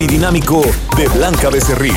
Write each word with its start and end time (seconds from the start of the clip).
y 0.00 0.06
dinámico 0.06 0.62
de 0.96 1.08
Blanca 1.08 1.50
Becerril. 1.50 1.94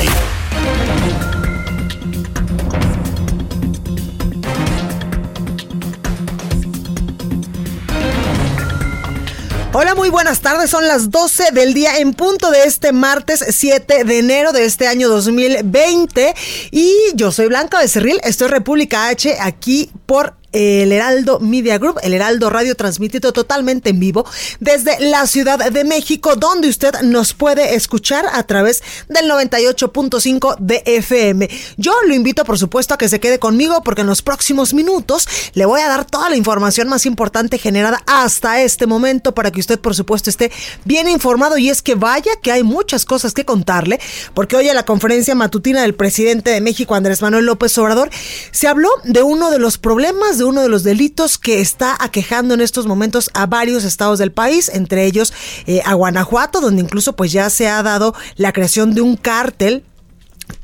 Hola, 9.72 9.94
muy 9.94 10.10
buenas 10.10 10.40
tardes. 10.40 10.70
Son 10.70 10.86
las 10.86 11.10
12 11.10 11.52
del 11.52 11.72
día 11.72 11.96
en 11.96 12.12
punto 12.12 12.50
de 12.50 12.64
este 12.64 12.92
martes 12.92 13.42
7 13.48 14.04
de 14.04 14.18
enero 14.18 14.52
de 14.52 14.66
este 14.66 14.86
año 14.86 15.08
2020. 15.08 16.34
Y 16.72 16.94
yo 17.14 17.32
soy 17.32 17.46
Blanca 17.46 17.78
Becerril, 17.78 18.20
esto 18.22 18.44
es 18.44 18.50
República 18.50 19.08
H 19.08 19.34
aquí 19.40 19.90
por 20.04 20.36
el 20.54 20.92
Heraldo 20.92 21.40
Media 21.40 21.78
Group, 21.78 21.98
el 22.02 22.14
Heraldo 22.14 22.48
Radio 22.48 22.76
transmitido 22.76 23.32
totalmente 23.32 23.90
en 23.90 23.98
vivo 23.98 24.24
desde 24.60 24.98
la 25.00 25.26
Ciudad 25.26 25.58
de 25.58 25.84
México, 25.84 26.36
donde 26.36 26.68
usted 26.68 26.94
nos 27.02 27.34
puede 27.34 27.74
escuchar 27.74 28.24
a 28.32 28.44
través 28.44 28.82
del 29.08 29.28
98.5 29.28 30.56
de 30.60 30.82
FM. 30.86 31.50
Yo 31.76 31.92
lo 32.06 32.14
invito, 32.14 32.44
por 32.44 32.56
supuesto, 32.56 32.94
a 32.94 32.98
que 32.98 33.08
se 33.08 33.18
quede 33.18 33.40
conmigo 33.40 33.82
porque 33.82 34.02
en 34.02 34.06
los 34.06 34.22
próximos 34.22 34.74
minutos 34.74 35.28
le 35.54 35.66
voy 35.66 35.80
a 35.80 35.88
dar 35.88 36.04
toda 36.04 36.30
la 36.30 36.36
información 36.36 36.88
más 36.88 37.04
importante 37.04 37.58
generada 37.58 38.02
hasta 38.06 38.62
este 38.62 38.86
momento 38.86 39.34
para 39.34 39.50
que 39.50 39.58
usted, 39.58 39.80
por 39.80 39.96
supuesto, 39.96 40.30
esté 40.30 40.52
bien 40.84 41.08
informado. 41.08 41.58
Y 41.58 41.68
es 41.68 41.82
que 41.82 41.96
vaya 41.96 42.30
que 42.40 42.52
hay 42.52 42.62
muchas 42.62 43.04
cosas 43.04 43.34
que 43.34 43.44
contarle, 43.44 43.98
porque 44.34 44.54
hoy 44.54 44.68
en 44.68 44.76
la 44.76 44.84
conferencia 44.84 45.34
matutina 45.34 45.82
del 45.82 45.96
presidente 45.96 46.50
de 46.50 46.60
México, 46.60 46.94
Andrés 46.94 47.22
Manuel 47.22 47.46
López 47.46 47.76
Obrador, 47.78 48.10
se 48.52 48.68
habló 48.68 48.88
de 49.02 49.22
uno 49.22 49.50
de 49.50 49.58
los 49.58 49.78
problemas 49.78 50.38
de 50.38 50.43
uno 50.44 50.62
de 50.62 50.68
los 50.68 50.82
delitos 50.82 51.38
que 51.38 51.60
está 51.60 51.96
aquejando 51.98 52.54
en 52.54 52.60
estos 52.60 52.86
momentos 52.86 53.30
a 53.34 53.46
varios 53.46 53.84
estados 53.84 54.18
del 54.18 54.32
país, 54.32 54.68
entre 54.68 55.06
ellos 55.06 55.32
eh, 55.66 55.82
a 55.84 55.94
Guanajuato, 55.94 56.60
donde 56.60 56.82
incluso 56.82 57.14
pues 57.14 57.32
ya 57.32 57.50
se 57.50 57.68
ha 57.68 57.82
dado 57.82 58.14
la 58.36 58.52
creación 58.52 58.94
de 58.94 59.00
un 59.00 59.16
cártel 59.16 59.84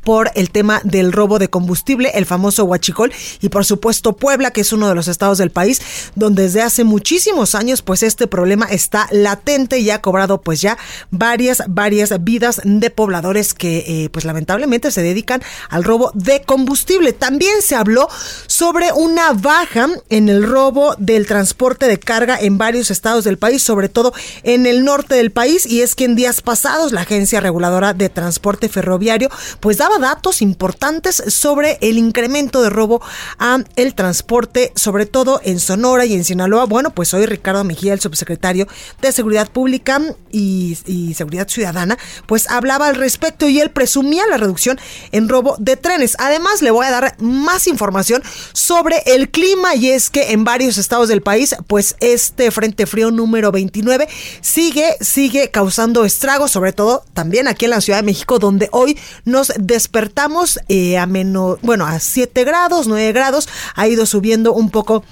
por 0.03 0.31
el 0.35 0.51
tema 0.51 0.81
del 0.85 1.13
robo 1.13 1.39
de 1.39 1.49
combustible, 1.49 2.11
el 2.15 2.27
famoso 2.27 2.65
Huachicol, 2.65 3.13
y 3.41 3.49
por 3.49 3.65
supuesto 3.65 4.17
Puebla, 4.17 4.51
que 4.51 4.63
es 4.63 4.73
uno 4.73 4.89
de 4.89 4.95
los 4.95 5.09
estados 5.09 5.39
del 5.39 5.51
país 5.51 5.81
donde 6.15 6.45
desde 6.45 6.63
hace 6.63 6.85
muchísimos 6.85 7.55
años 7.55 7.83
pues 7.83 8.03
este 8.03 8.27
problema 8.27 8.67
está 8.67 9.07
latente 9.11 9.79
y 9.79 9.91
ha 9.91 10.01
cobrado 10.01 10.41
pues 10.41 10.61
ya 10.61 10.79
varias, 11.11 11.63
varias 11.69 12.25
vidas 12.25 12.61
de 12.65 12.91
pobladores 12.91 13.55
que 13.55 13.85
eh, 13.87 14.09
pues 14.11 14.25
lamentablemente 14.25 14.91
se 14.91 15.03
dedican 15.03 15.43
al 15.69 15.85
robo 15.85 16.11
de 16.15 16.43
combustible. 16.43 17.13
También 17.13 17.63
se 17.63 17.77
habló 17.77 18.09
sobre 18.47 18.93
una 18.93 19.33
baja 19.33 19.89
en 20.09 20.29
el 20.29 20.43
robo 20.43 20.95
del 20.99 21.27
transporte 21.27 21.87
de 21.87 21.99
carga 21.99 22.39
en 22.41 22.59
varios 22.59 22.91
estados 22.91 23.25
del 23.25 23.39
país, 23.39 23.63
sobre 23.63 23.89
todo 23.89 24.13
en 24.43 24.67
el 24.67 24.85
norte 24.85 25.15
del 25.15 25.31
país, 25.31 25.67
y 25.67 25.83
es 25.83 25.95
que 25.95 26.05
en 26.05 26.17
días 26.17 26.41
pasados 26.43 26.93
la 26.93 27.03
Agencia 27.03 27.41
Reguladora 27.41 27.95
de 27.95 28.09
Transporte 28.09 28.69
Ferroviario 28.69 29.31
pues 29.61 29.79
daba 29.79 29.90
datos 29.99 30.43
importantes 30.43 31.23
sobre 31.29 31.79
el 31.81 31.99
incremento 31.99 32.63
de 32.63 32.71
robo 32.71 33.01
a 33.39 33.59
el 33.77 33.95
transporte, 33.95 34.73
sobre 34.77 35.07
todo 35.07 35.41
en 35.45 35.61
Sonora 35.61 36.05
y 36.07 36.15
en 36.15 36.25
Sinaloa. 36.25 36.67
Bueno, 36.67 36.91
pues 36.91 37.13
hoy 37.15 37.27
Ricardo 37.27 37.65
Mejía, 37.65 37.93
el 37.93 38.01
subsecretario 38.01 38.67
de 39.01 39.13
Seguridad 39.13 39.51
Pública 39.51 40.01
y, 40.31 40.77
Seguridad 41.15 41.49
Ciudadana, 41.49 41.99
pues 42.27 42.49
hablaba 42.51 42.87
al 42.87 42.97
respecto 42.97 43.49
y 43.49 43.61
él 43.61 43.71
presumía 43.71 44.27
la 44.29 44.37
reducción 44.37 44.79
en 45.13 45.29
robo 45.29 45.57
de 45.59 45.77
trenes. 45.77 46.17
Además, 46.19 46.63
le 46.63 46.71
voy 46.71 46.87
a 46.87 46.91
dar 46.91 47.17
más 47.19 47.67
información 47.67 48.23
sobre 48.53 49.03
el 49.07 49.31
clima 49.31 49.75
y 49.75 49.91
es 49.91 50.11
que 50.11 50.33
en 50.33 50.45
varios 50.45 50.79
estados 50.79 51.09
del 51.09 51.23
país, 51.23 51.55
pues 51.67 51.97
este 52.01 52.51
frente 52.51 52.87
frío 52.87 53.11
número 53.11 53.53
29 53.53 54.09
sigue, 54.41 54.97
sigue 55.01 55.51
causando 55.51 56.05
estragos, 56.05 56.51
sobre 56.51 56.73
todo 56.73 57.05
también 57.15 57.49
aquí 57.49 57.65
en 57.65 57.73
la 57.73 57.81
Ciudad 57.81 57.99
de 57.99 58.05
México, 58.05 58.39
donde 58.39 58.69
hoy 58.73 58.99
nos 59.25 59.53
despertamos 59.81 60.61
eh, 60.69 60.99
a 60.99 61.07
menos, 61.07 61.59
bueno, 61.63 61.87
a 61.87 61.99
7 61.99 62.45
grados, 62.45 62.87
9 62.87 63.13
grados, 63.13 63.49
ha 63.75 63.89
ido 63.89 64.05
subiendo 64.05 64.53
un 64.53 64.69
poco 64.69 65.03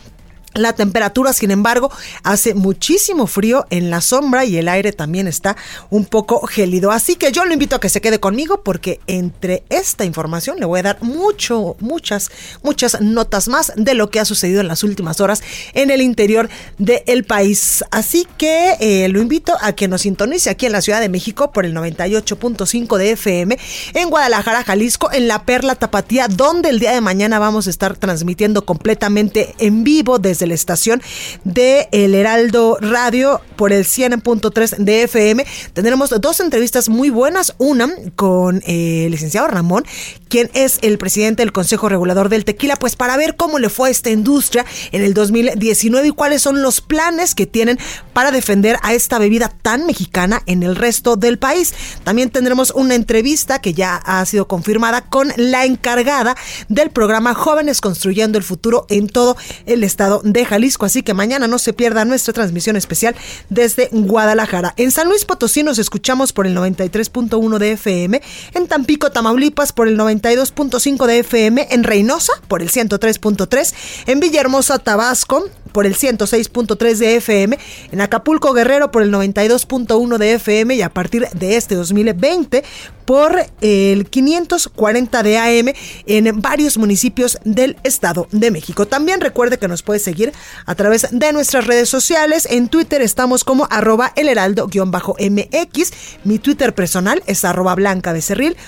la 0.55 0.73
temperatura, 0.73 1.33
sin 1.33 1.51
embargo, 1.51 1.91
hace 2.23 2.55
muchísimo 2.55 3.27
frío 3.27 3.67
en 3.71 3.91
la 3.91 4.01
sombra 4.01 4.45
y 4.45 4.57
el 4.57 4.69
aire 4.69 4.93
también 4.93 5.29
está 5.29 5.57
un 5.91 6.05
poco 6.05 6.47
gélido. 6.47 6.91
Así 6.91 7.17
que 7.17 7.33
yo 7.33 7.45
lo 7.45 7.53
invito 7.53 7.77
a 7.77 7.81
que 7.81 7.89
se 7.89 8.01
quede 8.01 8.19
conmigo 8.19 8.63
porque 8.63 9.01
entre 9.07 9.63
esta 9.69 10.05
información 10.05 10.59
le 10.59 10.67
voy 10.67 10.81
a 10.81 10.85
dar 10.85 11.03
mucho, 11.03 11.77
muchas, 11.81 12.31
muchas 12.63 13.01
notas 13.01 13.49
más 13.49 13.73
de 13.77 13.95
lo 13.95 14.11
que 14.11 14.21
ha 14.21 14.25
sucedido 14.25 14.61
en 14.61 14.69
las 14.69 14.83
últimas 14.83 15.21
horas 15.21 15.43
en 15.75 15.91
el 15.91 16.01
interior 16.01 16.49
del 16.79 17.25
país. 17.25 17.85
Así 17.91 18.27
que 18.39 18.77
eh, 18.81 19.09
lo 19.09 19.21
invito 19.21 19.57
a 19.61 19.73
que 19.73 19.87
nos 19.87 20.03
sintonice 20.03 20.51
aquí 20.51 20.67
en 20.67 20.73
la 20.73 20.81
Ciudad 20.81 21.01
de 21.01 21.09
México 21.09 21.53
por 21.53 21.67
el 21.67 21.75
98.5 21.75 22.97
de 22.97 23.11
FM, 23.13 23.59
en 23.95 24.11
Guadalajara, 24.11 24.65
Jalisco, 24.65 25.13
en 25.13 25.29
la 25.29 25.45
Perla 25.45 25.75
Tapatía, 25.75 26.27
donde 26.29 26.71
el 26.71 26.79
día 26.79 26.93
de 26.93 27.01
mañana 27.01 27.39
vamos 27.39 27.67
a 27.67 27.71
estar 27.71 27.97
transmitiendo 27.97 28.65
completamente 28.65 29.55
en 29.59 29.85
vivo 29.85 30.19
desde 30.19 30.38
la 30.47 30.55
estación 30.55 31.03
de 31.45 31.89
El 31.93 32.15
Heraldo 32.15 32.79
Radio 32.81 33.41
por 33.57 33.73
el 33.73 33.85
100.3 33.85 34.77
de 34.77 35.03
FM. 35.03 35.45
Tendremos 35.73 36.11
dos 36.21 36.41
entrevistas 36.41 36.89
muy 36.89 37.11
buenas. 37.11 37.55
Una 37.59 37.89
con 38.17 38.63
eh, 38.67 39.07
el 39.07 39.13
licenciado 39.13 39.49
Ramón, 39.49 39.85
quien 40.29 40.51
es 40.55 40.79
el 40.83 40.99
presidente 40.99 41.43
del 41.43 41.53
Consejo 41.53 41.89
Regulador 41.89 42.29
del 42.29 42.45
Tequila, 42.45 42.77
pues 42.77 42.97
para 42.97 43.17
ver 43.17 43.37
cómo 43.37 43.59
le 43.59 43.69
fue 43.69 43.91
esta 43.91 44.11
industria 44.11 44.65
en 44.93 45.03
el 45.03 45.15
2019 45.15 46.09
y 46.09 46.11
cuáles 46.11 46.43
son 46.43 46.63
los 46.63 46.81
planes 46.81 47.35
que 47.35 47.47
tienen 47.47 47.79
para 48.13 48.31
defender 48.31 48.79
a 48.83 48.95
esta 48.95 49.19
bebida 49.19 49.49
tan 49.63 49.87
mexicana 49.87 50.43
en 50.47 50.63
el 50.63 50.77
resto 50.77 51.17
del 51.17 51.39
país. 51.39 51.75
También 52.05 52.31
tendremos 52.31 52.73
una 52.73 52.95
entrevista 52.95 53.61
que 53.61 53.75
ya 53.75 53.97
ha 53.97 54.25
sido 54.27 54.49
confirmada 54.49 55.03
con 55.03 55.33
la 55.37 55.65
encargada 55.65 56.37
del 56.69 56.91
programa 56.91 57.35
Jóvenes 57.35 57.81
Construyendo 57.81 58.39
el 58.39 58.45
Futuro 58.45 58.87
en 58.89 59.09
todo 59.09 59.37
el 59.67 59.85
estado 59.85 60.21
de 60.33 60.45
Jalisco. 60.45 60.87
Así 60.87 61.03
que 61.03 61.15
mañana 61.15 61.47
no 61.47 61.59
se 61.59 61.73
pierda 61.73 62.05
nuestra 62.05 62.33
transmisión 62.33 62.77
especial 62.77 63.15
desde 63.49 63.89
Guadalajara. 63.93 64.75
En 64.77 64.91
San 64.91 65.09
Luis 65.09 65.25
Potosí 65.25 65.63
nos 65.63 65.79
escuchamos 65.79 66.33
por 66.33 66.47
el 66.47 66.57
93.1 66.57 67.59
de 67.59 67.73
FM, 67.73 68.23
en 68.55 68.67
Tampico, 68.67 69.11
Tamaulipas 69.11 69.73
por 69.73 69.89
el 69.89 69.99
92.5 69.99 71.07
de 71.07 71.19
FM, 71.21 71.69
en 71.71 71.85
Reynosa 71.85 72.33
por 72.49 72.63
el 72.63 72.71
103.3, 72.71 73.75
en 74.07 74.21
Villahermosa, 74.21 74.79
Tabasco 74.79 75.49
por 75.69 75.87
el 75.87 75.95
106.3 75.97 76.97
de 76.97 77.17
FM, 77.17 77.59
en 77.93 78.01
Acapulco 78.01 78.53
Guerrero 78.53 78.91
por 78.91 79.03
el 79.03 79.13
92.1 79.13 80.19
de 80.19 80.33
FM 80.35 80.75
y 80.75 80.83
a 80.83 80.89
partir 80.89 81.29
de 81.31 81.57
este 81.57 81.75
2020 81.75 82.65
por 83.05 83.47
el 83.63 84.07
540 84.11 85.23
de 85.23 85.39
AM 85.39 85.73
en 86.07 86.43
varios 86.43 86.77
municipios 86.77 87.39
del 87.45 87.77
Estado 87.83 88.29
de 88.33 88.51
México. 88.51 88.87
También 88.87 89.23
recuerde 89.23 89.59
que 89.59 89.67
nos 89.67 89.83
puede 89.83 89.99
seguir 89.99 90.33
a 90.67 90.75
través 90.75 91.07
de 91.11 91.33
nuestras 91.33 91.67
redes 91.67 91.89
sociales. 91.89 92.47
En 92.51 92.69
Twitter 92.69 93.01
estamos 93.01 93.45
como 93.45 93.67
arroba 93.71 94.13
el 94.15 94.29
heraldo-mx. 94.29 95.93
Mi 96.25 96.39
Twitter 96.39 96.75
personal 96.75 97.23
es 97.27 97.47
arroba 97.47 97.75
blanca 97.75 98.13
becerril. 98.13 98.59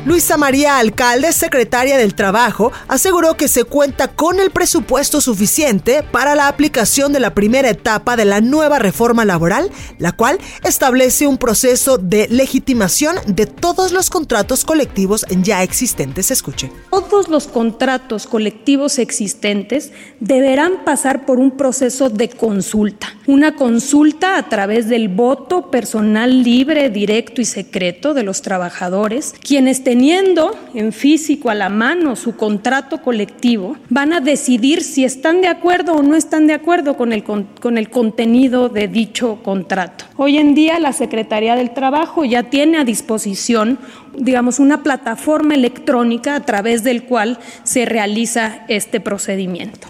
Luisa 0.04 0.36
María 0.36 0.78
Alcalde, 0.78 1.32
secretaria 1.32 1.96
del 1.96 2.16
Trabajo, 2.16 2.72
aseguró 2.88 3.36
que 3.36 3.46
se 3.46 3.62
cuenta 3.62 4.08
con 4.08 4.40
el 4.40 4.50
presupuesto 4.50 5.20
suficiente 5.20 6.02
para 6.02 6.34
la 6.34 6.48
aplicación 6.48 7.12
de 7.12 7.20
la 7.20 7.34
primera 7.34 7.70
etapa 7.70 8.16
de 8.16 8.24
la 8.24 8.40
nueva 8.40 8.80
reforma 8.80 9.24
laboral, 9.24 9.70
la 9.98 10.10
cual 10.10 10.40
establece 10.64 11.28
un 11.28 11.38
proceso 11.38 11.98
de 11.98 12.26
legitimación 12.28 13.14
de 13.26 13.46
todos 13.46 13.92
los 13.92 14.10
contratos 14.10 14.64
colectivos 14.64 15.24
ya 15.40 15.62
existentes. 15.62 16.32
Escuche. 16.32 16.72
Todos 16.90 17.28
los 17.28 17.46
contratos 17.46 18.26
colectivos 18.26 18.98
existentes 18.98 19.92
deberán 20.18 20.84
pasar 20.84 21.24
por 21.26 21.38
un 21.38 21.52
proceso 21.52 22.10
de 22.10 22.28
consulta, 22.28 23.14
una 23.28 23.54
consulta 23.54 24.36
a 24.36 24.48
través 24.48 24.88
del 24.88 25.08
voto 25.08 25.70
personal 25.70 26.42
libre, 26.42 26.90
directo 26.90 27.40
y 27.40 27.44
secreto 27.44 28.14
de 28.14 28.24
los 28.24 28.42
trabajadores, 28.42 29.34
quienes 29.40 29.84
teniendo 29.92 30.56
en 30.72 30.90
físico 30.90 31.50
a 31.50 31.54
la 31.54 31.68
mano 31.68 32.16
su 32.16 32.34
contrato 32.34 33.02
colectivo, 33.02 33.76
van 33.90 34.14
a 34.14 34.20
decidir 34.20 34.82
si 34.82 35.04
están 35.04 35.42
de 35.42 35.48
acuerdo 35.48 35.92
o 35.92 36.02
no 36.02 36.16
están 36.16 36.46
de 36.46 36.54
acuerdo 36.54 36.96
con 36.96 37.12
el, 37.12 37.22
con 37.24 37.76
el 37.76 37.90
contenido 37.90 38.70
de 38.70 38.88
dicho 38.88 39.40
contrato. 39.42 40.06
Hoy 40.16 40.38
en 40.38 40.54
día 40.54 40.80
la 40.80 40.94
Secretaría 40.94 41.56
del 41.56 41.74
Trabajo 41.74 42.24
ya 42.24 42.44
tiene 42.44 42.78
a 42.78 42.84
disposición, 42.84 43.78
digamos, 44.16 44.60
una 44.60 44.82
plataforma 44.82 45.52
electrónica 45.52 46.36
a 46.36 46.40
través 46.40 46.84
del 46.84 47.04
cual 47.04 47.38
se 47.62 47.84
realiza 47.84 48.64
este 48.68 48.98
procedimiento. 48.98 49.88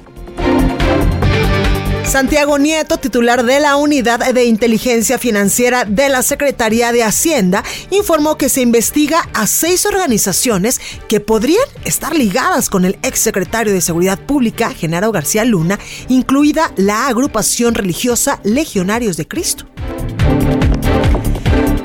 Santiago 2.04 2.58
Nieto, 2.58 2.98
titular 2.98 3.44
de 3.44 3.58
la 3.60 3.76
Unidad 3.76 4.32
de 4.34 4.44
Inteligencia 4.44 5.18
Financiera 5.18 5.84
de 5.84 6.08
la 6.08 6.22
Secretaría 6.22 6.92
de 6.92 7.02
Hacienda, 7.02 7.64
informó 7.90 8.36
que 8.36 8.48
se 8.48 8.60
investiga 8.60 9.28
a 9.32 9.46
seis 9.46 9.86
organizaciones 9.86 10.80
que 11.08 11.20
podrían 11.20 11.64
estar 11.84 12.14
ligadas 12.14 12.68
con 12.68 12.84
el 12.84 12.98
exsecretario 13.02 13.72
de 13.72 13.80
Seguridad 13.80 14.18
Pública, 14.18 14.70
Genaro 14.70 15.10
García 15.10 15.44
Luna, 15.44 15.78
incluida 16.08 16.72
la 16.76 17.06
agrupación 17.06 17.74
religiosa 17.74 18.40
Legionarios 18.44 19.16
de 19.16 19.26
Cristo. 19.26 19.66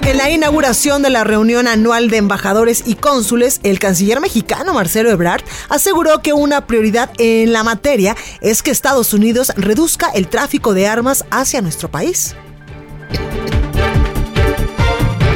En 0.08 0.16
la 0.16 0.30
inauguración 0.30 1.02
de 1.02 1.10
la 1.10 1.26
reunión 1.26 1.68
anual 1.68 2.10
de 2.10 2.16
embajadores 2.16 2.84
y 2.86 2.96
cónsules, 2.96 3.60
el 3.64 3.78
canciller 3.78 4.22
mexicano 4.22 4.74
Marcelo 4.74 5.12
Ebrard 5.12 5.44
aseguró 5.68 6.22
que 6.22 6.32
una 6.32 6.66
prioridad 6.66 7.10
en 7.18 7.52
la 7.52 7.66
materia 7.66 8.16
es 8.40 8.64
que 8.64 8.72
Estados 8.72 9.12
Unidos 9.12 9.52
reduzca 9.58 10.10
el 10.12 10.30
tráfico 10.30 10.74
de 10.74 10.88
armas 10.88 11.26
hacia 11.30 11.62
nuestro 11.62 11.92
país. 11.92 12.38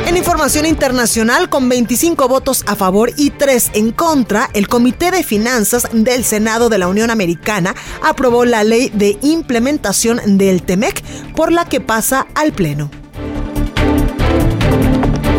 En 0.07 0.15
información 0.15 0.65
internacional, 0.65 1.49
con 1.49 1.67
25 1.67 2.29
votos 2.29 2.63
a 2.65 2.77
favor 2.77 3.11
y 3.17 3.31
3 3.31 3.71
en 3.73 3.91
contra, 3.91 4.49
el 4.53 4.69
Comité 4.69 5.11
de 5.11 5.23
Finanzas 5.23 5.89
del 5.91 6.23
Senado 6.23 6.69
de 6.69 6.77
la 6.77 6.87
Unión 6.87 7.09
Americana 7.09 7.75
aprobó 8.01 8.45
la 8.45 8.63
ley 8.63 8.89
de 8.93 9.17
implementación 9.21 10.37
del 10.37 10.63
TEMEC, 10.63 11.03
por 11.35 11.51
la 11.51 11.65
que 11.65 11.81
pasa 11.81 12.25
al 12.35 12.53
Pleno. 12.53 13.00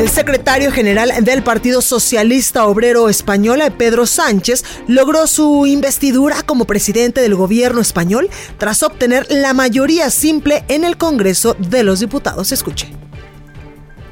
El 0.03 0.09
secretario 0.09 0.73
general 0.73 1.13
del 1.23 1.45
Partido 1.45 1.81
Socialista 1.81 2.67
Obrero 2.67 3.09
Español, 3.09 3.63
Pedro 3.79 4.05
Sánchez, 4.05 4.65
logró 4.89 5.29
su 5.29 5.65
investidura 5.65 6.43
como 6.43 6.65
presidente 6.65 7.21
del 7.21 7.37
gobierno 7.37 7.81
español 7.81 8.29
tras 8.59 8.83
obtener 8.83 9.29
la 9.31 9.55
mayoría 9.55 10.11
simple 10.11 10.65
en 10.67 10.83
el 10.83 10.97
Congreso 10.97 11.55
de 11.57 11.85
los 11.85 12.01
Diputados. 12.01 12.51
Escuche. 12.51 12.93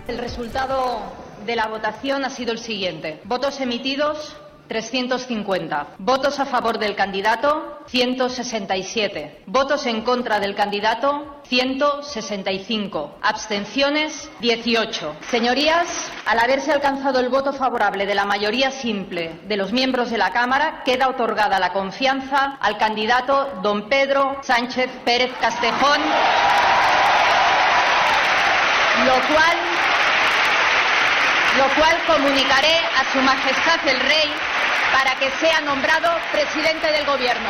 El 0.07 0.19
resultado 0.19 1.01
de 1.45 1.57
la 1.57 1.67
votación 1.67 2.25
ha 2.25 2.31
sido 2.31 2.53
el 2.53 2.61
siguiente. 2.61 3.21
Votos 3.25 3.61
emitidos 3.61 4.37
350. 4.71 5.97
Votos 5.99 6.39
a 6.39 6.47
favor 6.47 6.79
del 6.79 6.95
candidato, 6.95 7.81
167. 7.89 9.43
Votos 9.47 9.85
en 9.87 10.03
contra 10.03 10.39
del 10.39 10.55
candidato, 10.55 11.41
165. 11.49 13.19
Abstenciones, 13.21 14.31
18. 14.39 15.17
Señorías, 15.29 15.89
al 16.25 16.39
haberse 16.39 16.71
alcanzado 16.71 17.19
el 17.19 17.31
voto 17.31 17.53
favorable 17.53 18.07
de 18.07 18.15
la 18.15 18.27
mayoría 18.27 18.71
simple 18.71 19.41
de 19.49 19.57
los 19.57 19.73
miembros 19.73 20.09
de 20.09 20.19
la 20.19 20.31
Cámara, 20.31 20.83
queda 20.85 21.09
otorgada 21.09 21.59
la 21.59 21.73
confianza 21.73 22.57
al 22.61 22.79
candidato 22.79 23.59
don 23.65 23.89
Pedro 23.89 24.37
Sánchez 24.45 24.89
Pérez 25.05 25.33
Castejón, 25.41 26.01
lo 29.05 29.35
cual 29.35 29.57
lo 31.59 31.69
cual 31.75 31.97
comunicaré 32.07 32.79
a 32.97 33.13
Su 33.13 33.19
Majestad 33.19 33.89
el 33.89 33.99
Rey 33.99 34.50
para 34.93 35.19
que 35.19 35.31
sea 35.41 35.61
nombrado 35.61 36.09
presidente 36.33 36.87
del 36.93 37.07
gobierno. 37.07 37.49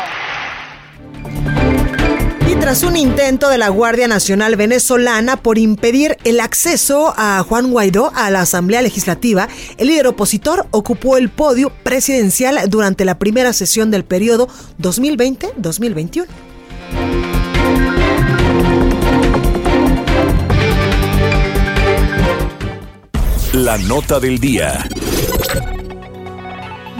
Y 2.50 2.56
tras 2.56 2.82
un 2.82 2.96
intento 2.96 3.48
de 3.48 3.58
la 3.58 3.68
Guardia 3.68 4.08
Nacional 4.08 4.56
venezolana 4.56 5.36
por 5.36 5.56
impedir 5.56 6.16
el 6.24 6.40
acceso 6.40 7.14
a 7.16 7.44
Juan 7.48 7.70
Guaidó 7.70 8.10
a 8.14 8.28
la 8.30 8.40
Asamblea 8.40 8.82
Legislativa, 8.82 9.48
el 9.78 9.86
líder 9.86 10.08
opositor 10.08 10.66
ocupó 10.72 11.16
el 11.16 11.28
podio 11.28 11.70
presidencial 11.84 12.58
durante 12.68 13.04
la 13.04 13.20
primera 13.20 13.52
sesión 13.52 13.92
del 13.92 14.04
periodo 14.04 14.48
2020-2021. 14.80 16.26
La 23.52 23.78
nota 23.78 24.18
del 24.18 24.38
día. 24.38 24.88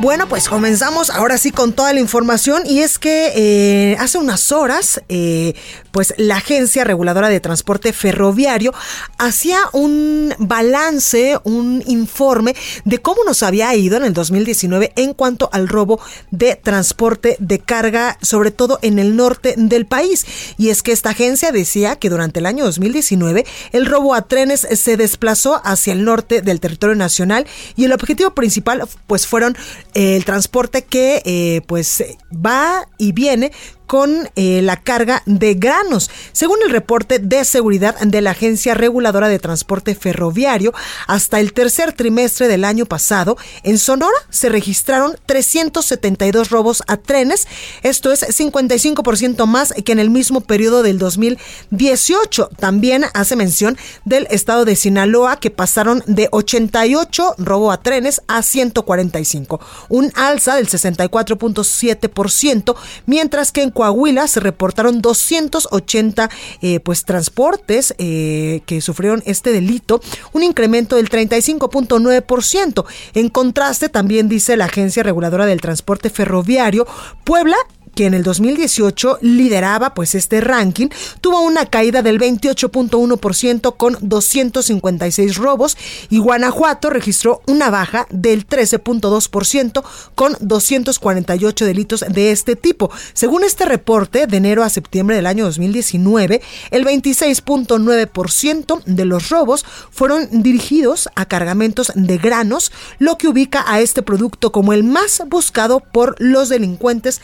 Bueno, 0.01 0.27
pues 0.31 0.49
comenzamos 0.49 1.11
ahora 1.11 1.37
sí 1.37 1.51
con 1.51 1.75
toda 1.75 1.93
la 1.93 2.01
información 2.01 2.63
y 2.65 2.79
es 2.79 2.99
que 2.99 3.33
eh, 3.37 3.97
hace 3.99 4.17
unas 4.17 4.51
horas, 4.51 5.03
eh, 5.11 5.53
pues 5.91 6.15
la 6.17 6.37
Agencia 6.37 6.85
Reguladora 6.85 7.29
de 7.29 7.39
Transporte 7.39 7.93
Ferroviario 7.93 8.73
hacía 9.19 9.59
un 9.75 10.35
balance, 10.39 11.39
un 11.45 11.83
informe 11.87 12.57
de 12.87 12.97
cómo 12.97 13.25
nos 13.25 13.43
había 13.43 13.75
ido 13.75 13.99
en 13.99 14.05
el 14.05 14.15
2019 14.15 14.95
en 14.97 15.13
cuanto 15.13 15.51
al 15.53 15.69
robo 15.69 16.01
de 16.31 16.57
transporte 16.57 17.37
de 17.39 17.59
carga, 17.59 18.17
sobre 18.23 18.53
todo 18.53 18.79
en 18.81 18.99
el 18.99 19.17
norte 19.17 19.53
del 19.59 19.85
país. 19.85 20.25
Y 20.57 20.71
es 20.71 20.83
que 20.83 20.93
esta 20.93 21.11
agencia 21.11 21.53
decía 21.53 21.97
que 21.97 22.09
durante 22.09 22.41
el 22.41 22.47
año 22.47 22.65
2019 22.65 23.45
el 23.73 23.85
robo 23.85 24.15
a 24.15 24.23
trenes 24.23 24.67
se 24.73 24.97
desplazó 24.97 25.61
hacia 25.63 25.93
el 25.93 26.05
norte 26.05 26.41
del 26.41 26.59
territorio 26.59 26.97
nacional 26.97 27.47
y 27.77 27.85
el 27.85 27.93
objetivo 27.93 28.31
principal 28.31 28.89
pues 29.07 29.27
fueron 29.27 29.59
el 29.95 30.25
transporte 30.25 30.83
que 30.83 31.23
eh, 31.25 31.63
pues 31.67 32.05
va 32.35 32.87
y 32.99 33.13
viene 33.13 33.53
con 33.91 34.31
eh, 34.37 34.63
la 34.63 34.77
carga 34.77 35.25
de 35.27 35.55
granos. 35.55 36.13
Según 36.31 36.59
el 36.65 36.71
reporte 36.71 37.19
de 37.19 37.45
seguridad 37.45 37.99
de 37.99 38.21
la 38.21 38.31
Agencia 38.31 38.75
Reguladora 38.75 39.29
de 39.29 39.41
Transporte 39.41 39.97
Ferroviario, 39.97 40.73
hasta 41.09 41.41
el 41.41 41.53
tercer 41.53 41.93
trimestre 41.93 42.47
del 42.47 42.65
año 42.65 42.87
pasado, 42.87 43.37
en 43.65 43.79
Sonora 43.79 44.17
se 44.29 44.49
registraron 44.49 45.17
372 45.27 46.51
robos 46.51 46.85
a 46.87 46.99
trenes. 46.99 47.49
Esto 47.83 48.13
es 48.13 48.23
55% 48.23 49.47
más 49.47 49.75
que 49.85 49.91
en 49.91 49.99
el 49.99 50.11
mismo 50.11 50.41
periodo 50.41 50.85
del 50.85 51.01
2018. 51.01 52.49
También 52.61 53.07
hace 53.13 53.35
mención 53.35 53.77
del 54.05 54.29
estado 54.31 54.65
de 54.65 54.77
Sinaloa 54.77 55.41
que 55.41 55.51
pasaron 55.51 56.05
de 56.07 56.29
88 56.31 57.35
robo 57.39 57.73
a 57.73 57.83
trenes 57.83 58.23
a 58.29 58.45
145, 58.45 59.61
un 59.89 60.13
alza 60.15 60.55
del 60.55 60.69
64.7%, 60.69 62.77
mientras 63.07 63.51
que 63.51 63.63
en 63.63 63.73
Coahuila 63.81 64.29
se 64.29 64.41
reportaron 64.41 65.01
280 65.01 66.29
eh, 66.61 66.81
pues 66.81 67.07
transportes 67.07 67.95
eh, 67.97 68.61
que 68.67 68.83
sufrieron 68.83 69.23
este 69.25 69.53
delito, 69.53 70.03
un 70.35 70.43
incremento 70.43 70.97
del 70.97 71.09
35.9%. 71.09 72.85
En 73.15 73.31
contraste, 73.31 73.89
también 73.89 74.29
dice 74.29 74.59
la 74.59 74.67
Agencia 74.67 75.03
Reguladora 75.03 75.47
del 75.47 75.63
Transporte 75.63 76.11
Ferroviario, 76.11 76.87
Puebla 77.25 77.57
que 78.01 78.07
en 78.07 78.15
el 78.15 78.23
2018 78.23 79.19
lideraba 79.21 79.93
pues 79.93 80.15
este 80.15 80.41
ranking, 80.41 80.89
tuvo 81.21 81.43
una 81.43 81.67
caída 81.67 82.01
del 82.01 82.19
28.1% 82.19 83.77
con 83.77 83.99
256 84.01 85.37
robos 85.37 85.77
y 86.09 86.17
Guanajuato 86.17 86.89
registró 86.89 87.43
una 87.47 87.69
baja 87.69 88.07
del 88.09 88.49
13.2% 88.49 89.85
con 90.15 90.35
248 90.41 91.67
delitos 91.67 92.03
de 92.09 92.31
este 92.31 92.57
tipo. 92.57 92.91
Según 93.13 93.45
este 93.45 93.67
reporte, 93.67 94.27
de 94.27 94.39
enero 94.39 94.65
a 94.65 94.71
septiembre 94.71 95.17
del 95.17 95.27
año 95.27 95.45
2019, 95.45 96.41
el 96.71 96.87
26.9% 96.87 98.83
de 98.83 99.05
los 99.05 99.29
robos 99.29 99.67
fueron 99.91 100.43
dirigidos 100.43 101.11
a 101.17 101.27
cargamentos 101.27 101.93
de 101.95 102.17
granos, 102.17 102.73
lo 102.99 103.19
que 103.19 103.29
ubica 103.29 103.63
a 103.71 103.81
este 103.81 104.01
producto 104.01 104.53
como 104.53 104.73
el 104.73 104.85
más 104.85 105.23
buscado 105.29 105.81
por 105.81 106.17
los 106.19 106.49
delincuentes 106.49 107.21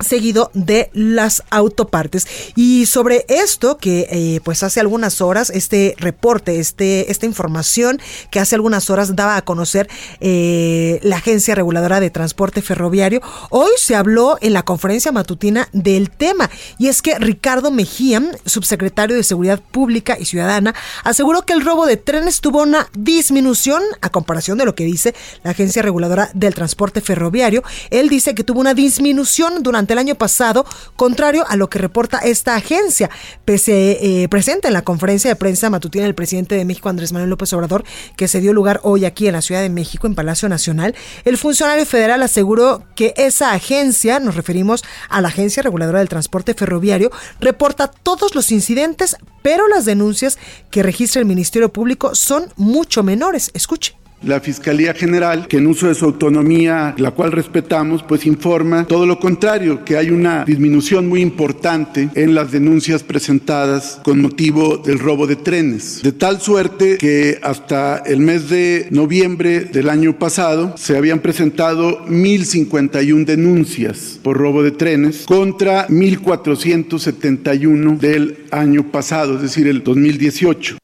seguido 0.00 0.50
de 0.54 0.90
las 0.92 1.42
autopartes. 1.50 2.26
Y 2.56 2.86
sobre 2.86 3.24
esto 3.28 3.78
que 3.78 4.06
eh, 4.10 4.40
pues 4.44 4.62
hace 4.62 4.80
algunas 4.80 5.20
horas, 5.20 5.50
este 5.50 5.94
reporte, 5.98 6.58
este, 6.58 7.10
esta 7.10 7.26
información 7.26 8.00
que 8.30 8.40
hace 8.40 8.54
algunas 8.54 8.90
horas 8.90 9.14
daba 9.14 9.36
a 9.36 9.42
conocer 9.42 9.88
eh, 10.20 10.98
la 11.02 11.16
Agencia 11.16 11.54
Reguladora 11.54 12.00
de 12.00 12.10
Transporte 12.10 12.62
Ferroviario, 12.62 13.20
hoy 13.50 13.70
se 13.78 13.94
habló 13.94 14.36
en 14.40 14.52
la 14.52 14.64
conferencia 14.64 15.12
matutina 15.12 15.68
del 15.72 16.10
tema. 16.10 16.50
Y 16.78 16.88
es 16.88 17.02
que 17.02 17.18
Ricardo 17.18 17.70
Mejía, 17.70 18.22
subsecretario 18.44 19.16
de 19.16 19.22
Seguridad 19.22 19.60
Pública 19.60 20.16
y 20.18 20.24
Ciudadana, 20.24 20.74
aseguró 21.04 21.42
que 21.42 21.52
el 21.52 21.64
robo 21.64 21.86
de 21.86 21.96
trenes 21.96 22.40
tuvo 22.40 22.62
una 22.62 22.88
disminución 22.96 23.82
a 24.00 24.10
comparación 24.10 24.58
de 24.58 24.64
lo 24.64 24.74
que 24.74 24.84
dice 24.84 25.14
la 25.42 25.50
Agencia 25.50 25.82
Reguladora 25.82 26.30
del 26.34 26.54
Transporte 26.54 27.00
Ferroviario. 27.00 27.62
Él 27.90 28.08
dice 28.08 28.34
que 28.34 28.44
tuvo 28.44 28.60
una 28.60 28.74
disminución 28.74 29.62
durante 29.62 29.83
el 29.92 29.98
año 29.98 30.14
pasado, 30.14 30.64
contrario 30.96 31.44
a 31.48 31.56
lo 31.56 31.68
que 31.68 31.78
reporta 31.78 32.18
esta 32.18 32.54
agencia. 32.54 33.10
Pese, 33.44 34.22
eh, 34.22 34.28
presente 34.28 34.68
en 34.68 34.74
la 34.74 34.82
conferencia 34.82 35.30
de 35.30 35.36
prensa 35.36 35.70
matutina 35.70 36.04
del 36.04 36.14
presidente 36.14 36.54
de 36.54 36.64
México, 36.64 36.88
Andrés 36.88 37.12
Manuel 37.12 37.30
López 37.30 37.52
Obrador, 37.52 37.84
que 38.16 38.28
se 38.28 38.40
dio 38.40 38.52
lugar 38.52 38.80
hoy 38.82 39.04
aquí 39.04 39.26
en 39.26 39.34
la 39.34 39.42
Ciudad 39.42 39.60
de 39.60 39.68
México, 39.68 40.06
en 40.06 40.14
Palacio 40.14 40.48
Nacional, 40.48 40.94
el 41.24 41.36
funcionario 41.36 41.84
federal 41.86 42.22
aseguró 42.22 42.84
que 42.96 43.14
esa 43.16 43.52
agencia, 43.52 44.20
nos 44.20 44.36
referimos 44.36 44.84
a 45.08 45.20
la 45.20 45.28
Agencia 45.28 45.62
Reguladora 45.62 45.98
del 45.98 46.08
Transporte 46.08 46.54
Ferroviario, 46.54 47.10
reporta 47.40 47.88
todos 47.88 48.34
los 48.34 48.50
incidentes, 48.50 49.16
pero 49.42 49.68
las 49.68 49.84
denuncias 49.84 50.38
que 50.70 50.82
registra 50.82 51.20
el 51.20 51.26
Ministerio 51.26 51.72
Público 51.72 52.14
son 52.14 52.52
mucho 52.56 53.02
menores. 53.02 53.50
Escuche. 53.54 54.03
La 54.26 54.40
Fiscalía 54.40 54.94
General, 54.94 55.46
que 55.48 55.58
en 55.58 55.66
uso 55.66 55.88
de 55.88 55.94
su 55.94 56.04
autonomía, 56.04 56.94
la 56.98 57.10
cual 57.10 57.32
respetamos, 57.32 58.02
pues 58.02 58.26
informa 58.26 58.86
todo 58.86 59.06
lo 59.06 59.18
contrario, 59.18 59.84
que 59.84 59.96
hay 59.96 60.10
una 60.10 60.44
disminución 60.44 61.08
muy 61.08 61.20
importante 61.20 62.08
en 62.14 62.34
las 62.34 62.52
denuncias 62.52 63.02
presentadas 63.02 64.00
con 64.02 64.20
motivo 64.20 64.78
del 64.78 64.98
robo 64.98 65.26
de 65.26 65.36
trenes. 65.36 66.02
De 66.02 66.12
tal 66.12 66.40
suerte 66.40 66.98
que 66.98 67.38
hasta 67.42 67.98
el 67.98 68.20
mes 68.20 68.48
de 68.48 68.88
noviembre 68.90 69.60
del 69.60 69.88
año 69.88 70.18
pasado 70.18 70.74
se 70.76 70.96
habían 70.96 71.20
presentado 71.20 72.04
1.051 72.06 73.24
denuncias 73.24 74.20
por 74.22 74.36
robo 74.36 74.62
de 74.62 74.70
trenes 74.70 75.24
contra 75.26 75.88
1.471 75.88 77.98
del 77.98 78.44
año 78.50 78.90
pasado, 78.90 79.36
es 79.36 79.42
decir, 79.42 79.66
el 79.66 79.82
2018. 79.82 80.76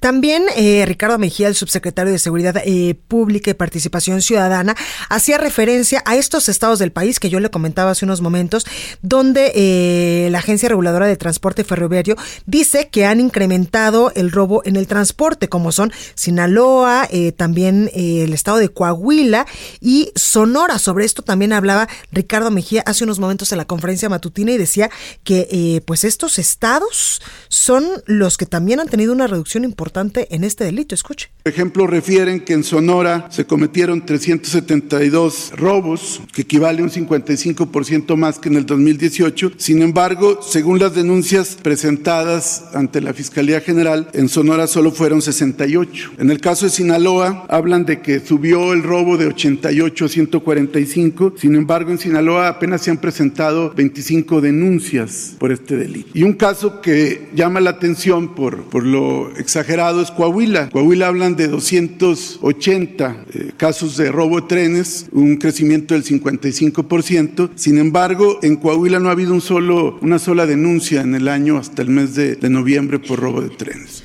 También 0.00 0.44
eh, 0.56 0.84
Ricardo 0.86 1.18
Mejía, 1.18 1.48
el 1.48 1.54
subsecretario 1.54 2.12
de 2.12 2.18
Seguridad 2.18 2.56
eh, 2.64 2.94
Pública 3.08 3.50
y 3.50 3.54
Participación 3.54 4.22
Ciudadana, 4.22 4.76
hacía 5.08 5.38
referencia 5.38 6.02
a 6.04 6.16
estos 6.16 6.48
estados 6.48 6.78
del 6.78 6.92
país 6.92 7.18
que 7.18 7.30
yo 7.30 7.40
le 7.40 7.50
comentaba 7.50 7.90
hace 7.90 8.04
unos 8.04 8.20
momentos, 8.20 8.66
donde 9.02 9.52
eh, 9.54 10.28
la 10.30 10.38
Agencia 10.38 10.68
Reguladora 10.68 11.06
de 11.06 11.16
Transporte 11.16 11.64
Ferroviario 11.64 12.16
dice 12.44 12.88
que 12.88 13.06
han 13.06 13.20
incrementado 13.20 14.12
el 14.14 14.30
robo 14.30 14.62
en 14.64 14.76
el 14.76 14.86
transporte, 14.86 15.48
como 15.48 15.72
son 15.72 15.92
Sinaloa, 16.14 17.08
también 17.36 17.90
el 17.94 18.32
estado 18.32 18.58
de 18.58 18.68
Coahuila 18.68 19.46
y 19.80 20.12
Sonora. 20.14 20.78
Sobre 20.78 21.04
esto 21.04 21.22
también 21.22 21.52
hablaba 21.52 21.88
Ricardo 22.12 22.50
Mejía 22.50 22.82
hace 22.86 23.04
unos 23.04 23.18
momentos 23.18 23.52
en 23.52 23.58
la 23.58 23.64
conferencia 23.64 24.08
matutina 24.08 24.52
y 24.52 24.58
decía 24.58 24.90
que 25.24 25.82
pues 25.86 26.04
estos 26.04 26.38
estados 26.38 27.22
son 27.48 27.84
los 28.06 28.36
que 28.36 28.46
también 28.46 28.80
han 28.80 28.88
tenido 28.88 29.12
una 29.12 29.26
reducción 29.26 29.45
importante 29.54 30.34
en 30.34 30.44
este 30.44 30.64
delito. 30.64 30.94
Escuche. 30.94 31.30
Por 31.42 31.52
ejemplo, 31.52 31.86
refieren 31.86 32.40
que 32.40 32.52
en 32.52 32.64
Sonora 32.64 33.28
se 33.30 33.46
cometieron 33.46 34.04
372 34.04 35.52
robos, 35.56 36.20
que 36.32 36.42
equivale 36.42 36.80
a 36.80 36.84
un 36.84 36.90
55% 36.90 38.16
más 38.16 38.38
que 38.38 38.48
en 38.48 38.56
el 38.56 38.66
2018. 38.66 39.52
Sin 39.56 39.82
embargo, 39.82 40.40
según 40.42 40.78
las 40.78 40.94
denuncias 40.94 41.56
presentadas 41.62 42.64
ante 42.74 43.00
la 43.00 43.14
Fiscalía 43.14 43.60
General, 43.60 44.08
en 44.12 44.28
Sonora 44.28 44.66
solo 44.66 44.90
fueron 44.90 45.22
68. 45.22 46.12
En 46.18 46.30
el 46.30 46.40
caso 46.40 46.66
de 46.66 46.72
Sinaloa, 46.72 47.46
hablan 47.48 47.84
de 47.84 48.00
que 48.00 48.20
subió 48.20 48.72
el 48.72 48.82
robo 48.82 49.16
de 49.16 49.26
88 49.26 50.04
a 50.04 50.08
145. 50.08 51.34
Sin 51.36 51.54
embargo, 51.54 51.90
en 51.90 51.98
Sinaloa 51.98 52.48
apenas 52.48 52.82
se 52.82 52.90
han 52.90 52.98
presentado 52.98 53.72
25 53.74 54.40
denuncias 54.40 55.36
por 55.38 55.52
este 55.52 55.76
delito. 55.76 56.10
Y 56.14 56.22
un 56.22 56.32
caso 56.32 56.80
que 56.80 57.28
llama 57.34 57.60
la 57.60 57.70
atención 57.70 58.34
por, 58.34 58.64
por 58.64 58.84
lo 58.84 59.35
exagerado 59.38 60.02
es 60.02 60.10
Coahuila. 60.10 60.70
Coahuila 60.70 61.08
hablan 61.08 61.36
de 61.36 61.48
280 61.48 63.24
eh, 63.32 63.52
casos 63.56 63.96
de 63.96 64.10
robo 64.10 64.40
de 64.40 64.46
trenes, 64.46 65.06
un 65.12 65.36
crecimiento 65.36 65.94
del 65.94 66.04
55%. 66.04 67.50
Sin 67.54 67.78
embargo, 67.78 68.38
en 68.42 68.56
Coahuila 68.56 68.98
no 69.00 69.08
ha 69.08 69.12
habido 69.12 69.32
un 69.32 69.40
solo, 69.40 69.98
una 70.02 70.18
sola 70.18 70.46
denuncia 70.46 71.00
en 71.00 71.14
el 71.14 71.28
año 71.28 71.58
hasta 71.58 71.82
el 71.82 71.90
mes 71.90 72.14
de, 72.14 72.36
de 72.36 72.50
noviembre 72.50 72.98
por 72.98 73.20
robo 73.20 73.40
de 73.40 73.50
trenes. 73.50 74.02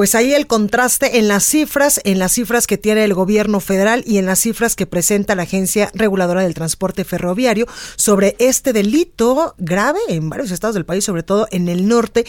Pues 0.00 0.14
ahí 0.14 0.32
el 0.32 0.46
contraste 0.46 1.18
en 1.18 1.28
las 1.28 1.44
cifras, 1.44 2.00
en 2.04 2.18
las 2.18 2.32
cifras 2.32 2.66
que 2.66 2.78
tiene 2.78 3.04
el 3.04 3.12
gobierno 3.12 3.60
federal 3.60 4.02
y 4.06 4.16
en 4.16 4.24
las 4.24 4.38
cifras 4.38 4.74
que 4.74 4.86
presenta 4.86 5.34
la 5.34 5.42
Agencia 5.42 5.90
Reguladora 5.92 6.42
del 6.42 6.54
Transporte 6.54 7.04
Ferroviario 7.04 7.66
sobre 7.96 8.34
este 8.38 8.72
delito 8.72 9.54
grave 9.58 9.98
en 10.08 10.30
varios 10.30 10.52
estados 10.52 10.74
del 10.74 10.86
país, 10.86 11.04
sobre 11.04 11.22
todo 11.22 11.48
en 11.50 11.68
el 11.68 11.86
norte 11.86 12.24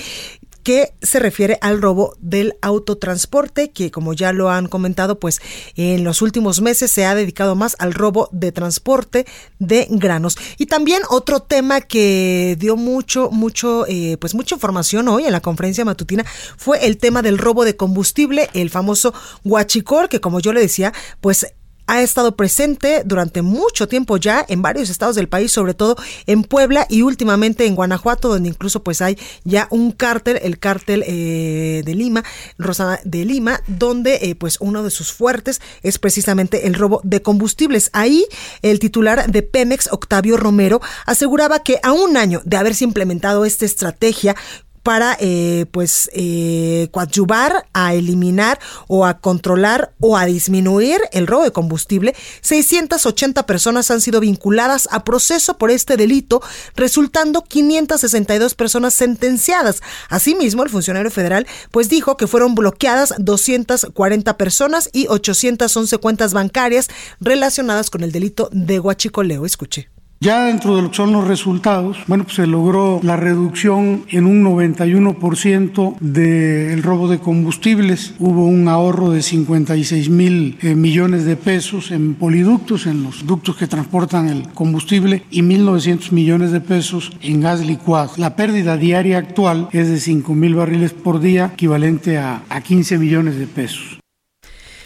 que 0.63 0.93
se 1.01 1.19
refiere 1.19 1.57
al 1.61 1.81
robo 1.81 2.15
del 2.19 2.55
autotransporte, 2.61 3.71
que 3.71 3.91
como 3.91 4.13
ya 4.13 4.33
lo 4.33 4.49
han 4.49 4.67
comentado, 4.67 5.19
pues 5.19 5.41
en 5.75 6.03
los 6.03 6.21
últimos 6.21 6.61
meses 6.61 6.91
se 6.91 7.05
ha 7.05 7.15
dedicado 7.15 7.55
más 7.55 7.75
al 7.79 7.93
robo 7.93 8.29
de 8.31 8.51
transporte 8.51 9.25
de 9.59 9.87
granos. 9.89 10.37
Y 10.57 10.67
también 10.67 11.01
otro 11.09 11.41
tema 11.41 11.81
que 11.81 12.55
dio 12.59 12.75
mucho, 12.75 13.29
mucho, 13.31 13.85
eh, 13.87 14.17
pues 14.19 14.35
mucha 14.35 14.55
información 14.55 15.07
hoy 15.07 15.25
en 15.25 15.31
la 15.31 15.41
conferencia 15.41 15.85
matutina 15.85 16.25
fue 16.57 16.85
el 16.85 16.97
tema 16.97 17.21
del 17.21 17.37
robo 17.37 17.65
de 17.65 17.75
combustible, 17.75 18.49
el 18.53 18.69
famoso 18.69 19.13
Huachicor, 19.43 20.09
que 20.09 20.21
como 20.21 20.39
yo 20.39 20.53
le 20.53 20.61
decía, 20.61 20.93
pues 21.19 21.47
ha 21.91 22.01
estado 22.01 22.37
presente 22.37 23.03
durante 23.05 23.41
mucho 23.41 23.89
tiempo 23.89 24.15
ya 24.15 24.45
en 24.47 24.61
varios 24.61 24.89
estados 24.89 25.17
del 25.17 25.27
país, 25.27 25.51
sobre 25.51 25.73
todo 25.73 25.97
en 26.25 26.43
Puebla 26.43 26.87
y 26.89 27.01
últimamente 27.01 27.65
en 27.65 27.75
Guanajuato, 27.75 28.29
donde 28.29 28.47
incluso 28.47 28.81
pues 28.81 29.01
hay 29.01 29.17
ya 29.43 29.67
un 29.71 29.91
cártel, 29.91 30.39
el 30.41 30.57
cártel 30.57 31.03
eh, 31.05 31.81
de 31.83 31.93
Lima, 31.93 32.23
Rosa 32.57 33.01
de 33.03 33.25
Lima, 33.25 33.59
donde 33.67 34.19
eh, 34.21 34.35
pues 34.35 34.55
uno 34.61 34.83
de 34.83 34.89
sus 34.89 35.11
fuertes 35.11 35.59
es 35.83 35.99
precisamente 35.99 36.65
el 36.65 36.75
robo 36.75 37.01
de 37.03 37.21
combustibles. 37.21 37.89
Ahí 37.91 38.25
el 38.61 38.79
titular 38.79 39.29
de 39.29 39.41
Pemex, 39.41 39.89
Octavio 39.91 40.37
Romero, 40.37 40.79
aseguraba 41.05 41.59
que 41.59 41.81
a 41.83 41.91
un 41.91 42.15
año 42.15 42.41
de 42.45 42.55
haberse 42.55 42.85
implementado 42.85 43.43
esta 43.43 43.65
estrategia, 43.65 44.37
para 44.83 45.15
eh, 45.19 45.65
pues 45.71 46.09
eh, 46.13 46.87
coadyuvar 46.91 47.67
a 47.73 47.93
eliminar 47.93 48.59
o 48.87 49.05
a 49.05 49.19
controlar 49.19 49.93
o 49.99 50.17
a 50.17 50.25
disminuir 50.25 51.01
el 51.11 51.27
robo 51.27 51.43
de 51.43 51.51
combustible. 51.51 52.15
680 52.41 53.45
personas 53.45 53.91
han 53.91 54.01
sido 54.01 54.19
vinculadas 54.19 54.87
a 54.91 55.03
proceso 55.03 55.57
por 55.57 55.71
este 55.71 55.97
delito, 55.97 56.41
resultando 56.75 57.43
562 57.43 58.55
personas 58.55 58.93
sentenciadas. 58.93 59.81
Asimismo, 60.09 60.63
el 60.63 60.69
funcionario 60.69 61.11
federal 61.11 61.47
pues 61.71 61.89
dijo 61.89 62.17
que 62.17 62.27
fueron 62.27 62.55
bloqueadas 62.55 63.13
240 63.19 64.37
personas 64.37 64.89
y 64.93 65.07
811 65.07 65.97
cuentas 65.99 66.33
bancarias 66.33 66.89
relacionadas 67.19 67.89
con 67.89 68.03
el 68.03 68.11
delito 68.11 68.49
de 68.51 68.79
huachicoleo. 68.79 69.45
Escuche. 69.45 69.90
Ya 70.23 70.45
dentro 70.45 70.75
de 70.75 70.83
lo 70.83 70.91
que 70.91 70.97
son 70.97 71.13
los 71.13 71.27
resultados, 71.27 71.97
bueno, 72.05 72.25
pues 72.25 72.35
se 72.35 72.45
logró 72.45 72.99
la 73.01 73.17
reducción 73.17 74.05
en 74.07 74.27
un 74.27 74.43
91% 74.43 75.97
del 75.99 76.83
robo 76.83 77.07
de 77.07 77.17
combustibles. 77.17 78.13
Hubo 78.19 78.45
un 78.45 78.67
ahorro 78.67 79.09
de 79.09 79.23
56 79.23 80.11
mil 80.11 80.59
eh, 80.61 80.75
millones 80.75 81.25
de 81.25 81.37
pesos 81.37 81.89
en 81.89 82.13
poliductos, 82.13 82.85
en 82.85 83.01
los 83.01 83.25
ductos 83.25 83.55
que 83.55 83.65
transportan 83.65 84.29
el 84.29 84.47
combustible, 84.49 85.23
y 85.31 85.41
1.900 85.41 86.11
millones 86.11 86.51
de 86.51 86.61
pesos 86.61 87.11
en 87.23 87.41
gas 87.41 87.65
licuado. 87.65 88.11
La 88.17 88.35
pérdida 88.35 88.77
diaria 88.77 89.17
actual 89.17 89.69
es 89.71 89.89
de 89.89 89.99
5 89.99 90.35
mil 90.35 90.53
barriles 90.53 90.93
por 90.93 91.19
día, 91.19 91.49
equivalente 91.53 92.19
a, 92.19 92.43
a 92.47 92.61
15 92.61 92.99
millones 92.99 93.39
de 93.39 93.47
pesos. 93.47 94.00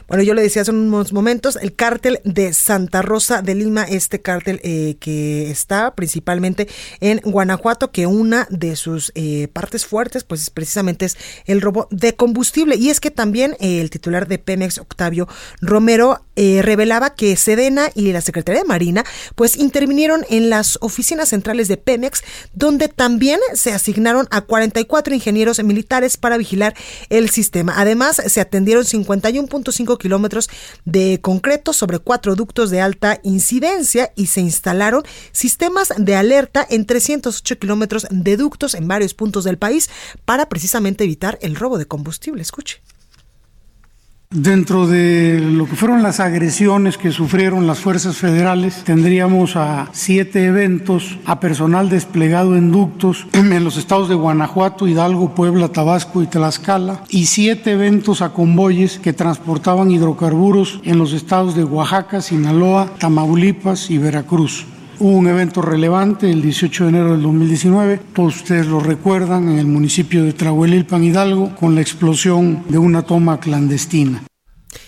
Bueno, 0.07 0.21
yo 0.21 0.35
le 0.35 0.43
decía 0.43 0.61
hace 0.61 0.69
unos 0.69 1.13
momentos, 1.13 1.57
el 1.59 1.75
cártel 1.75 2.19
de 2.23 2.53
Santa 2.53 3.01
Rosa 3.01 3.41
de 3.41 3.55
Lima, 3.55 3.85
este 3.85 4.21
cártel 4.21 4.61
eh, 4.63 4.97
que 4.99 5.49
está 5.49 5.95
principalmente 5.95 6.67
en 6.99 7.21
Guanajuato, 7.23 7.91
que 7.91 8.05
una 8.05 8.47
de 8.51 8.75
sus 8.75 9.11
eh, 9.15 9.47
partes 9.51 9.87
fuertes, 9.87 10.23
pues 10.23 10.51
precisamente 10.51 11.05
es 11.05 11.17
el 11.45 11.59
robo 11.59 11.87
de 11.89 12.15
combustible. 12.15 12.75
Y 12.75 12.91
es 12.91 12.99
que 12.99 13.09
también 13.09 13.57
eh, 13.59 13.81
el 13.81 13.89
titular 13.89 14.27
de 14.27 14.37
Pemex, 14.37 14.77
Octavio 14.77 15.27
Romero, 15.59 16.21
revelaba 16.35 17.15
que 17.15 17.33
Sedena 17.37 17.89
y 17.95 18.11
la 18.11 18.19
Secretaría 18.19 18.61
de 18.61 18.67
Marina, 18.67 19.05
pues 19.35 19.55
intervinieron 19.55 20.25
en 20.29 20.49
las 20.49 20.77
oficinas 20.81 21.29
centrales 21.29 21.69
de 21.69 21.77
Pemex, 21.77 22.23
donde 22.53 22.89
también 22.89 23.39
se 23.53 23.71
asignaron 23.71 24.27
a 24.31 24.41
44 24.41 25.15
ingenieros 25.15 25.63
militares 25.63 26.17
para 26.17 26.35
vigilar 26.35 26.75
el 27.09 27.29
sistema. 27.29 27.75
Además, 27.77 28.21
se 28.27 28.41
atendieron 28.41 28.83
51.5 28.83 29.94
kilómetros 29.97 30.49
de 30.85 31.19
concreto 31.21 31.73
sobre 31.73 31.99
cuatro 31.99 32.35
ductos 32.35 32.69
de 32.69 32.81
alta 32.81 33.19
incidencia 33.23 34.11
y 34.15 34.27
se 34.27 34.41
instalaron 34.41 35.03
sistemas 35.31 35.93
de 35.97 36.15
alerta 36.15 36.65
en 36.69 36.85
308 36.85 37.59
kilómetros 37.59 38.07
de 38.09 38.37
ductos 38.37 38.73
en 38.73 38.87
varios 38.87 39.13
puntos 39.13 39.43
del 39.43 39.57
país 39.57 39.89
para 40.25 40.49
precisamente 40.49 41.03
evitar 41.03 41.37
el 41.41 41.55
robo 41.55 41.77
de 41.77 41.85
combustible. 41.85 42.41
Escuche. 42.41 42.81
Dentro 44.31 44.87
de 44.87 45.39
lo 45.39 45.65
que 45.65 45.75
fueron 45.75 46.03
las 46.03 46.19
agresiones 46.19 46.97
que 46.97 47.11
sufrieron 47.11 47.67
las 47.67 47.79
fuerzas 47.79 48.17
federales, 48.17 48.83
tendríamos 48.83 49.55
a 49.55 49.87
siete 49.93 50.45
eventos, 50.45 51.17
a 51.25 51.39
personal 51.39 51.89
desplegado 51.89 52.57
en 52.57 52.71
ductos 52.71 53.27
en 53.33 53.63
los 53.63 53.77
estados 53.77 54.09
de 54.09 54.15
Guanajuato, 54.15 54.87
Hidalgo, 54.87 55.35
Puebla, 55.35 55.69
Tabasco 55.69 56.21
y 56.21 56.27
Tlaxcala, 56.27 57.03
y 57.07 57.27
siete 57.27 57.71
eventos 57.71 58.21
a 58.21 58.33
convoyes 58.33 58.99
que 58.99 59.13
transportaban 59.13 59.91
hidrocarburos 59.91 60.81
en 60.83 60.97
los 60.97 61.13
estados 61.13 61.55
de 61.55 61.63
Oaxaca, 61.63 62.21
Sinaloa, 62.21 62.89
Tamaulipas 62.99 63.89
y 63.89 63.97
Veracruz. 63.97 64.65
Hubo 64.97 65.17
un 65.17 65.27
evento 65.27 65.61
relevante 65.61 66.31
el 66.31 66.41
18 66.41 66.85
de 66.85 66.89
enero 66.89 67.11
del 67.11 67.21
2019, 67.21 67.99
todos 68.13 68.37
ustedes 68.37 68.67
lo 68.67 68.79
recuerdan, 68.79 69.49
en 69.49 69.59
el 69.59 69.65
municipio 69.65 70.23
de 70.23 70.31
Trahuelilpan, 70.31 71.03
Hidalgo, 71.03 71.53
con 71.55 71.75
la 71.75 71.81
explosión 71.81 72.63
de 72.69 72.77
una 72.77 73.01
toma 73.01 73.39
clandestina 73.39 74.23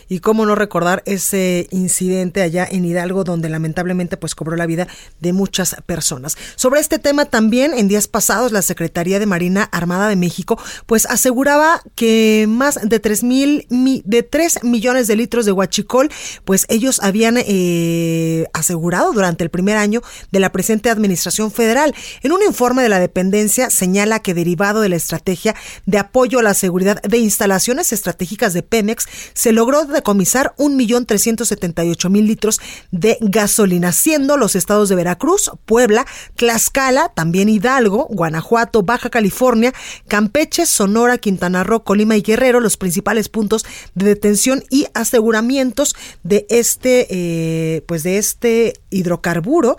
y 0.10 0.20
cómo 0.20 0.46
no 0.46 0.56
recordar 0.56 1.04
ese 1.06 1.68
incidente 1.72 2.42
allá 2.42 2.68
en 2.70 2.86
Hidalgo 2.86 3.24
donde 3.24 3.50
lamentablemente 3.50 4.18
pues 4.18 4.36
cobró 4.36 4.56
la 4.56 4.66
vida 4.66 4.88
de 5.20 5.34
muchas 5.34 5.76
personas. 5.86 6.38
Sobre 6.56 6.80
este 6.80 7.00
tema 7.00 7.26
también 7.26 7.74
en 7.74 7.88
días 7.88 8.08
pasados 8.08 8.52
la 8.52 8.62
Secretaría 8.62 9.20
de 9.20 9.26
Marina 9.26 9.64
Armada 9.72 10.08
de 10.08 10.16
México 10.16 10.60
pues 10.86 11.06
aseguraba 11.06 11.82
que 11.96 12.46
más 12.48 12.80
de 12.82 13.00
3 13.00 13.24
mil 13.24 13.68
de 13.70 14.24
3 14.24 14.64
millones 14.64 15.08
de 15.08 15.16
litros 15.16 15.46
de 15.46 15.52
huachicol 15.52 16.10
pues 16.46 16.66
ellos 16.70 17.00
habían 17.02 17.36
eh, 17.38 18.46
asegurado 18.54 19.14
durante 19.14 19.44
el 19.44 19.50
primer 19.50 19.78
año 19.78 20.02
de 20.32 20.40
la 20.40 20.52
presente 20.52 20.90
administración 20.90 21.52
federal. 21.52 21.94
En 22.22 22.32
un 22.32 22.42
informe 22.44 22.84
de 22.84 22.90
la 22.90 23.00
dependencia 23.00 23.70
señala 23.70 24.20
que 24.20 24.34
derivado 24.34 24.82
de 24.82 24.90
la 24.90 24.96
estrategia 24.96 25.56
de 25.86 25.98
apoyo 25.98 26.40
a 26.40 26.44
la 26.44 26.54
seguridad 26.54 27.02
de 27.02 27.18
instalaciones 27.18 27.92
estratégicas 27.92 28.54
de 28.54 28.64
Pemex 28.64 29.08
se 29.34 29.52
logró 29.52 29.86
decomisar 29.98 30.54
1.378.000 30.58 32.25
litros 32.25 32.60
de 32.92 33.18
gasolina, 33.22 33.92
siendo 33.92 34.38
los 34.38 34.56
estados 34.56 34.89
de 34.89 34.96
Veracruz, 34.96 35.51
Puebla, 35.66 36.06
Tlaxcala, 36.36 37.10
también 37.10 37.50
Hidalgo, 37.50 38.08
Guanajuato, 38.10 38.84
Baja 38.84 39.10
California, 39.10 39.74
Campeche, 40.08 40.66
Sonora, 40.66 41.18
Quintana 41.18 41.63
Roo, 41.63 41.84
Colima 41.84 42.16
y 42.16 42.22
Guerrero 42.22 42.60
los 42.60 42.77
principales 42.77 43.30
puntos 43.30 43.66
de 43.96 44.06
detención 44.06 44.63
y 44.70 44.88
aseguramientos 44.94 45.96
de 46.24 46.46
este, 46.50 47.08
eh, 47.10 47.82
pues 47.88 48.04
de 48.04 48.18
este 48.18 48.74
hidrocarburo 48.89 49.77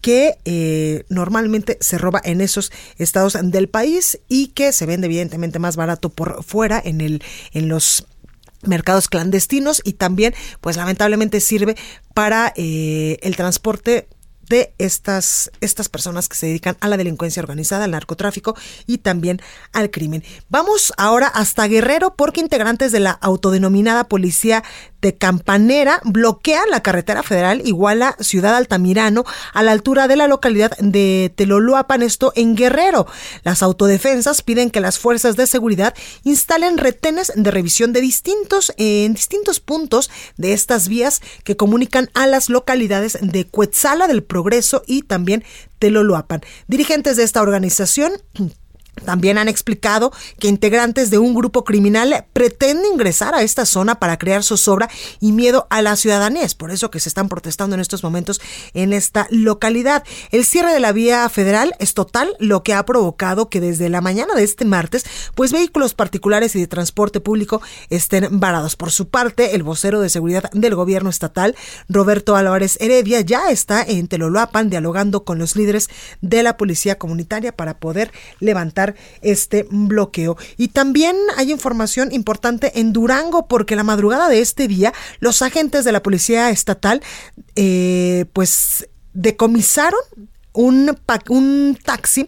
que 0.00 0.38
eh, 0.44 1.04
normalmente 1.08 1.76
se 1.80 1.98
roba 1.98 2.20
en 2.24 2.40
esos 2.40 2.72
estados 2.96 3.36
del 3.42 3.68
país 3.68 4.18
y 4.28 4.48
que 4.48 4.72
se 4.72 4.86
vende 4.86 5.06
evidentemente 5.06 5.58
más 5.58 5.76
barato 5.76 6.08
por 6.08 6.42
fuera 6.42 6.80
en 6.82 7.00
el 7.00 7.22
en 7.52 7.68
los 7.68 8.06
mercados 8.62 9.08
clandestinos 9.08 9.80
y 9.84 9.94
también 9.94 10.34
pues 10.60 10.76
lamentablemente 10.76 11.40
sirve 11.40 11.76
para 12.14 12.52
eh, 12.56 13.18
el 13.22 13.36
transporte 13.36 14.08
de 14.50 14.74
estas, 14.78 15.50
estas 15.62 15.88
personas 15.88 16.28
que 16.28 16.36
se 16.36 16.46
dedican 16.46 16.76
a 16.80 16.88
la 16.88 16.98
delincuencia 16.98 17.40
organizada, 17.40 17.84
al 17.84 17.92
narcotráfico 17.92 18.56
y 18.86 18.98
también 18.98 19.40
al 19.72 19.90
crimen. 19.90 20.24
Vamos 20.48 20.92
ahora 20.98 21.28
hasta 21.28 21.68
Guerrero 21.68 22.14
porque 22.16 22.40
integrantes 22.40 22.92
de 22.92 23.00
la 23.00 23.12
autodenominada 23.12 24.08
Policía 24.08 24.64
de 25.00 25.16
Campanera 25.16 26.00
bloquean 26.04 26.68
la 26.70 26.82
carretera 26.82 27.22
federal 27.22 27.62
Iguala 27.64 28.16
Ciudad 28.20 28.56
Altamirano 28.56 29.24
a 29.54 29.62
la 29.62 29.72
altura 29.72 30.08
de 30.08 30.16
la 30.16 30.26
localidad 30.26 30.76
de 30.78 31.32
Teloluapan, 31.34 32.02
esto 32.02 32.32
en 32.34 32.54
Guerrero. 32.54 33.06
Las 33.42 33.62
autodefensas 33.62 34.42
piden 34.42 34.70
que 34.70 34.80
las 34.80 34.98
fuerzas 34.98 35.36
de 35.36 35.46
seguridad 35.46 35.94
instalen 36.24 36.76
retenes 36.76 37.32
de 37.34 37.50
revisión 37.50 37.92
de 37.92 38.00
distintos 38.00 38.74
en 38.76 39.14
distintos 39.14 39.60
puntos 39.60 40.10
de 40.36 40.52
estas 40.52 40.88
vías 40.88 41.22
que 41.44 41.56
comunican 41.56 42.10
a 42.14 42.26
las 42.26 42.50
localidades 42.50 43.16
de 43.22 43.46
Cuetzala 43.46 44.08
del 44.08 44.22
Progreso 44.40 44.82
y 44.86 45.02
también 45.02 45.44
Teloluapan. 45.78 46.40
Dirigentes 46.66 47.18
de 47.18 47.24
esta 47.24 47.42
organización 47.42 48.12
también 49.04 49.38
han 49.38 49.48
explicado 49.48 50.12
que 50.38 50.48
integrantes 50.48 51.10
de 51.10 51.18
un 51.18 51.34
grupo 51.34 51.64
criminal 51.64 52.26
pretenden 52.32 52.92
ingresar 52.92 53.34
a 53.34 53.42
esta 53.42 53.66
zona 53.66 53.96
para 53.96 54.18
crear 54.18 54.42
zozobra 54.42 54.88
y 55.20 55.32
miedo 55.32 55.66
a 55.70 55.82
la 55.82 55.96
ciudadanía. 55.96 56.42
Es 56.42 56.54
por 56.54 56.70
eso 56.70 56.90
que 56.90 57.00
se 57.00 57.08
están 57.08 57.28
protestando 57.28 57.74
en 57.74 57.80
estos 57.80 58.02
momentos 58.02 58.40
en 58.74 58.92
esta 58.92 59.26
localidad. 59.30 60.04
El 60.30 60.44
cierre 60.44 60.72
de 60.72 60.80
la 60.80 60.92
vía 60.92 61.28
federal 61.28 61.74
es 61.78 61.94
total, 61.94 62.36
lo 62.38 62.62
que 62.62 62.74
ha 62.74 62.84
provocado 62.84 63.48
que 63.48 63.60
desde 63.60 63.88
la 63.88 64.00
mañana 64.00 64.34
de 64.34 64.44
este 64.44 64.64
martes, 64.64 65.04
pues 65.34 65.52
vehículos 65.52 65.94
particulares 65.94 66.54
y 66.54 66.60
de 66.60 66.66
transporte 66.66 67.20
público 67.20 67.60
estén 67.88 68.40
varados. 68.40 68.76
Por 68.76 68.90
su 68.90 69.08
parte, 69.08 69.54
el 69.54 69.62
vocero 69.62 70.00
de 70.00 70.08
seguridad 70.08 70.50
del 70.52 70.74
gobierno 70.74 71.10
estatal, 71.10 71.56
Roberto 71.88 72.36
Álvarez 72.36 72.76
Heredia, 72.80 73.20
ya 73.20 73.50
está 73.50 73.82
en 73.82 74.08
Telolapan 74.08 74.70
dialogando 74.70 75.24
con 75.24 75.38
los 75.38 75.56
líderes 75.56 75.88
de 76.20 76.42
la 76.42 76.56
policía 76.56 76.98
comunitaria 76.98 77.52
para 77.52 77.78
poder 77.78 78.12
levantar 78.38 78.89
este 79.22 79.66
bloqueo. 79.70 80.36
Y 80.56 80.68
también 80.68 81.16
hay 81.36 81.50
información 81.50 82.12
importante 82.12 82.80
en 82.80 82.92
Durango 82.92 83.46
porque 83.48 83.76
la 83.76 83.84
madrugada 83.84 84.28
de 84.28 84.40
este 84.40 84.68
día 84.68 84.92
los 85.18 85.42
agentes 85.42 85.84
de 85.84 85.92
la 85.92 86.02
policía 86.02 86.50
estatal 86.50 87.02
eh, 87.56 88.26
pues 88.32 88.88
decomisaron 89.12 90.00
un, 90.52 90.96
un 91.28 91.78
taxi 91.84 92.26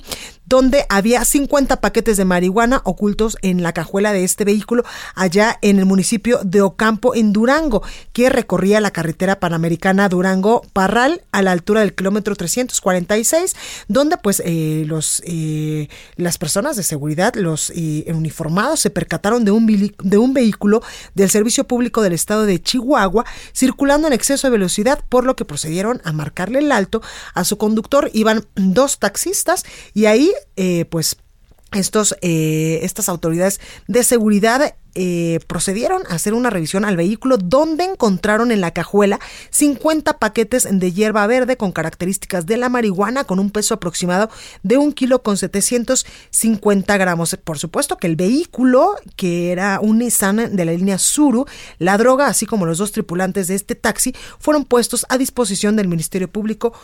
donde 0.53 0.85
había 0.91 1.25
50 1.25 1.81
paquetes 1.81 2.19
de 2.19 2.27
marihuana 2.27 2.83
ocultos 2.85 3.39
en 3.41 3.63
la 3.63 3.73
cajuela 3.73 4.13
de 4.13 4.23
este 4.23 4.45
vehículo 4.45 4.85
allá 5.15 5.59
en 5.63 5.79
el 5.79 5.87
municipio 5.87 6.41
de 6.45 6.61
Ocampo, 6.61 7.15
en 7.15 7.33
Durango, 7.33 7.83
que 8.13 8.29
recorría 8.29 8.79
la 8.83 8.91
carretera 8.91 9.41
panamericana 9.41 10.11
Durango-Parral 10.11 11.23
a 11.33 11.41
la 11.41 11.53
altura 11.53 11.81
del 11.81 11.95
kilómetro 11.95 12.37
346, 12.37 13.57
donde 13.89 14.19
pues 14.19 14.43
eh, 14.45 14.85
los, 14.87 15.23
eh, 15.25 15.89
las 16.17 16.37
personas 16.37 16.77
de 16.77 16.83
seguridad, 16.83 17.35
los 17.35 17.73
eh, 17.75 18.05
uniformados, 18.09 18.81
se 18.81 18.91
percataron 18.91 19.47
de 19.47 19.53
un, 19.53 19.95
de 20.03 20.19
un 20.19 20.35
vehículo 20.35 20.83
del 21.15 21.31
Servicio 21.31 21.65
Público 21.65 22.03
del 22.03 22.13
Estado 22.13 22.45
de 22.45 22.61
Chihuahua 22.61 23.25
circulando 23.57 24.07
en 24.07 24.13
exceso 24.13 24.49
de 24.49 24.53
velocidad, 24.53 25.03
por 25.09 25.25
lo 25.25 25.35
que 25.35 25.47
procedieron 25.47 26.03
a 26.05 26.13
marcarle 26.13 26.59
el 26.59 26.73
alto 26.73 27.01
a 27.33 27.45
su 27.45 27.57
conductor. 27.57 28.11
Iban 28.13 28.45
dos 28.55 28.99
taxistas 28.99 29.65
y 29.95 30.05
ahí 30.05 30.31
eh, 30.57 30.85
pues 30.87 31.17
estos, 31.73 32.17
eh, 32.21 32.81
estas 32.83 33.09
autoridades 33.09 33.61
de 33.89 34.05
seguridad 34.05 34.75
eh, 34.95 35.41
procedieron 35.47 36.03
a 36.07 36.17
hacer 36.17 36.35
una 36.35 36.51
revisión 36.51 36.85
al 36.85 36.99
vehículo 36.99 37.39
donde 37.39 37.85
encontraron 37.85 38.53
en 38.53 38.61
la 38.61 38.73
cajuela 38.73 39.21
50 39.49 40.19
paquetes 40.19 40.69
de 40.71 40.93
hierba 40.93 41.27
verde 41.27 41.57
con 41.57 41.73
características 41.73 42.45
de 42.45 42.59
la 42.59 42.69
marihuana 42.69 43.25
con 43.25 43.39
un 43.39 43.51
peso 43.51 43.73
aproximado 43.73 44.29
de 44.63 44.77
un 44.77 44.93
kilo 44.93 45.23
con 45.23 45.39
750 45.39 46.97
gramos. 46.99 47.39
Por 47.43 47.59
supuesto 47.59 47.97
que 47.97 48.07
el 48.07 48.17
vehículo, 48.17 48.97
que 49.17 49.51
era 49.51 49.81
un 49.81 49.99
Nissan 49.99 50.55
de 50.55 50.65
la 50.67 50.73
línea 50.73 50.99
Suru, 50.99 51.47
la 51.79 51.97
droga, 51.97 52.27
así 52.27 52.45
como 52.45 52.67
los 52.67 52.77
dos 52.77 52.93
tripulantes 52.93 53.49
de 53.49 53.55
este 53.55 53.75
taxi, 53.75 54.15
fueron 54.39 54.67
puestos 54.67 55.07
a 55.09 55.17
disposición 55.17 55.77
del 55.77 55.89
Ministerio 55.89 56.31
Público 56.31 56.75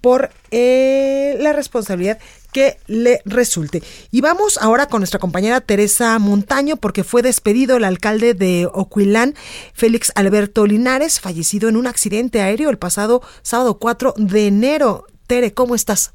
por 0.00 0.30
la 0.50 1.52
responsabilidad 1.52 2.18
que 2.52 2.78
le 2.86 3.20
resulte. 3.24 3.82
Y 4.10 4.20
vamos 4.20 4.58
ahora 4.58 4.86
con 4.86 5.00
nuestra 5.00 5.20
compañera 5.20 5.60
Teresa 5.60 6.18
Montaño, 6.18 6.76
porque 6.76 7.04
fue 7.04 7.22
despedido 7.22 7.76
el 7.76 7.84
alcalde 7.84 8.34
de 8.34 8.68
Ocuilán, 8.72 9.34
Félix 9.72 10.12
Alberto 10.14 10.66
Linares, 10.66 11.20
fallecido 11.20 11.68
en 11.68 11.76
un 11.76 11.86
accidente 11.86 12.40
aéreo 12.40 12.70
el 12.70 12.78
pasado 12.78 13.22
sábado 13.42 13.78
4 13.78 14.14
de 14.16 14.46
enero. 14.46 15.06
Tere, 15.26 15.54
¿cómo 15.54 15.74
estás? 15.74 16.12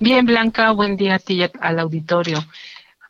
Bien, 0.00 0.24
Blanca, 0.24 0.70
buen 0.72 0.96
día 0.96 1.16
a 1.16 1.18
ti 1.18 1.42
al 1.60 1.78
auditorio. 1.78 2.44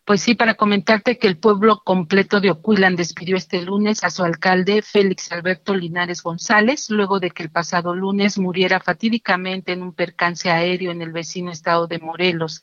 Pues 0.06 0.22
sí, 0.22 0.36
para 0.36 0.54
comentarte 0.54 1.18
que 1.18 1.26
el 1.26 1.36
pueblo 1.36 1.82
completo 1.84 2.40
de 2.40 2.52
Ocuilan 2.52 2.94
despidió 2.94 3.36
este 3.36 3.60
lunes 3.62 4.04
a 4.04 4.10
su 4.10 4.22
alcalde 4.22 4.80
Félix 4.80 5.32
Alberto 5.32 5.74
Linares 5.74 6.22
González, 6.22 6.90
luego 6.90 7.18
de 7.18 7.32
que 7.32 7.42
el 7.42 7.50
pasado 7.50 7.92
lunes 7.92 8.38
muriera 8.38 8.78
fatídicamente 8.78 9.72
en 9.72 9.82
un 9.82 9.92
percance 9.92 10.48
aéreo 10.48 10.92
en 10.92 11.02
el 11.02 11.10
vecino 11.10 11.50
estado 11.50 11.88
de 11.88 11.98
Morelos. 11.98 12.62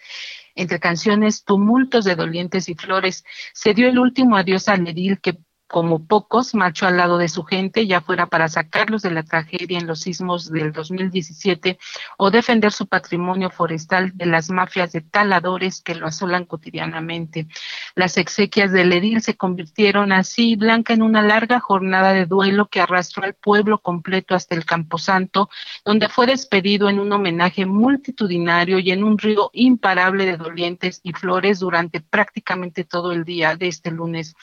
Entre 0.56 0.79
canciones, 0.79 1.43
tumultos 1.43 2.06
de 2.06 2.15
dolientes 2.15 2.69
y 2.69 2.75
flores, 2.75 3.25
se 3.53 3.73
dio 3.73 3.89
el 3.89 3.99
último 3.99 4.38
adiós 4.38 4.69
al 4.69 4.88
edil 4.88 5.19
que 5.19 5.38
como 5.74 6.06
pocos, 6.06 6.54
marchó 6.54 6.86
al 6.86 6.98
lado 6.98 7.18
de 7.18 7.28
su 7.28 7.46
gente, 7.46 7.88
ya 7.88 8.00
fuera 8.00 8.28
para 8.28 8.48
sacarlos 8.48 9.02
de 9.02 9.10
la 9.10 9.24
tragedia 9.24 9.80
en 9.80 9.88
los 9.88 10.02
sismos 10.02 10.52
del 10.52 10.72
2017 10.72 11.80
o 12.20 12.30
defender 12.30 12.72
su 12.72 12.86
patrimonio 12.86 13.50
forestal 13.50 14.16
de 14.16 14.28
las 14.28 14.52
mafias 14.52 14.92
de 14.92 15.02
taladores 15.02 15.82
que 15.82 15.96
lo 15.96 16.06
asolan 16.06 16.46
cotidianamente. 16.46 17.48
Las 17.96 18.18
exequias 18.18 18.72
del 18.72 18.94
edil 18.94 19.24
se 19.24 19.36
convirtieron 19.36 20.12
así, 20.12 20.56
Blanca, 20.56 20.94
en 20.94 21.02
una 21.02 21.24
larga 21.24 21.60
jornada 21.60 22.14
de 22.14 22.28
duelo 22.28 22.68
que 22.68 22.80
arrastró 22.80 23.24
al 23.24 23.34
pueblo 23.34 23.80
completo 23.80 24.36
hasta 24.36 24.54
el 24.54 24.66
Camposanto, 24.66 25.50
donde 25.84 26.08
fue 26.08 26.28
despedido 26.28 26.88
en 26.88 27.00
un 27.00 27.12
homenaje 27.12 27.66
multitudinario 27.66 28.78
y 28.78 28.92
en 28.92 29.04
un 29.04 29.18
río 29.18 29.50
imparable 29.54 30.28
de 30.28 30.38
dolientes 30.38 31.00
y 31.02 31.14
flores 31.14 31.58
durante 31.58 32.00
prácticamente 32.00 32.84
todo 32.84 33.12
el 33.12 33.24
día 33.24 33.56
de 33.56 33.70
este 33.70 33.90
lunes. 33.90 34.36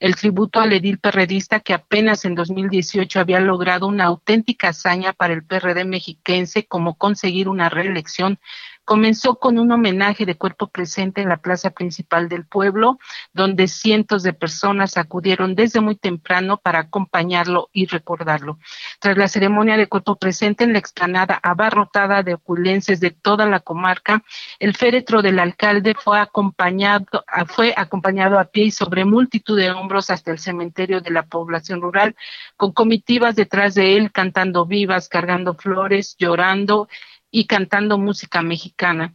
El 0.00 0.16
tributo 0.16 0.58
al 0.58 0.71
edil 0.72 0.98
perredista 0.98 1.60
que 1.60 1.74
apenas 1.74 2.24
en 2.24 2.34
2018 2.34 3.20
había 3.20 3.40
logrado 3.40 3.86
una 3.86 4.04
auténtica 4.04 4.68
hazaña 4.68 5.12
para 5.12 5.34
el 5.34 5.44
PRD 5.44 5.84
mexiquense 5.84 6.66
como 6.66 6.94
conseguir 6.94 7.48
una 7.48 7.68
reelección 7.68 8.38
comenzó 8.84 9.36
con 9.36 9.58
un 9.58 9.70
homenaje 9.70 10.26
de 10.26 10.36
cuerpo 10.36 10.68
presente 10.68 11.22
en 11.22 11.28
la 11.28 11.36
plaza 11.36 11.70
principal 11.70 12.28
del 12.28 12.46
pueblo, 12.46 12.98
donde 13.32 13.68
cientos 13.68 14.22
de 14.22 14.32
personas 14.32 14.96
acudieron 14.96 15.54
desde 15.54 15.80
muy 15.80 15.96
temprano 15.96 16.58
para 16.58 16.80
acompañarlo 16.80 17.68
y 17.72 17.86
recordarlo. 17.86 18.58
Tras 18.98 19.16
la 19.16 19.28
ceremonia 19.28 19.76
de 19.76 19.88
cuerpo 19.88 20.16
presente 20.16 20.64
en 20.64 20.72
la 20.72 20.78
explanada 20.78 21.38
abarrotada 21.42 22.22
de 22.22 22.34
oculenses 22.34 23.00
de 23.00 23.10
toda 23.10 23.46
la 23.46 23.60
comarca, 23.60 24.24
el 24.58 24.76
féretro 24.76 25.22
del 25.22 25.38
alcalde 25.38 25.94
fue 25.94 26.18
acompañado, 26.18 27.06
fue 27.46 27.74
acompañado 27.76 28.38
a 28.38 28.44
pie 28.44 28.64
y 28.64 28.70
sobre 28.70 29.04
multitud 29.04 29.56
de 29.58 29.70
hombros 29.70 30.10
hasta 30.10 30.32
el 30.32 30.38
cementerio 30.38 31.00
de 31.00 31.10
la 31.10 31.24
población 31.24 31.80
rural, 31.80 32.16
con 32.56 32.72
comitivas 32.72 33.36
detrás 33.36 33.74
de 33.74 33.96
él 33.96 34.12
cantando 34.12 34.66
vivas, 34.66 35.08
cargando 35.08 35.54
flores, 35.54 36.16
llorando 36.18 36.88
y 37.32 37.46
cantando 37.46 37.98
música 37.98 38.42
mexicana, 38.42 39.14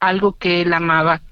algo 0.00 0.36
que 0.36 0.60
él 0.60 0.74
amaba. 0.74 1.22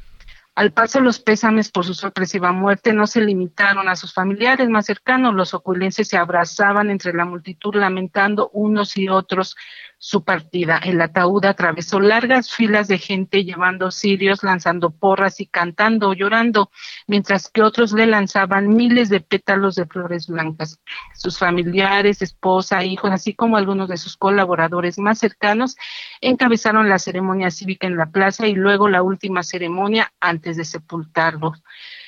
Al 0.56 0.72
paso 0.72 1.00
los 1.00 1.20
pésames 1.20 1.70
por 1.70 1.84
su 1.84 1.94
sorpresiva 1.94 2.52
muerte 2.52 2.92
no 2.92 3.06
se 3.06 3.20
limitaron 3.20 3.88
a 3.88 3.96
sus 3.96 4.12
familiares 4.12 4.68
más 4.68 4.86
cercanos, 4.86 5.34
los 5.34 5.54
oculenses 5.54 6.08
se 6.08 6.18
abrazaban 6.18 6.90
entre 6.90 7.12
la 7.14 7.24
multitud 7.24 7.74
lamentando 7.74 8.50
unos 8.52 8.96
y 8.96 9.08
otros 9.08 9.56
su 10.02 10.24
partida. 10.24 10.78
El 10.78 10.98
ataúd 11.02 11.44
atravesó 11.44 12.00
largas 12.00 12.50
filas 12.50 12.88
de 12.88 12.96
gente 12.96 13.44
llevando 13.44 13.90
cirios, 13.90 14.42
lanzando 14.42 14.90
porras 14.90 15.40
y 15.40 15.46
cantando 15.46 16.08
o 16.08 16.12
llorando, 16.14 16.70
mientras 17.06 17.50
que 17.50 17.60
otros 17.60 17.92
le 17.92 18.06
lanzaban 18.06 18.68
miles 18.68 19.10
de 19.10 19.20
pétalos 19.20 19.74
de 19.74 19.84
flores 19.84 20.26
blancas. 20.26 20.80
Sus 21.14 21.38
familiares, 21.38 22.22
esposa, 22.22 22.82
hijos, 22.82 23.10
así 23.12 23.34
como 23.34 23.58
algunos 23.58 23.90
de 23.90 23.98
sus 23.98 24.16
colaboradores 24.16 24.98
más 24.98 25.18
cercanos, 25.18 25.76
encabezaron 26.22 26.88
la 26.88 26.98
ceremonia 26.98 27.50
cívica 27.50 27.86
en 27.86 27.98
la 27.98 28.06
plaza 28.06 28.46
y 28.46 28.54
luego 28.54 28.88
la 28.88 29.02
última 29.02 29.42
ceremonia 29.42 30.14
antes 30.40 30.56
de 30.56 30.64
sepultarlo. 30.64 31.52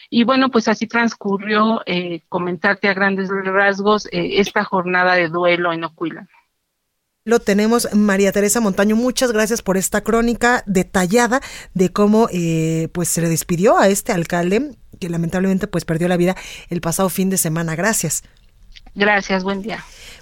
Y 0.09 0.25
bueno, 0.25 0.51
pues 0.51 0.69
así 0.69 0.87
transcurrió, 0.87 1.83
eh, 1.87 2.23
comentarte 2.29 2.89
a 2.89 2.95
grandes 2.95 3.29
rasgos, 3.29 4.07
eh, 4.07 4.41
esta 4.41 4.65
jornada 4.65 5.15
de 5.15 5.29
duelo 5.29 5.73
en 5.73 5.85
Ocuila. 5.85 6.27
Lo 7.25 7.39
tenemos 7.39 7.95
María 7.95 8.33
Teresa 8.33 8.61
Montaño. 8.61 8.97
Muchas 8.97 9.33
gracias 9.33 9.63
por 9.63 9.77
esta 9.77 10.01
crónica 10.01 10.65
detallada 10.67 11.41
de 11.73 11.93
cómo 11.93 12.29
eh, 12.33 12.89
pues 12.93 13.09
se 13.11 13.21
le 13.21 13.29
despidió 13.29 13.79
a 13.79 13.89
este 13.89 14.13
alcalde 14.13 14.77
que 14.99 15.09
lamentablemente 15.09 15.67
pues 15.67 15.85
perdió 15.85 16.09
la 16.09 16.17
vida 16.17 16.37
el 16.69 16.81
pasado 16.81 17.09
fin 17.11 17.31
de 17.31 17.37
semana. 17.37 17.77
Gracias. 17.77 18.25
Gracias, 18.95 19.45
buen 19.45 19.63
día. 19.63 19.79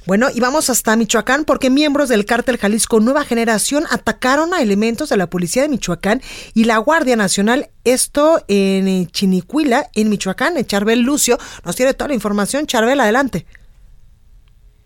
Bueno, 0.06 0.28
y 0.34 0.40
vamos 0.40 0.70
hasta 0.70 0.96
Michoacán 0.96 1.44
porque 1.44 1.70
miembros 1.70 2.08
del 2.08 2.24
cártel 2.24 2.56
Jalisco 2.56 3.00
Nueva 3.00 3.24
Generación 3.24 3.84
atacaron 3.90 4.54
a 4.54 4.62
elementos 4.62 5.10
de 5.10 5.16
la 5.16 5.28
Policía 5.28 5.62
de 5.62 5.68
Michoacán 5.68 6.20
y 6.54 6.64
la 6.64 6.78
Guardia 6.78 7.16
Nacional, 7.16 7.66
esto 7.84 8.38
en 8.48 9.06
Chinicuila, 9.08 9.84
en 9.94 10.08
Michoacán. 10.08 10.54
Charbel 10.64 11.02
Lucio 11.02 11.36
nos 11.64 11.76
tiene 11.76 11.94
toda 11.94 12.08
la 12.08 12.14
información. 12.14 12.66
Charbel, 12.66 13.00
adelante. 13.00 13.44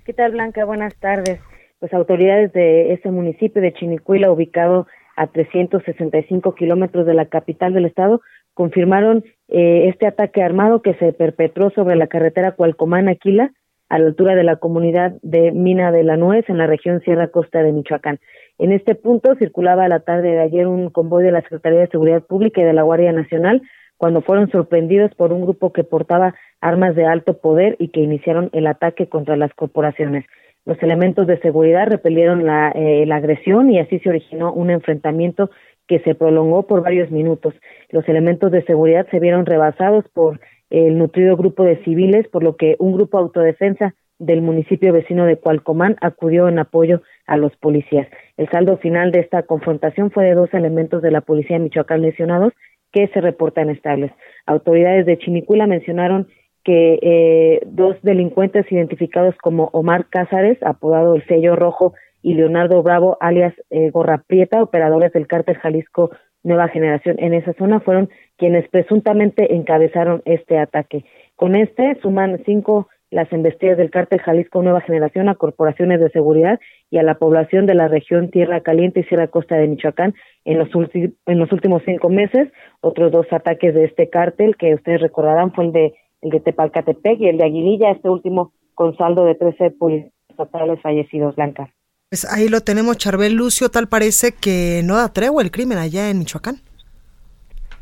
¿Qué 0.05 0.13
tal, 0.13 0.33
Blanca? 0.33 0.65
Buenas 0.65 0.95
tardes 0.97 1.41
pues 1.85 1.93
autoridades 1.93 2.51
de 2.55 2.95
ese 2.95 3.11
municipio 3.11 3.61
de 3.61 3.75
Chinicuila, 3.75 4.33
ubicado 4.33 4.87
a 5.17 5.27
365 5.27 6.55
kilómetros 6.55 7.05
de 7.05 7.13
la 7.13 7.27
capital 7.27 7.75
del 7.75 7.85
estado, 7.85 8.23
confirmaron 8.55 9.23
eh, 9.49 9.91
este 9.91 10.07
ataque 10.07 10.43
armado 10.43 10.81
que 10.81 10.95
se 10.95 11.13
perpetró 11.13 11.69
sobre 11.73 11.97
la 11.97 12.07
carretera 12.07 12.57
Cualcomán-Aquila, 12.57 13.53
a 13.95 13.99
la 14.01 14.07
altura 14.07 14.35
de 14.35 14.43
la 14.43 14.57
comunidad 14.57 15.13
de 15.23 15.53
Mina 15.53 15.93
de 15.93 16.03
la 16.03 16.17
Nuez, 16.17 16.45
en 16.49 16.59
la 16.59 16.67
región 16.67 17.01
Sierra 17.03 17.29
Costa 17.29 17.63
de 17.63 17.71
Michoacán. 17.71 18.19
En 18.59 18.73
este 18.73 18.97
punto 18.97 19.37
circulaba 19.37 19.85
a 19.85 19.89
la 19.89 20.01
tarde 20.01 20.33
de 20.33 20.41
ayer 20.41 20.67
un 20.67 20.91
convoy 20.91 21.23
de 21.23 21.31
la 21.31 21.43
Secretaría 21.43 21.79
de 21.79 21.87
Seguridad 21.87 22.25
Pública 22.25 22.61
y 22.61 22.65
de 22.65 22.73
la 22.73 22.83
Guardia 22.83 23.13
Nacional, 23.13 23.63
cuando 23.97 24.21
fueron 24.21 24.51
sorprendidos 24.51 25.15
por 25.15 25.33
un 25.33 25.43
grupo 25.43 25.73
que 25.73 25.85
portaba 25.85 26.35
armas 26.61 26.97
de 26.97 27.07
alto 27.07 27.39
poder 27.39 27.77
y 27.79 27.91
que 27.91 28.01
iniciaron 28.01 28.51
el 28.53 28.67
ataque 28.67 29.09
contra 29.09 29.37
las 29.37 29.55
corporaciones. 29.55 30.25
Los 30.65 30.83
elementos 30.83 31.29
de 31.29 31.39
seguridad 31.39 31.87
repelieron 31.87 32.45
la, 32.45 32.73
eh, 32.75 33.07
la 33.07 33.17
agresión 33.17 33.71
y 33.71 33.79
así 33.79 34.01
se 34.01 34.09
originó 34.09 34.53
un 34.53 34.71
enfrentamiento 34.71 35.51
que 35.87 36.01
se 36.01 36.17
prolongó 36.17 36.67
por 36.67 36.83
varios 36.83 37.13
minutos. 37.13 37.55
Los 37.91 38.09
elementos 38.09 38.51
de 38.51 38.65
seguridad 38.65 39.07
se 39.13 39.21
vieron 39.21 39.47
rebasados 39.47 40.05
por 40.13 40.41
el 40.71 40.99
nutrido 40.99 41.37
grupo 41.37 41.65
de 41.65 41.83
civiles, 41.85 42.27
por 42.29 42.43
lo 42.43 42.57
que 42.57 42.77
un 42.79 42.93
grupo 42.93 43.19
autodefensa 43.19 43.95
del 44.19 44.43
municipio 44.43 44.93
vecino 44.93 45.27
de 45.27 45.37
Cualcomán 45.37 45.97
acudió 46.01 46.49
en 46.49 46.59
apoyo 46.59 47.03
a 47.27 47.37
los 47.37 47.55
policías. 47.57 48.09
El 48.37 48.49
saldo 48.49 48.79
final 48.79 49.11
de 49.13 49.21
esta 49.21 49.43
confrontación 49.43 50.11
fue 50.11 50.25
de 50.25 50.35
dos 50.35 50.53
elementos 50.55 51.03
de 51.03 51.11
la 51.11 51.21
policía 51.21 51.57
de 51.57 51.65
Michoacán 51.65 52.03
lesionados 52.03 52.53
que 52.93 53.09
se 53.09 53.21
reportan 53.21 53.71
estables. 53.71 54.13
Autoridades 54.47 55.05
de 55.07 55.19
Chinicuila 55.19 55.67
mencionaron 55.67 56.29
que 56.63 56.99
eh, 57.03 57.61
dos 57.67 57.97
delincuentes 58.03 58.71
identificados 58.71 59.35
como 59.43 59.69
Omar 59.73 60.07
Cázares, 60.09 60.59
apodado 60.63 61.15
el 61.15 61.27
sello 61.27 61.57
rojo, 61.57 61.95
y 62.23 62.35
Leonardo 62.35 62.83
Bravo, 62.83 63.19
alias 63.21 63.53
eh, 63.69 63.91
Gorra 63.91 64.25
Prieta, 64.27 64.63
operadores 64.63 65.13
del 65.13 65.27
cártel 65.27 65.59
Jalisco 65.59 66.11
Nueva 66.45 66.69
Generación 66.69 67.17
en 67.19 67.35
esa 67.35 67.53
zona, 67.55 67.81
fueron 67.81 68.09
quienes 68.37 68.69
presuntamente 68.69 69.55
encabezaron 69.55 70.23
este 70.25 70.59
ataque. 70.59 71.05
Con 71.35 71.57
este 71.57 71.99
suman 72.03 72.41
cinco 72.45 72.89
las 73.11 73.33
embestidas 73.33 73.79
del 73.79 73.91
cártel 73.91 74.21
Jalisco 74.21 74.63
Nueva 74.63 74.81
Generación 74.81 75.29
a 75.29 75.37
corporaciones 75.37 76.01
de 76.01 76.11
seguridad 76.11 76.59
y 76.91 76.99
a 76.99 77.03
la 77.03 77.15
población 77.15 77.65
de 77.67 77.75
la 77.75 77.87
región 77.87 78.31
Tierra 78.31 78.61
Caliente 78.61 79.01
y 79.01 79.05
Sierra 79.05 79.29
Costa 79.29 79.57
de 79.57 79.69
Michoacán 79.69 80.15
en 80.45 80.59
los, 80.59 80.69
en 80.75 81.39
los 81.39 81.53
últimos 81.53 81.83
cinco 81.85 82.09
meses. 82.09 82.49
Otros 82.81 83.13
dos 83.13 83.27
ataques 83.31 83.73
de 83.75 83.85
este 83.85 84.11
cártel 84.11 84.57
que 84.57 84.75
ustedes 84.75 85.01
recordarán 85.01 85.53
fue 85.53 85.67
el 85.67 85.73
de 85.73 85.95
el 86.25 86.31
de 86.31 86.41
Tepalcatepec 86.41 87.21
y 87.21 87.29
el 87.29 87.37
de 87.37 87.45
Aguililla, 87.45 87.91
este 87.91 88.09
último 88.09 88.53
con 88.75 88.97
saldo 88.97 89.25
de 89.27 89.35
13 89.35 89.71
policías 89.73 90.13
estatales 90.31 90.81
fallecidos, 90.81 91.37
Blanca. 91.37 91.71
Pues 92.15 92.33
ahí 92.33 92.49
lo 92.49 92.61
tenemos, 92.61 92.97
Charbel 92.97 93.35
Lucio, 93.35 93.71
tal 93.71 93.89
parece 93.89 94.31
que 94.31 94.83
no 94.85 94.95
da 94.97 95.09
tregua 95.09 95.43
el 95.43 95.51
crimen 95.51 95.79
allá 95.79 96.11
en 96.11 96.21
Michoacán. 96.21 96.61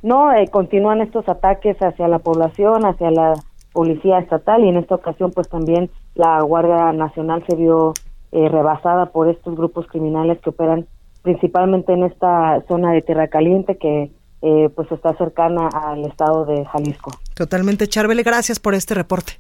No, 0.02 0.32
eh, 0.32 0.48
continúan 0.50 1.02
estos 1.02 1.28
ataques 1.28 1.76
hacia 1.82 2.08
la 2.08 2.18
población, 2.18 2.86
hacia 2.86 3.10
la 3.10 3.34
policía 3.74 4.20
estatal 4.20 4.64
y 4.64 4.70
en 4.70 4.78
esta 4.78 4.94
ocasión 4.94 5.32
pues 5.32 5.50
también 5.50 5.90
la 6.14 6.40
Guardia 6.40 6.94
Nacional 6.94 7.44
se 7.46 7.56
vio 7.56 7.92
eh, 8.32 8.48
rebasada 8.48 9.12
por 9.12 9.28
estos 9.28 9.54
grupos 9.54 9.86
criminales 9.88 10.38
que 10.40 10.48
operan 10.48 10.86
principalmente 11.20 11.92
en 11.92 12.04
esta 12.04 12.64
zona 12.68 12.92
de 12.92 13.02
Tierra 13.02 13.28
Caliente 13.28 13.76
que 13.76 14.12
eh, 14.40 14.70
pues 14.74 14.90
está 14.92 15.14
cercana 15.18 15.68
al 15.68 16.06
estado 16.06 16.46
de 16.46 16.64
Jalisco. 16.64 17.10
Totalmente, 17.34 17.86
Charbel, 17.86 18.22
gracias 18.22 18.58
por 18.58 18.72
este 18.72 18.94
reporte. 18.94 19.34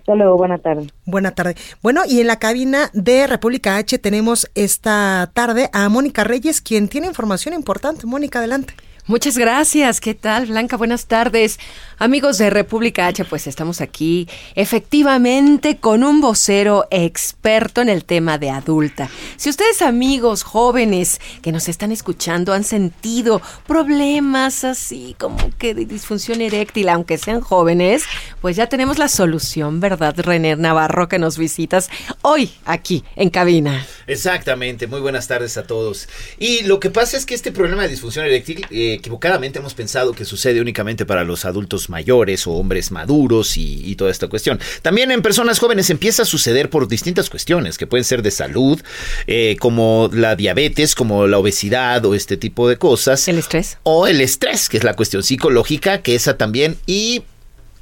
Hasta 0.00 0.14
luego, 0.14 0.38
buena 0.38 0.56
tarde. 0.56 0.86
Buena 1.04 1.32
tarde. 1.32 1.56
Bueno, 1.82 2.02
y 2.08 2.20
en 2.20 2.26
la 2.26 2.38
cabina 2.38 2.90
de 2.94 3.26
República 3.26 3.76
H 3.76 3.98
tenemos 3.98 4.50
esta 4.54 5.30
tarde 5.34 5.68
a 5.74 5.88
Mónica 5.90 6.24
Reyes, 6.24 6.62
quien 6.62 6.88
tiene 6.88 7.06
información 7.06 7.52
importante. 7.52 8.06
Mónica, 8.06 8.38
adelante. 8.38 8.74
Muchas 9.10 9.36
gracias. 9.36 10.00
¿Qué 10.00 10.14
tal, 10.14 10.46
Blanca? 10.46 10.76
Buenas 10.76 11.06
tardes. 11.06 11.58
Amigos 11.98 12.38
de 12.38 12.48
República 12.48 13.08
H, 13.08 13.24
pues 13.24 13.48
estamos 13.48 13.80
aquí 13.80 14.28
efectivamente 14.54 15.78
con 15.78 16.04
un 16.04 16.20
vocero 16.20 16.86
experto 16.92 17.82
en 17.82 17.88
el 17.88 18.04
tema 18.04 18.38
de 18.38 18.50
adulta. 18.50 19.10
Si 19.36 19.50
ustedes, 19.50 19.82
amigos 19.82 20.44
jóvenes 20.44 21.20
que 21.42 21.50
nos 21.50 21.68
están 21.68 21.90
escuchando, 21.90 22.52
han 22.52 22.62
sentido 22.62 23.42
problemas 23.66 24.62
así 24.62 25.16
como 25.18 25.38
que 25.58 25.74
de 25.74 25.86
disfunción 25.86 26.40
eréctil, 26.40 26.88
aunque 26.88 27.18
sean 27.18 27.40
jóvenes, 27.40 28.04
pues 28.40 28.54
ya 28.54 28.68
tenemos 28.68 28.96
la 28.98 29.08
solución, 29.08 29.80
¿verdad, 29.80 30.14
René 30.18 30.54
Navarro, 30.54 31.08
que 31.08 31.18
nos 31.18 31.36
visitas 31.36 31.90
hoy 32.22 32.52
aquí 32.64 33.02
en 33.16 33.28
cabina? 33.28 33.84
Exactamente. 34.06 34.86
Muy 34.86 35.00
buenas 35.00 35.26
tardes 35.26 35.56
a 35.56 35.66
todos. 35.66 36.08
Y 36.38 36.62
lo 36.62 36.78
que 36.78 36.90
pasa 36.90 37.16
es 37.16 37.26
que 37.26 37.34
este 37.34 37.50
problema 37.52 37.82
de 37.82 37.88
disfunción 37.88 38.24
eréctil 38.24 38.66
eh, 38.70 38.99
equivocadamente 39.00 39.58
hemos 39.58 39.74
pensado 39.74 40.12
que 40.12 40.24
sucede 40.24 40.60
únicamente 40.60 41.04
para 41.04 41.24
los 41.24 41.44
adultos 41.44 41.88
mayores 41.88 42.46
o 42.46 42.52
hombres 42.52 42.90
maduros 42.90 43.56
y, 43.56 43.94
toda 43.96 44.10
esta 44.10 44.28
cuestión. 44.28 44.60
También 44.82 45.10
en 45.10 45.20
personas 45.20 45.58
jóvenes 45.58 45.90
empieza 45.90 46.22
a 46.22 46.24
suceder 46.24 46.70
por 46.70 46.86
distintas 46.86 47.28
cuestiones 47.28 47.76
que 47.76 47.86
pueden 47.86 48.04
ser 48.04 48.22
de 48.22 48.30
salud, 48.30 48.80
eh, 49.26 49.56
como 49.58 50.08
la 50.12 50.36
diabetes, 50.36 50.94
como 50.94 51.26
la 51.26 51.38
obesidad 51.38 52.04
o 52.04 52.14
este 52.14 52.36
tipo 52.36 52.68
de 52.68 52.76
cosas. 52.76 53.26
El 53.28 53.38
estrés. 53.38 53.78
O 53.82 54.06
el 54.06 54.20
estrés, 54.20 54.68
que 54.68 54.76
es 54.76 54.84
la 54.84 54.94
cuestión 54.94 55.22
psicológica, 55.22 56.02
que 56.02 56.14
esa 56.14 56.36
también. 56.36 56.76
Y 56.86 57.24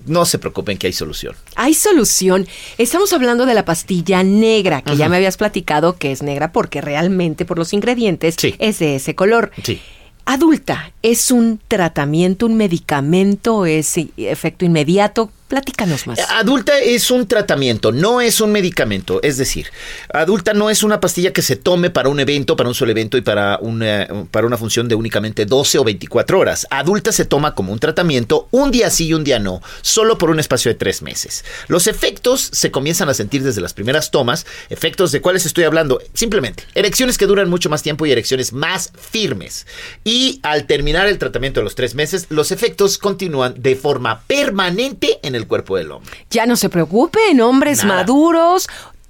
no 0.06 0.24
se 0.24 0.38
preocupen 0.38 0.78
que 0.78 0.86
hay 0.86 0.92
solución. 0.92 1.36
Hay 1.56 1.74
solución. 1.74 2.48
Estamos 2.78 3.12
hablando 3.12 3.46
de 3.46 3.54
la 3.54 3.64
pastilla 3.64 4.22
negra, 4.22 4.82
que 4.82 4.96
ya 4.96 5.08
me 5.08 5.16
habías 5.16 5.36
platicado 5.36 5.96
que 5.96 6.12
es 6.12 6.22
negra 6.22 6.52
porque 6.52 6.80
realmente 6.80 7.44
por 7.44 7.58
los 7.58 7.72
ingredientes 7.72 8.36
es 8.58 8.78
de 8.78 8.96
ese 8.96 9.14
color. 9.14 9.50
Sí 9.62 9.80
adulta, 10.28 10.92
¿es 11.00 11.30
un 11.30 11.58
tratamiento, 11.68 12.44
un 12.44 12.54
medicamento, 12.54 13.64
es 13.64 13.96
efecto 14.18 14.66
inmediato? 14.66 15.30
Platícanos 15.48 16.06
más. 16.06 16.18
Adulta 16.28 16.78
es 16.78 17.10
un 17.10 17.26
tratamiento, 17.26 17.90
no 17.90 18.20
es 18.20 18.42
un 18.42 18.52
medicamento. 18.52 19.20
Es 19.22 19.38
decir, 19.38 19.68
adulta 20.12 20.52
no 20.52 20.68
es 20.68 20.82
una 20.82 21.00
pastilla 21.00 21.32
que 21.32 21.40
se 21.40 21.56
tome 21.56 21.88
para 21.88 22.10
un 22.10 22.20
evento, 22.20 22.54
para 22.54 22.68
un 22.68 22.74
solo 22.74 22.90
evento 22.90 23.16
y 23.16 23.22
para 23.22 23.58
una, 23.62 24.06
para 24.30 24.46
una 24.46 24.58
función 24.58 24.88
de 24.88 24.94
únicamente 24.94 25.46
12 25.46 25.78
o 25.78 25.84
24 25.84 26.38
horas. 26.38 26.66
Adulta 26.70 27.12
se 27.12 27.24
toma 27.24 27.54
como 27.54 27.72
un 27.72 27.78
tratamiento 27.78 28.48
un 28.50 28.70
día 28.70 28.90
sí 28.90 29.06
y 29.06 29.14
un 29.14 29.24
día 29.24 29.38
no, 29.38 29.62
solo 29.80 30.18
por 30.18 30.28
un 30.28 30.38
espacio 30.38 30.70
de 30.70 30.74
tres 30.74 31.00
meses. 31.00 31.46
Los 31.66 31.86
efectos 31.86 32.50
se 32.52 32.70
comienzan 32.70 33.08
a 33.08 33.14
sentir 33.14 33.42
desde 33.42 33.62
las 33.62 33.72
primeras 33.72 34.10
tomas. 34.10 34.44
Efectos 34.68 35.12
de 35.12 35.22
cuáles 35.22 35.46
estoy 35.46 35.64
hablando. 35.64 35.98
Simplemente, 36.12 36.64
erecciones 36.74 37.16
que 37.16 37.26
duran 37.26 37.48
mucho 37.48 37.70
más 37.70 37.82
tiempo 37.82 38.04
y 38.04 38.12
erecciones 38.12 38.52
más 38.52 38.92
firmes. 38.98 39.66
Y 40.04 40.40
al 40.42 40.66
terminar 40.66 41.06
el 41.06 41.16
tratamiento 41.16 41.60
de 41.60 41.64
los 41.64 41.74
tres 41.74 41.94
meses, 41.94 42.26
los 42.28 42.52
efectos 42.52 42.98
continúan 42.98 43.54
de 43.56 43.76
forma 43.76 44.20
permanente 44.26 45.18
en 45.22 45.34
el 45.34 45.37
el 45.38 45.46
cuerpo 45.46 45.76
del 45.76 45.90
hombre. 45.92 46.26
Ya 46.30 46.46
no 46.46 46.56
se 46.56 46.68
preocupen, 46.68 47.40
hombres 47.40 47.84
maduros, 47.84 48.68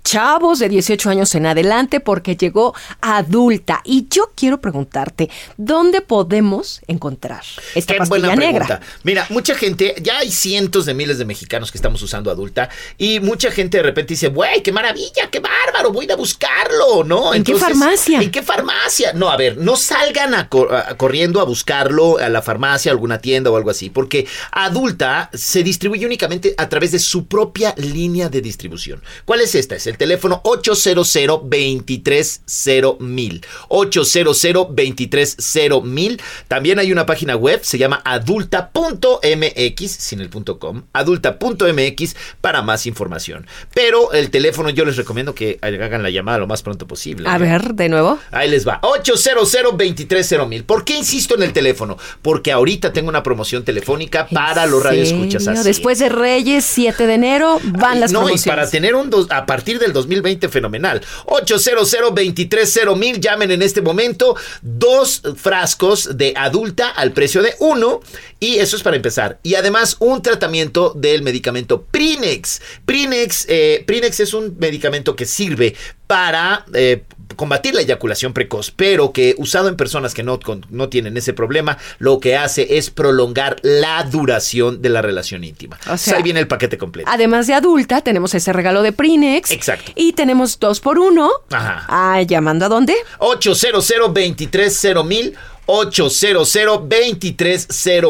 chavos 0.08 0.58
de 0.58 0.70
18 0.70 1.10
años 1.10 1.34
en 1.34 1.44
adelante 1.44 2.00
porque 2.00 2.34
llegó 2.34 2.74
adulta. 3.02 3.82
Y 3.84 4.06
yo 4.08 4.32
quiero 4.34 4.58
preguntarte, 4.58 5.28
¿dónde 5.58 6.00
podemos 6.00 6.80
encontrar 6.86 7.42
esta 7.74 7.92
Qué 7.92 7.98
pastilla 7.98 8.34
negra? 8.34 8.80
Mira, 9.02 9.26
mucha 9.28 9.54
gente, 9.54 9.94
ya 10.00 10.20
hay 10.20 10.30
cientos 10.30 10.86
de 10.86 10.94
miles 10.94 11.18
de 11.18 11.26
mexicanos 11.26 11.70
que 11.70 11.76
estamos 11.76 12.00
usando 12.00 12.30
adulta 12.30 12.70
y 12.96 13.20
mucha 13.20 13.50
gente 13.50 13.76
de 13.76 13.82
repente 13.82 14.14
dice, 14.14 14.28
güey, 14.28 14.62
qué 14.62 14.72
maravilla, 14.72 15.28
qué 15.30 15.40
bárbaro, 15.40 15.92
voy 15.92 16.04
a 16.04 16.06
ir 16.06 16.12
a 16.12 16.16
buscarlo, 16.16 17.04
¿no? 17.04 17.34
¿En 17.34 17.44
qué 17.44 17.54
farmacia? 17.56 18.22
¿En 18.22 18.30
qué 18.30 18.42
farmacia? 18.42 19.12
No, 19.12 19.28
a 19.28 19.36
ver, 19.36 19.58
no 19.58 19.76
salgan 19.76 20.34
a 20.34 20.48
corriendo 20.48 21.42
a 21.42 21.44
buscarlo 21.44 22.16
a 22.16 22.30
la 22.30 22.40
farmacia, 22.40 22.90
a 22.90 22.94
alguna 22.94 23.18
tienda 23.18 23.50
o 23.50 23.56
algo 23.58 23.68
así, 23.68 23.90
porque 23.90 24.26
adulta 24.52 25.28
se 25.34 25.62
distribuye 25.62 26.06
únicamente 26.06 26.54
a 26.56 26.66
través 26.70 26.92
de 26.92 26.98
su 26.98 27.26
propia 27.26 27.74
línea 27.76 28.30
de 28.30 28.40
distribución. 28.40 29.02
¿Cuál 29.26 29.42
es 29.42 29.54
esta? 29.54 29.74
Es 29.74 29.86
el 29.86 29.97
teléfono 29.98 30.40
800 30.44 31.12
230 31.12 32.96
mil 33.00 33.44
800 33.68 34.42
230 34.42 35.80
mil 35.84 36.20
También 36.48 36.78
hay 36.78 36.92
una 36.92 37.04
página 37.06 37.36
web, 37.36 37.60
se 37.62 37.78
llama 37.78 38.00
adulta.mx, 38.04 39.90
sin 39.90 40.20
el 40.20 40.30
punto 40.30 40.58
com, 40.58 40.82
adulta.mx 40.92 42.16
para 42.40 42.62
más 42.62 42.86
información. 42.86 43.46
Pero 43.74 44.12
el 44.12 44.30
teléfono 44.30 44.70
yo 44.70 44.84
les 44.84 44.96
recomiendo 44.96 45.34
que 45.34 45.58
hagan 45.60 46.02
la 46.02 46.10
llamada 46.10 46.38
lo 46.38 46.46
más 46.46 46.62
pronto 46.62 46.86
posible. 46.86 47.28
A 47.28 47.36
¿eh? 47.36 47.38
ver, 47.38 47.74
de 47.74 47.88
nuevo. 47.88 48.18
Ahí 48.30 48.48
les 48.48 48.66
va. 48.66 48.78
800 48.82 49.50
230 49.52 50.46
mil 50.46 50.64
¿Por 50.64 50.84
qué 50.84 50.96
insisto 50.96 51.34
en 51.34 51.42
el 51.42 51.52
teléfono? 51.52 51.98
Porque 52.22 52.52
ahorita 52.52 52.92
tengo 52.92 53.08
una 53.08 53.22
promoción 53.22 53.64
telefónica 53.64 54.26
para 54.26 54.66
los 54.66 54.82
radioescuchas 54.82 55.46
así. 55.48 55.64
Después 55.64 55.98
de 55.98 56.08
Reyes, 56.08 56.64
7 56.64 57.06
de 57.06 57.14
enero, 57.14 57.58
van 57.64 58.00
las 58.00 58.10
promociones. 58.12 58.46
No, 58.46 58.52
y 58.52 58.56
para 58.56 58.70
tener 58.70 58.94
un 58.94 59.10
dos, 59.10 59.26
a 59.30 59.46
partir 59.46 59.77
del 59.78 59.92
2020 59.92 60.48
fenomenal. 60.48 61.00
800 61.26 61.88
230 61.90 62.94
mil, 62.96 63.20
llamen 63.20 63.50
en 63.50 63.62
este 63.62 63.82
momento. 63.82 64.36
Dos 64.62 65.22
frascos 65.36 66.16
de 66.16 66.32
adulta 66.36 66.90
al 66.90 67.12
precio 67.12 67.42
de 67.42 67.54
uno. 67.60 68.00
Y 68.40 68.56
eso 68.56 68.76
es 68.76 68.82
para 68.82 68.96
empezar. 68.96 69.38
Y 69.42 69.54
además 69.54 69.96
un 69.98 70.22
tratamiento 70.22 70.92
del 70.94 71.22
medicamento 71.22 71.82
Prinex. 71.82 72.60
Prinex, 72.84 73.46
eh, 73.48 73.84
Prinex 73.86 74.20
es 74.20 74.34
un 74.34 74.56
medicamento 74.58 75.16
que 75.16 75.26
sirve 75.26 75.74
para 76.06 76.64
eh, 76.72 77.02
combatir 77.38 77.72
la 77.72 77.82
eyaculación 77.82 78.32
precoz, 78.32 78.72
pero 78.72 79.12
que 79.12 79.36
usado 79.38 79.68
en 79.68 79.76
personas 79.76 80.12
que 80.12 80.24
no, 80.24 80.40
no 80.70 80.88
tienen 80.88 81.16
ese 81.16 81.32
problema, 81.32 81.78
lo 82.00 82.18
que 82.18 82.36
hace 82.36 82.76
es 82.76 82.90
prolongar 82.90 83.56
la 83.62 84.02
duración 84.02 84.82
de 84.82 84.88
la 84.88 85.02
relación 85.02 85.44
íntima. 85.44 85.78
O 85.88 85.96
sea, 85.96 86.16
ahí 86.16 86.22
viene 86.24 86.40
el 86.40 86.48
paquete 86.48 86.76
completo. 86.76 87.08
Además 87.10 87.46
de 87.46 87.54
adulta, 87.54 88.00
tenemos 88.00 88.34
ese 88.34 88.52
regalo 88.52 88.82
de 88.82 88.92
Prinex. 88.92 89.52
Exacto. 89.52 89.92
Y 89.94 90.14
tenemos 90.14 90.58
dos 90.58 90.80
por 90.80 90.98
uno. 90.98 91.30
Ajá. 91.50 91.84
Ah, 91.86 92.22
¿llamando 92.22 92.66
a 92.66 92.68
dónde? 92.68 92.94
800 93.18 93.86
230 94.12 95.04
mil 95.04 95.36
800 95.70 96.56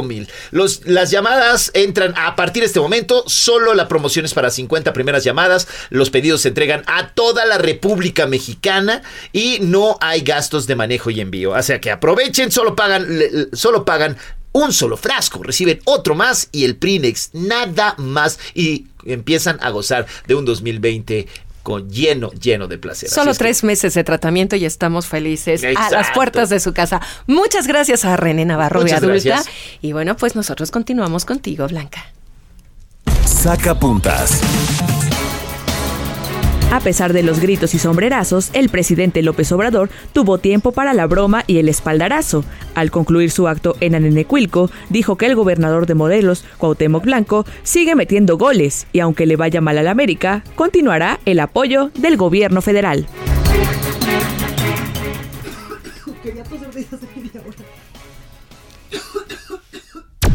mil. 0.05 0.29
Las 0.85 1.11
llamadas 1.11 1.73
entran 1.75 2.15
a 2.17 2.37
partir 2.37 2.63
de 2.63 2.69
este 2.69 2.79
momento. 2.79 3.25
Solo 3.27 3.75
la 3.75 3.89
promoción 3.89 4.25
es 4.25 4.33
para 4.33 4.51
50 4.51 4.93
primeras 4.93 5.25
llamadas. 5.25 5.67
Los 5.91 6.11
pedidos 6.11 6.43
se 6.43 6.49
entregan 6.49 6.85
a 6.87 7.11
toda 7.15 7.45
la 7.47 7.59
República 7.59 8.27
Mexicana 8.27 9.03
y 9.33 9.59
no 9.61 9.99
hay 10.01 10.21
gastos 10.21 10.69
de 10.69 10.77
manejo 10.77 11.11
y 11.11 11.21
envío. 11.21 11.51
O 11.51 11.63
sea 11.63 11.81
que 11.81 11.91
aprovechen, 11.91 12.53
solo 12.53 12.77
pagan, 12.77 13.09
solo 13.53 13.85
pagan 13.85 14.17
un 14.53 14.73
solo 14.73 14.97
frasco, 14.97 15.43
reciben 15.43 15.81
otro 15.85 16.15
más 16.15 16.49
y 16.53 16.65
el 16.65 16.77
Prinex, 16.77 17.31
nada 17.33 17.95
más 17.99 18.39
y 18.55 18.87
empiezan 19.05 19.59
a 19.61 19.71
gozar 19.71 20.07
de 20.27 20.35
un 20.35 20.45
2020 20.45 21.29
lleno, 21.79 22.31
lleno 22.31 22.67
de 22.67 22.79
placer. 22.79 23.11
Solo 23.11 23.35
tres 23.35 23.63
meses 23.63 23.95
de 23.95 24.05
tratamiento 24.05 24.57
y 24.57 24.65
estamos 24.65 25.07
felices 25.07 25.63
a 25.77 25.91
las 25.91 26.11
puertas 26.13 26.49
de 26.49 26.61
su 26.61 26.73
casa. 26.73 27.01
Muchas 27.27 27.67
gracias 27.67 28.05
a 28.05 28.17
René 28.17 28.45
Navarro 28.47 28.83
de 28.83 28.95
Adulta. 28.95 29.43
Y 29.83 29.93
bueno, 29.93 30.17
pues 30.17 30.35
nosotros 30.35 30.71
continuamos 30.71 31.25
contigo, 31.25 31.69
Blanca. 31.69 32.13
Saca 33.27 33.79
puntas. 33.79 34.41
A 36.71 36.81
pesar 36.81 37.15
de 37.15 37.23
los 37.23 37.41
gritos 37.41 37.75
y 37.75 37.79
sombrerazos, 37.79 38.51
el 38.53 38.69
presidente 38.69 39.23
López 39.23 39.51
Obrador 39.53 39.89
tuvo 40.13 40.37
tiempo 40.37 40.73
para 40.73 40.93
la 40.93 41.07
broma 41.07 41.43
y 41.47 41.59
el 41.59 41.69
espaldarazo. 41.69 42.45
Al 42.75 42.91
concluir 42.91 43.31
su 43.31 43.49
acto 43.49 43.75
en 43.81 43.95
Anenecuilco, 43.95 44.71
dijo 44.91 45.17
que 45.17 45.25
el 45.25 45.35
gobernador 45.35 45.87
de 45.87 45.95
Modelos, 45.95 46.45
Cuauhtémoc 46.59 47.05
Blanco, 47.05 47.47
sigue 47.63 47.95
metiendo 47.95 48.37
goles 48.37 48.87
y 48.93 49.01
aunque 49.01 49.25
le 49.25 49.37
vaya 49.37 49.63
mal 49.63 49.79
al 49.79 49.89
América, 49.89 50.45
continuará 50.57 51.21
el 51.25 51.41
apoyo 51.41 51.91
del 51.95 52.19
gobierno 52.19 52.61
federal. 52.61 53.07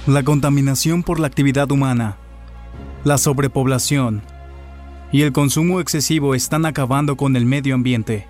La 0.07 0.23
contaminación 0.23 1.03
por 1.03 1.19
la 1.19 1.27
actividad 1.27 1.69
humana, 1.71 2.17
la 3.03 3.19
sobrepoblación 3.19 4.23
y 5.11 5.21
el 5.21 5.31
consumo 5.31 5.79
excesivo 5.79 6.33
están 6.33 6.65
acabando 6.65 7.17
con 7.17 7.35
el 7.35 7.45
medio 7.45 7.75
ambiente. 7.75 8.25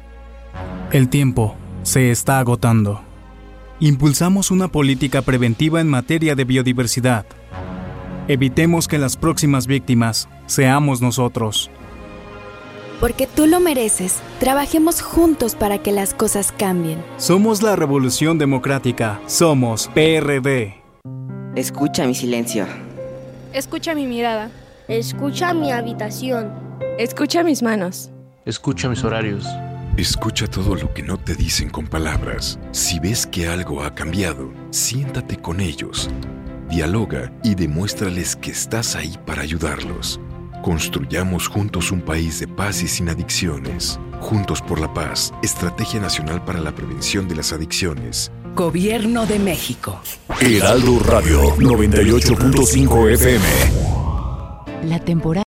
El 0.91 1.09
tiempo 1.09 1.55
se 1.83 2.11
está 2.11 2.39
agotando. 2.39 3.01
Impulsamos 3.79 4.51
una 4.51 4.67
política 4.67 5.21
preventiva 5.21 5.81
en 5.81 5.87
materia 5.87 6.35
de 6.35 6.43
biodiversidad. 6.43 7.25
Evitemos 8.27 8.87
que 8.87 8.97
las 8.97 9.17
próximas 9.17 9.67
víctimas 9.67 10.29
seamos 10.45 11.01
nosotros. 11.01 11.71
Porque 12.99 13.25
tú 13.25 13.47
lo 13.47 13.59
mereces. 13.59 14.19
Trabajemos 14.39 15.01
juntos 15.01 15.55
para 15.55 15.79
que 15.79 15.91
las 15.91 16.13
cosas 16.13 16.53
cambien. 16.55 17.03
Somos 17.17 17.63
la 17.63 17.75
Revolución 17.75 18.37
Democrática. 18.37 19.19
Somos 19.25 19.89
PRD. 19.95 20.75
Escucha 21.55 22.05
mi 22.05 22.13
silencio. 22.13 22.67
Escucha 23.53 23.95
mi 23.95 24.05
mirada. 24.05 24.51
Escucha 24.87 25.53
mi 25.53 25.71
habitación. 25.71 26.51
Escucha 26.99 27.43
mis 27.43 27.63
manos. 27.63 28.11
Escucha 28.45 28.87
mis 28.87 29.03
horarios. 29.03 29.47
Escucha 29.97 30.47
todo 30.47 30.75
lo 30.75 30.93
que 30.93 31.03
no 31.03 31.17
te 31.17 31.35
dicen 31.35 31.69
con 31.69 31.85
palabras. 31.85 32.57
Si 32.71 32.99
ves 32.99 33.27
que 33.27 33.47
algo 33.47 33.83
ha 33.83 33.93
cambiado, 33.93 34.53
siéntate 34.69 35.35
con 35.37 35.59
ellos. 35.59 36.09
Dialoga 36.69 37.33
y 37.43 37.55
demuéstrales 37.55 38.37
que 38.37 38.51
estás 38.51 38.95
ahí 38.95 39.13
para 39.25 39.41
ayudarlos. 39.41 40.19
Construyamos 40.63 41.49
juntos 41.49 41.91
un 41.91 42.01
país 42.01 42.39
de 42.39 42.47
paz 42.47 42.81
y 42.83 42.87
sin 42.87 43.09
adicciones. 43.09 43.99
Juntos 44.21 44.61
por 44.61 44.79
la 44.79 44.93
paz, 44.93 45.33
Estrategia 45.43 45.99
Nacional 45.99 46.43
para 46.45 46.61
la 46.61 46.73
Prevención 46.73 47.27
de 47.27 47.35
las 47.35 47.51
Adicciones. 47.51 48.31
Gobierno 48.55 49.25
de 49.25 49.39
México. 49.39 50.01
Heraldo 50.39 50.99
Radio 50.99 51.55
98.5 51.57 53.11
FM. 53.11 53.45
La 54.83 54.99
temporada 54.99 55.50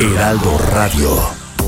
Heraldo 0.00 0.56
Radio. 0.70 1.10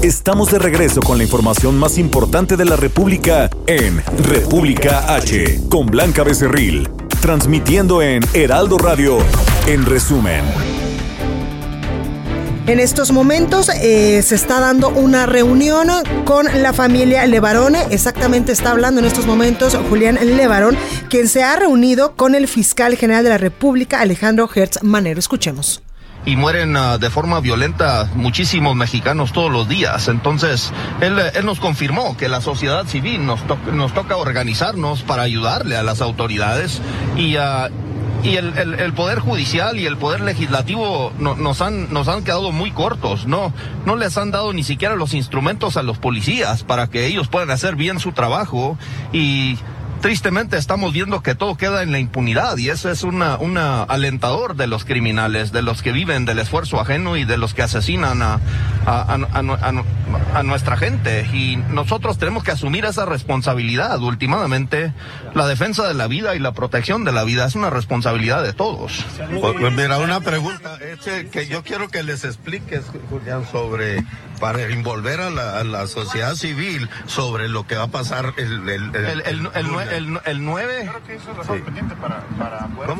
Estamos 0.05 0.53
de 0.53 0.61
regreso 0.61 1.01
con 1.01 1.19
la 1.19 1.25
información 1.25 1.77
más 1.77 1.99
importante 1.99 2.57
de 2.57 2.65
la 2.65 2.77
República 2.77 3.51
en 3.67 4.01
República 4.23 5.17
H, 5.17 5.63
con 5.69 5.87
Blanca 5.87 6.23
Becerril, 6.23 6.89
transmitiendo 7.21 8.03
en 8.03 8.23
Heraldo 8.33 8.79
Radio, 8.79 9.19
en 9.67 9.85
resumen. 9.85 10.45
En 12.69 12.79
estos 12.79 13.11
momentos 13.11 13.69
eh, 13.69 14.23
se 14.23 14.37
está 14.37 14.61
dando 14.61 14.91
una 14.91 15.27
reunión 15.27 15.89
con 16.25 16.47
la 16.63 16.73
familia 16.73 17.27
Levarone. 17.27 17.83
Exactamente 17.91 18.53
está 18.53 18.71
hablando 18.71 19.01
en 19.01 19.09
estos 19.09 19.27
momentos 19.27 19.77
Julián 19.89 20.21
Levarón, 20.23 20.77
quien 21.09 21.27
se 21.27 21.43
ha 21.43 21.57
reunido 21.57 22.15
con 22.15 22.37
el 22.37 22.47
fiscal 22.47 22.97
general 22.97 23.25
de 23.25 23.31
la 23.31 23.39
República, 23.39 24.01
Alejandro 24.01 24.49
Hertz 24.55 24.85
Manero. 24.85 25.19
Escuchemos 25.19 25.83
y 26.27 26.37
mueren 26.37 26.77
uh, 26.77 26.99
de 26.99 27.11
forma 27.11 27.41
violenta 27.41 28.09
muchísimos 28.15 28.77
mexicanos 28.77 29.33
todos 29.33 29.51
los 29.51 29.69
días. 29.69 30.09
Entonces, 30.09 30.73
él, 31.01 31.19
él 31.35 31.45
nos 31.45 31.61
confirmó 31.61 32.17
que 32.17 32.29
la 32.29 32.41
sociedad 32.41 32.87
civil 32.87 33.25
nos, 33.25 33.47
to 33.47 33.59
nos 33.73 33.95
toca 33.95 34.17
organizarnos 34.17 35.03
para 35.03 35.23
ayudarle 35.23 35.77
a 35.77 35.83
las 35.83 36.01
autoridades 36.01 36.81
y, 37.17 37.37
uh, 37.37 37.69
el, 38.23 38.93
Poder 38.93 39.19
Judicial 39.21 39.79
y 39.79 39.87
el 39.87 39.97
Poder 39.97 40.21
Legislativo 40.21 41.13
no, 41.19 41.37
nos, 41.37 41.63
han, 41.63 41.93
nos 41.93 42.09
han 42.09 42.23
quedado 42.23 42.53
muy 42.53 42.71
cortos. 42.71 43.27
No, 43.27 43.53
no 43.87 43.97
les 43.97 44.19
han 44.19 44.31
dado 44.31 44.53
ni 44.53 44.63
siquiera 44.63 44.95
los 44.97 45.15
instrumentos 45.15 45.77
a 45.77 45.83
los 45.83 45.99
policías 45.99 46.65
para 46.65 46.89
que 46.89 47.07
ellos 47.07 47.29
puedan 47.29 47.51
hacer 47.51 47.77
bien 47.77 47.99
su 47.99 48.13
trabajo 48.13 48.77
y 49.13 49.57
tristemente 50.01 50.57
estamos 50.57 50.93
viendo 50.93 51.23
que 51.23 51.35
todo 51.35 51.57
queda 51.57 51.83
en 51.83 51.93
la 51.93 51.99
impunidad 51.99 52.57
y 52.57 52.71
eso 52.71 52.91
es 52.91 53.03
una, 53.03 53.37
una 53.37 53.83
alentador 53.83 54.57
de 54.57 54.67
los 54.67 54.85
criminales, 54.85 55.53
de 55.53 55.63
los 55.63 55.83
que 55.83 55.93
viven 55.93 56.25
del 56.25 56.39
esfuerzo 56.39 56.81
ajeno 56.81 57.17
y 57.17 57.25
de 57.25 57.37
los 57.37 57.55
que 57.55 57.63
asesinan 57.63 58.23
a, 58.23 58.41
a, 58.87 59.15
a, 59.15 59.39
a 59.39 59.85
nuestra 60.43 60.77
gente. 60.77 61.29
Y 61.33 61.57
nosotros 61.57 62.19
tenemos 62.19 62.45
que 62.45 62.51
asumir 62.51 62.85
esa 62.85 63.07
responsabilidad. 63.07 64.01
Últimamente, 64.01 64.93
la 65.35 65.47
defensa 65.47 65.87
de 65.87 65.95
la 65.95 66.07
vida 66.07 66.35
y 66.35 66.39
la 66.39 66.53
protección 66.53 67.05
de 67.05 67.13
la 67.13 67.25
vida 67.25 67.47
es 67.47 67.55
una 67.55 67.71
responsabilidad 67.71 68.43
de 68.43 68.53
todos. 68.53 69.05
Pues, 69.41 69.55
pues 69.59 69.73
mira, 69.73 69.99
una 69.99 70.21
pregunta 70.21 70.79
este, 70.81 71.29
que 71.29 71.47
yo 71.47 71.63
quiero 71.63 71.89
que 71.89 72.03
les 72.03 72.25
expliques, 72.25 72.85
Julián, 73.09 73.45
sobre 73.51 74.05
para 74.41 74.63
envolver 74.63 75.21
a 75.21 75.31
la, 75.31 75.59
a 75.59 75.65
la, 75.65 75.87
sociedad 75.87 76.35
civil 76.35 76.89
sobre 77.07 77.49
lo 77.49 77.67
que 77.67 77.77
va 77.77 77.85
a 77.85 77.89
pasar 77.89 78.33
el 78.39 78.69
el, 78.69 78.95
el, 78.95 79.51
el, 79.55 80.21
el 80.25 80.45
9. 80.45 80.81
Claro 80.83 81.03
que 81.05 81.15
eso 81.15 81.55
es 81.55 81.63
pendiente 81.63 81.95
para, 81.97 82.21
para 82.39 82.67
poder 82.69 82.97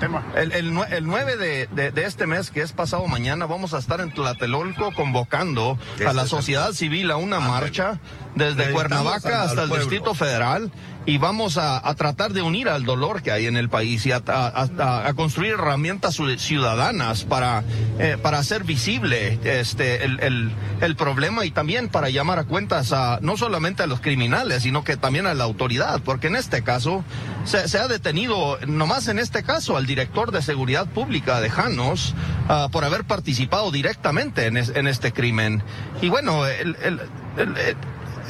tema. 0.00 0.24
El, 0.34 0.50
el, 0.52 0.76
el 0.90 1.06
9 1.06 1.36
de, 1.36 1.68
de, 1.68 1.92
de, 1.92 2.04
este 2.04 2.26
mes, 2.26 2.50
que 2.50 2.62
es 2.62 2.72
pasado 2.72 3.06
mañana, 3.06 3.46
vamos 3.46 3.74
a 3.74 3.78
estar 3.78 4.00
en 4.00 4.12
Tlatelolco 4.12 4.92
convocando 4.92 5.78
a 6.04 6.12
la 6.12 6.26
sociedad 6.26 6.72
civil 6.72 7.12
a 7.12 7.16
una 7.16 7.38
marcha 7.38 8.00
desde 8.34 8.70
Cuernavaca 8.70 9.42
hasta 9.42 9.62
el 9.62 9.68
pueblo. 9.68 9.84
Distrito 9.84 10.14
Federal 10.14 10.70
y 11.06 11.18
vamos 11.18 11.56
a, 11.56 11.86
a, 11.86 11.94
tratar 11.94 12.32
de 12.32 12.42
unir 12.42 12.68
al 12.68 12.84
dolor 12.84 13.22
que 13.22 13.32
hay 13.32 13.46
en 13.46 13.56
el 13.56 13.68
país 13.68 14.04
y 14.06 14.12
a, 14.12 14.22
a, 14.26 15.08
a 15.08 15.14
construir 15.14 15.54
herramientas 15.54 16.20
ciudadanas 16.36 17.24
para, 17.24 17.64
eh, 17.98 18.18
para 18.22 18.38
hacer 18.38 18.64
visible 18.64 19.38
este, 19.42 20.04
el, 20.04 20.20
el, 20.20 20.52
el, 20.80 20.96
problema 20.96 21.44
y 21.46 21.50
también 21.50 21.88
para 21.88 22.10
llamar 22.10 22.38
a 22.38 22.44
cuentas 22.44 22.92
a 22.92 23.18
no 23.22 23.36
solamente 23.36 23.82
a 23.82 23.86
los 23.86 24.00
criminales, 24.00 24.62
sino 24.62 24.84
que 24.84 24.96
también 24.96 25.26
a 25.26 25.34
la 25.34 25.44
autoridad, 25.44 26.00
porque 26.04 26.26
en 26.26 26.36
este 26.36 26.62
caso 26.62 27.02
se, 27.44 27.66
se 27.68 27.78
ha 27.78 27.88
detenido, 27.88 28.58
nomás 28.66 29.08
en 29.08 29.18
este 29.18 29.42
caso, 29.42 29.76
al 29.76 29.86
director 29.86 30.32
de 30.32 30.42
Seguridad 30.42 30.86
Pública 30.86 31.40
de 31.40 31.48
Janos 31.48 32.14
uh, 32.48 32.70
por 32.70 32.84
haber 32.84 33.04
participado 33.04 33.70
directamente 33.70 34.46
en, 34.46 34.58
es, 34.58 34.68
en 34.68 34.86
este 34.86 35.12
crimen. 35.12 35.62
Y 36.02 36.10
bueno, 36.10 36.46
el, 36.46 36.76
el, 36.82 37.00
el 37.38 37.56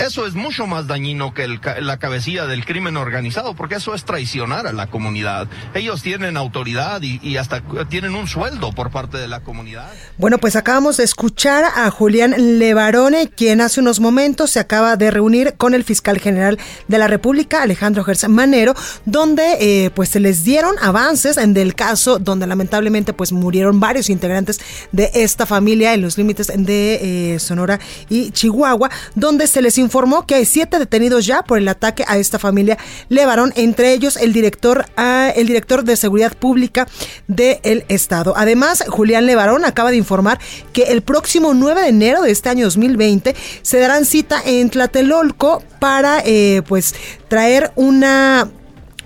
eso 0.01 0.27
es 0.27 0.35
mucho 0.35 0.67
más 0.67 0.87
dañino 0.87 1.35
que 1.35 1.45
el, 1.45 1.61
la 1.81 1.99
cabecilla 1.99 2.47
del 2.47 2.65
crimen 2.65 2.97
organizado, 2.97 3.55
porque 3.55 3.77
eso 3.77 3.95
es 3.95 4.05
traicionar 4.05 4.67
a 4.67 4.73
la 4.73 4.87
comunidad. 4.87 5.47
Ellos 5.75 6.03
tienen 6.03 6.37
autoridad 6.37 7.03
y, 7.03 7.21
y, 7.23 7.37
hasta 7.37 7.63
tienen 7.89 8.15
un 8.15 8.27
sueldo 8.27 8.73
por 8.73 8.91
parte 8.91 9.19
de 9.19 9.29
la 9.29 9.41
comunidad. 9.41 9.91
Bueno, 10.17 10.39
pues 10.39 10.57
acabamos 10.57 10.97
de 10.97 11.05
escuchar 11.05 11.65
a 11.77 11.91
Julián 11.91 12.59
Levarone, 12.59 13.29
quien 13.29 13.61
hace 13.61 13.81
unos 13.81 14.01
momentos 14.01 14.51
se 14.51 14.61
acaba 14.61 14.97
de 14.97 15.11
reunir 15.11 15.55
con 15.57 15.75
el 15.75 15.85
fiscal 15.85 16.19
general 16.19 16.59
de 16.89 16.99
la 16.99 17.07
República, 17.07 17.63
Alejandro 17.63 18.03
Gertz 18.03 18.29
Manero, 18.29 18.75
donde 19.05 19.59
eh, 19.61 19.91
pues 19.91 20.09
se 20.09 20.21
les 20.21 20.45
dieron 20.45 20.77
avances 20.81 21.37
en 21.37 21.55
del 21.55 21.75
caso 21.75 22.19
donde 22.19 22.47
lamentablemente 22.47 23.13
pues 23.13 23.33
murieron 23.33 23.81
varios 23.81 24.11
integrantes 24.11 24.61
de 24.93 25.11
esta 25.15 25.47
familia 25.47 25.95
en 25.95 26.03
los 26.03 26.17
límites 26.17 26.51
de 26.55 27.35
eh, 27.35 27.39
Sonora 27.39 27.79
y 28.09 28.31
Chihuahua, 28.31 28.91
donde 29.15 29.47
se 29.47 29.63
les 29.63 29.77
informó 29.79 29.90
que 30.27 30.35
hay 30.37 30.45
siete 30.45 30.79
detenidos 30.79 31.27
ya 31.27 31.43
por 31.43 31.59
el 31.59 31.69
ataque 31.69 32.05
a 32.07 32.17
esta 32.17 32.39
familia 32.39 32.79
Levarón, 33.09 33.53
entre 33.57 33.93
ellos 33.93 34.17
el 34.17 34.33
director, 34.33 34.87
uh, 34.97 35.33
el 35.35 35.47
director 35.47 35.85
de 35.85 35.97
seguridad 35.97 36.33
pública 36.33 36.89
del 37.27 37.85
estado. 37.89 38.35
Además, 38.37 38.85
Julián 38.89 39.27
Levarón 39.27 39.65
acaba 39.65 39.91
de 39.91 39.97
informar 39.97 40.39
que 40.73 40.85
el 40.85 41.03
próximo 41.03 41.55
9 41.55 41.83
de 41.83 41.89
enero 41.89 42.23
de 42.23 42.31
este 42.31 42.49
año 42.49 42.65
2020 42.65 43.35
se 43.63 43.79
darán 43.79 44.05
cita 44.05 44.41
en 44.45 44.71
Tlatelolco 44.71 45.63
para 45.79 46.23
eh, 46.25 46.63
pues 46.67 46.95
traer 47.29 47.73
una 47.75 48.49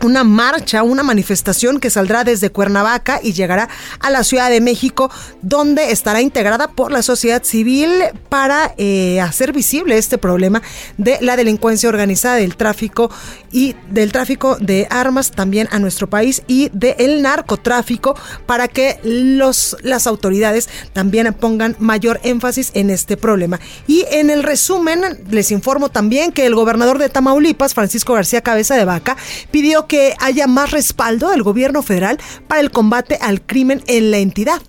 una 0.04 0.22
marcha, 0.22 0.82
una 0.82 1.02
manifestación 1.02 1.80
que 1.80 1.90
saldrá 1.90 2.24
desde 2.24 2.50
Cuernavaca 2.50 3.20
y 3.22 3.32
llegará 3.32 3.68
a 4.00 4.10
la 4.10 4.22
Ciudad 4.22 4.50
de 4.50 4.60
México, 4.60 5.10
donde 5.42 5.90
estará 5.90 6.20
integrada 6.20 6.68
por 6.68 6.92
la 6.92 7.02
sociedad 7.02 7.42
civil 7.42 7.90
para 8.28 8.74
eh, 8.76 9.20
hacer 9.20 9.52
visible 9.52 9.96
este 9.96 10.18
problema 10.18 10.62
de 10.98 11.18
la 11.20 11.36
delincuencia 11.36 11.88
organizada, 11.88 12.36
del 12.36 12.56
tráfico 12.56 13.10
y 13.50 13.74
del 13.90 14.12
tráfico 14.12 14.56
de 14.60 14.86
armas 14.90 15.30
también 15.30 15.68
a 15.70 15.78
nuestro 15.78 16.08
país 16.08 16.42
y 16.46 16.70
del 16.72 17.22
narcotráfico 17.22 18.16
para 18.46 18.68
que 18.68 18.98
los, 19.02 19.76
las 19.82 20.06
autoridades 20.06 20.68
también 20.92 21.32
pongan 21.32 21.76
mayor 21.78 22.20
énfasis 22.24 22.72
en 22.74 22.90
este 22.90 23.16
problema. 23.16 23.58
Y 23.86 24.04
en 24.10 24.28
el 24.28 24.42
resumen 24.42 25.02
les 25.30 25.50
informo 25.50 25.88
también 25.88 26.32
que 26.32 26.46
el 26.46 26.54
gobernador 26.54 26.98
de 26.98 27.08
Tamaulipas, 27.08 27.74
Francisco 27.74 28.12
García 28.12 28.42
Cabeza 28.42 28.76
de 28.76 28.84
Vaca, 28.84 29.16
pidió 29.50 29.86
que 29.86 29.93
haya 30.20 30.46
más 30.46 30.70
respaldo 30.70 31.30
del 31.30 31.42
gobierno 31.42 31.82
federal 31.82 32.18
para 32.48 32.60
el 32.60 32.70
combate 32.70 33.18
al 33.20 33.42
crimen 33.42 33.82
en 33.86 34.10
la 34.10 34.18
entidad. 34.18 34.60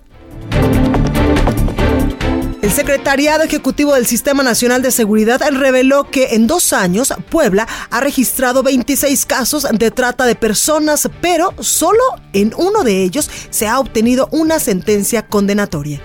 El 2.62 2.72
Secretariado 2.72 3.44
Ejecutivo 3.44 3.94
del 3.94 4.06
Sistema 4.06 4.42
Nacional 4.42 4.82
de 4.82 4.90
Seguridad 4.90 5.40
reveló 5.52 6.10
que 6.10 6.34
en 6.34 6.48
dos 6.48 6.72
años 6.72 7.14
Puebla 7.30 7.68
ha 7.90 8.00
registrado 8.00 8.64
26 8.64 9.24
casos 9.24 9.68
de 9.70 9.90
trata 9.92 10.26
de 10.26 10.34
personas, 10.34 11.08
pero 11.20 11.54
solo 11.60 12.02
en 12.32 12.52
uno 12.56 12.82
de 12.82 13.04
ellos 13.04 13.30
se 13.50 13.68
ha 13.68 13.78
obtenido 13.78 14.28
una 14.32 14.58
sentencia 14.58 15.26
condenatoria. 15.28 16.02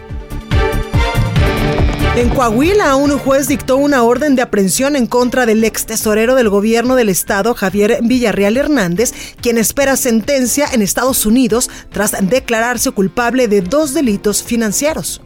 En 2.14 2.30
Coahuila, 2.30 2.97
un 2.97 3.18
juez 3.18 3.47
dictó 3.47 3.78
una 3.78 4.03
orden 4.03 4.36
de 4.36 4.41
aprehensión 4.41 4.97
en 4.97 5.07
contra 5.07 5.45
del 5.45 5.64
ex 5.64 5.86
tesorero 5.86 6.36
del 6.36 6.49
gobierno 6.49 6.95
del 6.95 7.07
estado, 7.07 7.53
Javier 7.55 7.99
Villarreal 8.03 8.57
Hernández, 8.57 9.14
quien 9.41 9.57
espera 9.57 9.95
sentencia 9.95 10.68
en 10.74 10.82
Estados 10.82 11.26
Unidos 11.26 11.70
tras 11.89 12.12
declararse 12.28 12.91
culpable 12.91 13.47
de 13.47 13.62
dos 13.62 13.93
delitos 13.93 14.43
financieros. 14.43 15.22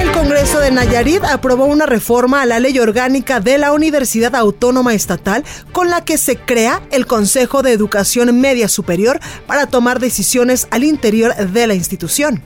El 0.00 0.10
Congreso 0.10 0.58
de 0.58 0.72
Nayarit 0.72 1.22
aprobó 1.22 1.66
una 1.66 1.86
reforma 1.86 2.42
a 2.42 2.46
la 2.46 2.58
ley 2.58 2.76
orgánica 2.80 3.38
de 3.38 3.58
la 3.58 3.72
Universidad 3.72 4.34
Autónoma 4.34 4.94
Estatal 4.94 5.44
con 5.70 5.90
la 5.90 6.04
que 6.04 6.18
se 6.18 6.36
crea 6.36 6.82
el 6.90 7.06
Consejo 7.06 7.62
de 7.62 7.72
Educación 7.72 8.40
Media 8.40 8.68
Superior 8.68 9.20
para 9.46 9.66
tomar 9.66 10.00
decisiones 10.00 10.66
al 10.72 10.82
interior 10.82 11.36
de 11.36 11.68
la 11.68 11.74
institución. 11.74 12.42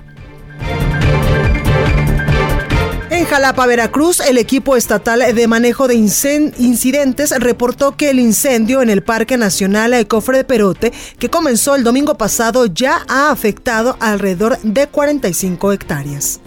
En 3.11 3.25
Jalapa, 3.25 3.67
Veracruz, 3.67 4.21
el 4.21 4.39
equipo 4.39 4.77
estatal 4.77 5.35
de 5.35 5.49
manejo 5.49 5.89
de 5.89 5.97
incidentes 5.97 7.37
reportó 7.41 7.97
que 7.97 8.11
el 8.11 8.21
incendio 8.21 8.83
en 8.83 8.89
el 8.89 9.03
Parque 9.03 9.37
Nacional 9.37 10.07
Cofre 10.07 10.39
de 10.39 10.45
Perote, 10.45 10.93
que 11.19 11.29
comenzó 11.29 11.75
el 11.75 11.83
domingo 11.83 12.17
pasado, 12.17 12.67
ya 12.67 13.05
ha 13.09 13.33
afectado 13.33 13.97
alrededor 13.99 14.59
de 14.63 14.87
45 14.87 15.73
hectáreas. 15.73 16.39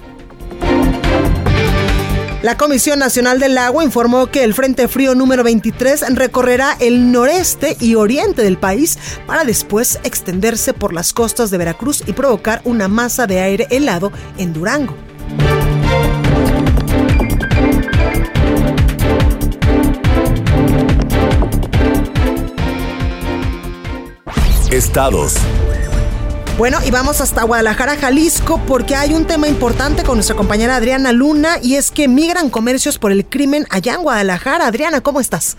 La 2.41 2.55
Comisión 2.55 2.97
Nacional 2.97 3.41
del 3.41 3.57
Agua 3.57 3.83
informó 3.83 4.27
que 4.27 4.45
el 4.45 4.53
Frente 4.53 4.87
Frío 4.87 5.15
número 5.15 5.43
23 5.43 6.15
recorrerá 6.15 6.77
el 6.79 7.11
noreste 7.11 7.75
y 7.81 7.95
oriente 7.95 8.41
del 8.41 8.57
país 8.57 8.97
para 9.27 9.43
después 9.43 9.99
extenderse 10.05 10.73
por 10.73 10.93
las 10.93 11.11
costas 11.11 11.51
de 11.51 11.57
Veracruz 11.57 12.03
y 12.07 12.13
provocar 12.13 12.61
una 12.63 12.87
masa 12.87 13.27
de 13.27 13.41
aire 13.41 13.67
helado 13.69 14.13
en 14.37 14.53
Durango. 14.53 14.95
Estados. 24.73 25.35
Bueno, 26.57 26.79
y 26.83 26.89
vamos 26.89 27.21
hasta 27.21 27.43
Guadalajara, 27.43 27.95
Jalisco, 27.95 28.59
porque 28.67 28.95
hay 28.95 29.13
un 29.13 29.27
tema 29.27 29.47
importante 29.47 30.03
con 30.03 30.15
nuestra 30.15 30.35
compañera 30.35 30.75
Adriana 30.75 31.11
Luna 31.11 31.57
y 31.61 31.75
es 31.75 31.91
que 31.91 32.07
migran 32.07 32.49
comercios 32.49 32.97
por 32.97 33.11
el 33.11 33.23
crimen 33.23 33.65
allá 33.69 33.93
en 33.93 34.01
Guadalajara. 34.01 34.65
Adriana, 34.65 35.01
¿cómo 35.01 35.19
estás? 35.19 35.57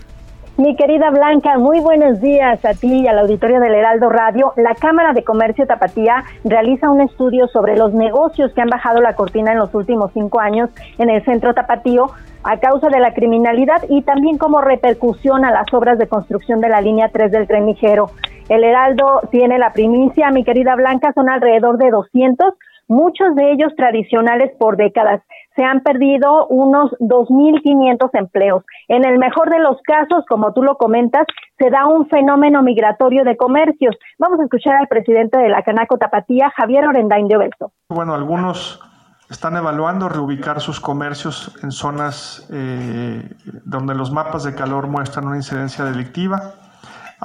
Mi 0.57 0.75
querida 0.75 1.11
Blanca, 1.11 1.57
muy 1.57 1.79
buenos 1.79 2.19
días 2.19 2.63
a 2.65 2.73
ti 2.73 3.03
y 3.03 3.07
al 3.07 3.19
auditorio 3.19 3.61
del 3.61 3.73
Heraldo 3.73 4.09
Radio. 4.09 4.51
La 4.57 4.75
Cámara 4.75 5.13
de 5.13 5.23
Comercio 5.23 5.65
Tapatía 5.65 6.25
realiza 6.43 6.89
un 6.89 6.99
estudio 6.99 7.47
sobre 7.47 7.77
los 7.77 7.93
negocios 7.93 8.53
que 8.53 8.61
han 8.61 8.69
bajado 8.69 8.99
la 8.99 9.15
cortina 9.15 9.53
en 9.53 9.59
los 9.59 9.73
últimos 9.73 10.11
cinco 10.13 10.41
años 10.41 10.69
en 10.97 11.09
el 11.09 11.23
centro 11.23 11.53
tapatío 11.53 12.11
a 12.43 12.57
causa 12.59 12.89
de 12.89 12.99
la 12.99 13.13
criminalidad 13.13 13.83
y 13.89 14.01
también 14.03 14.37
como 14.37 14.61
repercusión 14.61 15.45
a 15.45 15.51
las 15.51 15.73
obras 15.73 15.97
de 15.97 16.07
construcción 16.07 16.61
de 16.61 16.69
la 16.69 16.79
línea 16.79 17.09
3 17.11 17.31
del 17.31 17.47
tren 17.47 17.65
ligero. 17.65 18.11
El 18.47 18.63
Heraldo 18.63 19.21
tiene 19.31 19.57
la 19.57 19.73
primicia, 19.73 20.29
mi 20.29 20.43
querida 20.43 20.75
Blanca, 20.75 21.11
son 21.15 21.29
alrededor 21.29 21.79
de 21.79 21.89
200, 21.89 22.53
muchos 22.87 23.33
de 23.35 23.51
ellos 23.51 23.73
tradicionales 23.75 24.51
por 24.59 24.77
décadas. 24.77 25.23
Se 25.55 25.63
han 25.63 25.81
perdido 25.81 26.45
unos 26.47 26.91
2.500 26.99 28.09
empleos. 28.13 28.63
En 28.87 29.03
el 29.03 29.17
mejor 29.17 29.49
de 29.49 29.57
los 29.57 29.77
casos, 29.81 30.23
como 30.29 30.53
tú 30.53 30.61
lo 30.61 30.77
comentas, 30.77 31.25
se 31.57 31.71
da 31.71 31.87
un 31.87 32.07
fenómeno 32.07 32.61
migratorio 32.61 33.23
de 33.23 33.35
comercios. 33.35 33.95
Vamos 34.19 34.39
a 34.39 34.43
escuchar 34.43 34.75
al 34.75 34.87
presidente 34.87 35.39
de 35.39 35.49
la 35.49 35.63
Canaco 35.63 35.97
Tapatía, 35.97 36.51
Javier 36.55 36.87
Orendain 36.87 37.27
de 37.27 37.37
Obeso. 37.37 37.71
Bueno, 37.89 38.13
algunos 38.13 38.79
están 39.27 39.57
evaluando 39.57 40.07
reubicar 40.07 40.59
sus 40.61 40.79
comercios 40.79 41.57
en 41.63 41.71
zonas 41.71 42.47
eh, 42.53 43.27
donde 43.63 43.95
los 43.95 44.11
mapas 44.11 44.43
de 44.43 44.53
calor 44.53 44.85
muestran 44.85 45.25
una 45.25 45.37
incidencia 45.37 45.83
delictiva 45.83 46.53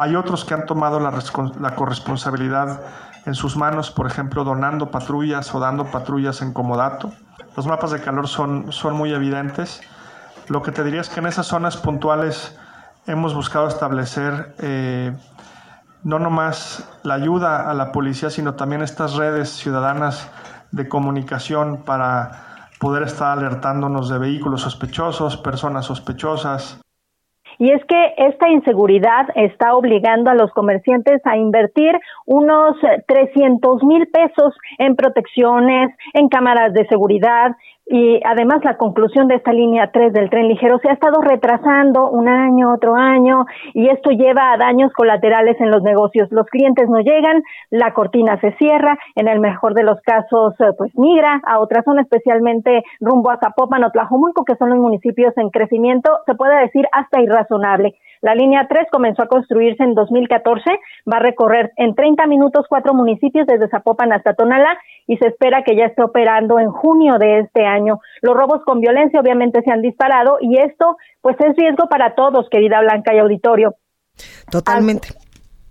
hay 0.00 0.16
otros 0.16 0.44
que 0.44 0.54
han 0.54 0.66
tomado 0.66 0.98
la, 0.98 1.74
corresponsabilidad 1.74 2.80
en 3.26 3.34
sus 3.34 3.56
manos, 3.56 3.90
por 3.90 4.06
ejemplo, 4.06 4.44
donando 4.44 4.90
patrullas 4.90 5.54
o 5.54 5.60
dando 5.60 5.84
patrullas 5.90 6.40
en 6.40 6.52
comodato. 6.52 7.12
Los 7.56 7.66
mapas 7.66 7.90
de 7.90 8.00
calor 8.00 8.26
son, 8.26 8.72
son 8.72 8.94
muy 8.94 9.12
evidentes. 9.12 9.82
Lo 10.48 10.62
que 10.62 10.72
te 10.72 10.82
diría 10.84 11.02
es 11.02 11.10
que 11.10 11.20
en 11.20 11.26
esas 11.26 11.46
zonas 11.46 11.76
puntuales 11.76 12.56
hemos 13.06 13.34
buscado 13.34 13.68
establecer 13.68 14.54
eh, 14.58 15.14
no 16.02 16.18
nomás 16.18 16.88
la 17.02 17.14
ayuda 17.14 17.70
a 17.70 17.74
la 17.74 17.92
policía, 17.92 18.30
sino 18.30 18.54
también 18.54 18.82
estas 18.82 19.16
redes 19.16 19.50
ciudadanas 19.50 20.30
de 20.70 20.88
comunicación 20.88 21.82
para 21.84 22.68
poder 22.78 23.02
estar 23.02 23.36
alertándonos 23.36 24.08
de 24.08 24.18
vehículos 24.18 24.62
sospechosos, 24.62 25.36
personas 25.36 25.84
sospechosas. 25.84 26.80
Y 27.60 27.70
es 27.70 27.84
que 27.84 28.14
esta 28.16 28.48
inseguridad 28.48 29.28
está 29.34 29.74
obligando 29.74 30.30
a 30.30 30.34
los 30.34 30.50
comerciantes 30.52 31.20
a 31.26 31.36
invertir 31.36 31.92
unos 32.24 32.74
300 33.06 33.82
mil 33.84 34.08
pesos 34.08 34.54
en 34.78 34.96
protecciones, 34.96 35.94
en 36.14 36.30
cámaras 36.30 36.72
de 36.72 36.88
seguridad, 36.88 37.54
y 37.92 38.20
además 38.24 38.64
la 38.64 38.76
conclusión 38.76 39.26
de 39.26 39.34
esta 39.34 39.52
línea 39.52 39.90
3 39.90 40.12
del 40.12 40.30
tren 40.30 40.46
ligero 40.46 40.78
se 40.78 40.88
ha 40.88 40.92
estado 40.92 41.20
retrasando 41.22 42.08
un 42.08 42.28
año, 42.28 42.72
otro 42.72 42.94
año, 42.94 43.46
y 43.74 43.88
esto 43.88 44.10
lleva 44.10 44.52
a 44.52 44.56
daños 44.56 44.92
colaterales 44.92 45.60
en 45.60 45.72
los 45.72 45.82
negocios. 45.82 46.30
Los 46.30 46.46
clientes 46.46 46.88
no 46.88 47.00
llegan, 47.00 47.42
la 47.68 47.92
cortina 47.92 48.38
se 48.40 48.52
cierra, 48.52 48.96
en 49.16 49.26
el 49.26 49.40
mejor 49.40 49.74
de 49.74 49.82
los 49.82 50.00
casos, 50.02 50.54
eh, 50.60 50.72
pues 50.78 50.96
migra 50.96 51.42
a 51.44 51.58
otra 51.58 51.82
zona, 51.82 52.02
especialmente 52.02 52.84
rumbo 53.00 53.30
a 53.30 53.38
Zapopan 53.38 53.82
o 53.82 53.90
Tlajomulco, 53.90 54.44
que 54.44 54.54
son 54.54 54.70
los 54.70 54.78
municipios 54.78 55.36
en 55.36 55.50
crecimiento, 55.50 56.10
se 56.26 56.36
puede 56.36 56.60
decir 56.60 56.86
hasta 56.92 57.20
irrazonable. 57.20 57.96
La 58.22 58.34
línea 58.34 58.66
3 58.68 58.88
comenzó 58.92 59.22
a 59.22 59.28
construirse 59.28 59.82
en 59.82 59.94
2014, 59.94 60.62
va 61.10 61.16
a 61.16 61.20
recorrer 61.20 61.72
en 61.76 61.94
30 61.94 62.26
minutos 62.26 62.66
cuatro 62.68 62.92
municipios 62.92 63.46
desde 63.46 63.68
Zapopan 63.68 64.12
hasta 64.12 64.34
Tonalá 64.34 64.78
y 65.06 65.16
se 65.16 65.28
espera 65.28 65.62
que 65.64 65.74
ya 65.74 65.86
esté 65.86 66.02
operando 66.02 66.58
en 66.58 66.70
junio 66.70 67.18
de 67.18 67.40
este 67.40 67.64
año. 67.64 67.79
Los 68.22 68.36
robos 68.36 68.62
con 68.64 68.80
violencia 68.80 69.20
obviamente 69.20 69.62
se 69.62 69.72
han 69.72 69.82
disparado 69.82 70.38
y 70.40 70.58
esto 70.58 70.96
pues 71.20 71.36
es 71.40 71.56
riesgo 71.56 71.88
para 71.88 72.14
todos, 72.14 72.48
querida 72.50 72.80
Blanca 72.80 73.14
y 73.14 73.18
auditorio. 73.18 73.74
Totalmente. 74.50 75.08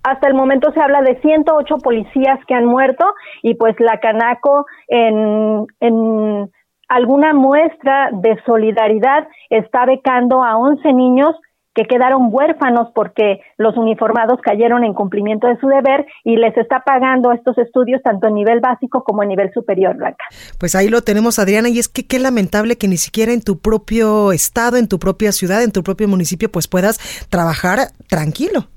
Hasta, 0.03 0.27
el 0.27 0.33
momento 0.33 0.71
se 0.71 0.81
habla 0.81 1.01
de 1.01 1.19
108 1.21 1.77
policías 1.77 2.39
que 2.47 2.53
han 2.53 2.65
muerto 2.65 3.05
y 3.43 3.55
pues 3.55 3.75
la 3.79 3.99
Canaco 3.99 4.65
en, 4.87 5.65
en 5.81 6.49
alguna 6.87 7.33
muestra 7.33 8.09
de 8.13 8.41
solidaridad 8.45 9.27
está 9.49 9.85
becando 9.85 10.43
a 10.43 10.57
11 10.57 10.93
niños 10.93 11.35
que 11.75 11.83
quedaron 11.83 12.29
huérfanos 12.31 12.89
porque 12.93 13.41
los 13.57 13.77
uniformados 13.77 14.39
cayeron 14.41 14.83
en 14.83 14.93
cumplimiento 14.93 15.47
de 15.47 15.57
su 15.59 15.67
deber 15.67 16.05
y 16.23 16.35
les 16.35 16.55
está 16.57 16.83
pagando 16.85 17.31
estos 17.31 17.57
estudios 17.57 18.01
tanto 18.03 18.27
a 18.27 18.31
nivel 18.31 18.59
básico 18.59 19.03
como 19.03 19.21
a 19.21 19.25
nivel 19.25 19.51
superior, 19.53 19.95
Blanca. 19.95 20.25
Pues 20.59 20.75
ahí 20.75 20.89
lo 20.89 21.01
tenemos, 21.01 21.39
Adriana, 21.39 21.69
y 21.69 21.79
es 21.79 21.87
que 21.87 22.05
qué 22.05 22.19
lamentable 22.19 22.77
que 22.77 22.87
ni 22.87 22.97
siquiera 22.97 23.33
en 23.33 23.41
tu 23.41 23.59
propio 23.59 24.31
estado, 24.31 24.77
en 24.77 24.87
tu 24.87 24.99
propia 24.99 25.31
ciudad, 25.31 25.63
en 25.63 25.71
tu 25.71 25.83
propio 25.83 26.07
municipio, 26.07 26.51
pues 26.51 26.67
puedas 26.67 26.99
trabajar 27.29 27.89
tranquilo. 28.07 28.67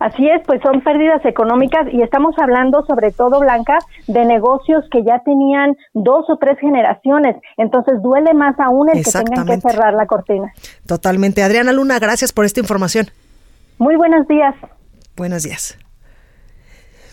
Así 0.00 0.26
es, 0.26 0.40
pues 0.46 0.62
son 0.62 0.80
pérdidas 0.80 1.22
económicas 1.26 1.86
y 1.92 2.00
estamos 2.00 2.34
hablando 2.38 2.82
sobre 2.86 3.12
todo, 3.12 3.38
Blanca, 3.38 3.78
de 4.06 4.24
negocios 4.24 4.82
que 4.90 5.04
ya 5.04 5.20
tenían 5.24 5.76
dos 5.92 6.24
o 6.30 6.38
tres 6.38 6.58
generaciones. 6.58 7.36
Entonces 7.58 8.02
duele 8.02 8.32
más 8.32 8.58
aún 8.58 8.88
el 8.88 9.04
que 9.04 9.10
tengan 9.10 9.46
que 9.46 9.60
cerrar 9.60 9.92
la 9.92 10.06
cortina. 10.06 10.52
Totalmente. 10.86 11.42
Adriana 11.42 11.72
Luna, 11.72 11.98
gracias 11.98 12.32
por 12.32 12.46
esta 12.46 12.60
información. 12.60 13.08
Muy 13.78 13.94
buenos 13.96 14.26
días. 14.26 14.54
Buenos 15.16 15.42
días. 15.42 15.76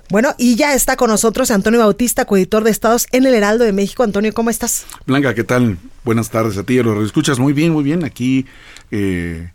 Bueno, 0.10 0.30
y 0.38 0.56
ya 0.56 0.74
está 0.74 0.96
con 0.96 1.10
nosotros 1.10 1.52
Antonio 1.52 1.82
Bautista, 1.82 2.24
coeditor 2.24 2.64
de 2.64 2.72
Estados 2.72 3.08
en 3.12 3.26
el 3.26 3.34
Heraldo 3.34 3.66
de 3.66 3.74
México. 3.74 4.04
Antonio, 4.04 4.34
¿cómo 4.34 4.50
estás? 4.50 4.86
Blanca, 5.06 5.34
¿qué 5.34 5.44
tal? 5.44 5.78
Buenas 6.06 6.30
tardes 6.30 6.58
a 6.58 6.64
ti, 6.64 6.80
a 6.80 6.84
los 6.84 7.06
escuchas 7.06 7.38
muy 7.38 7.52
bien, 7.52 7.74
muy 7.74 7.84
bien. 7.84 8.06
Aquí 8.06 8.46
eh, 8.92 9.50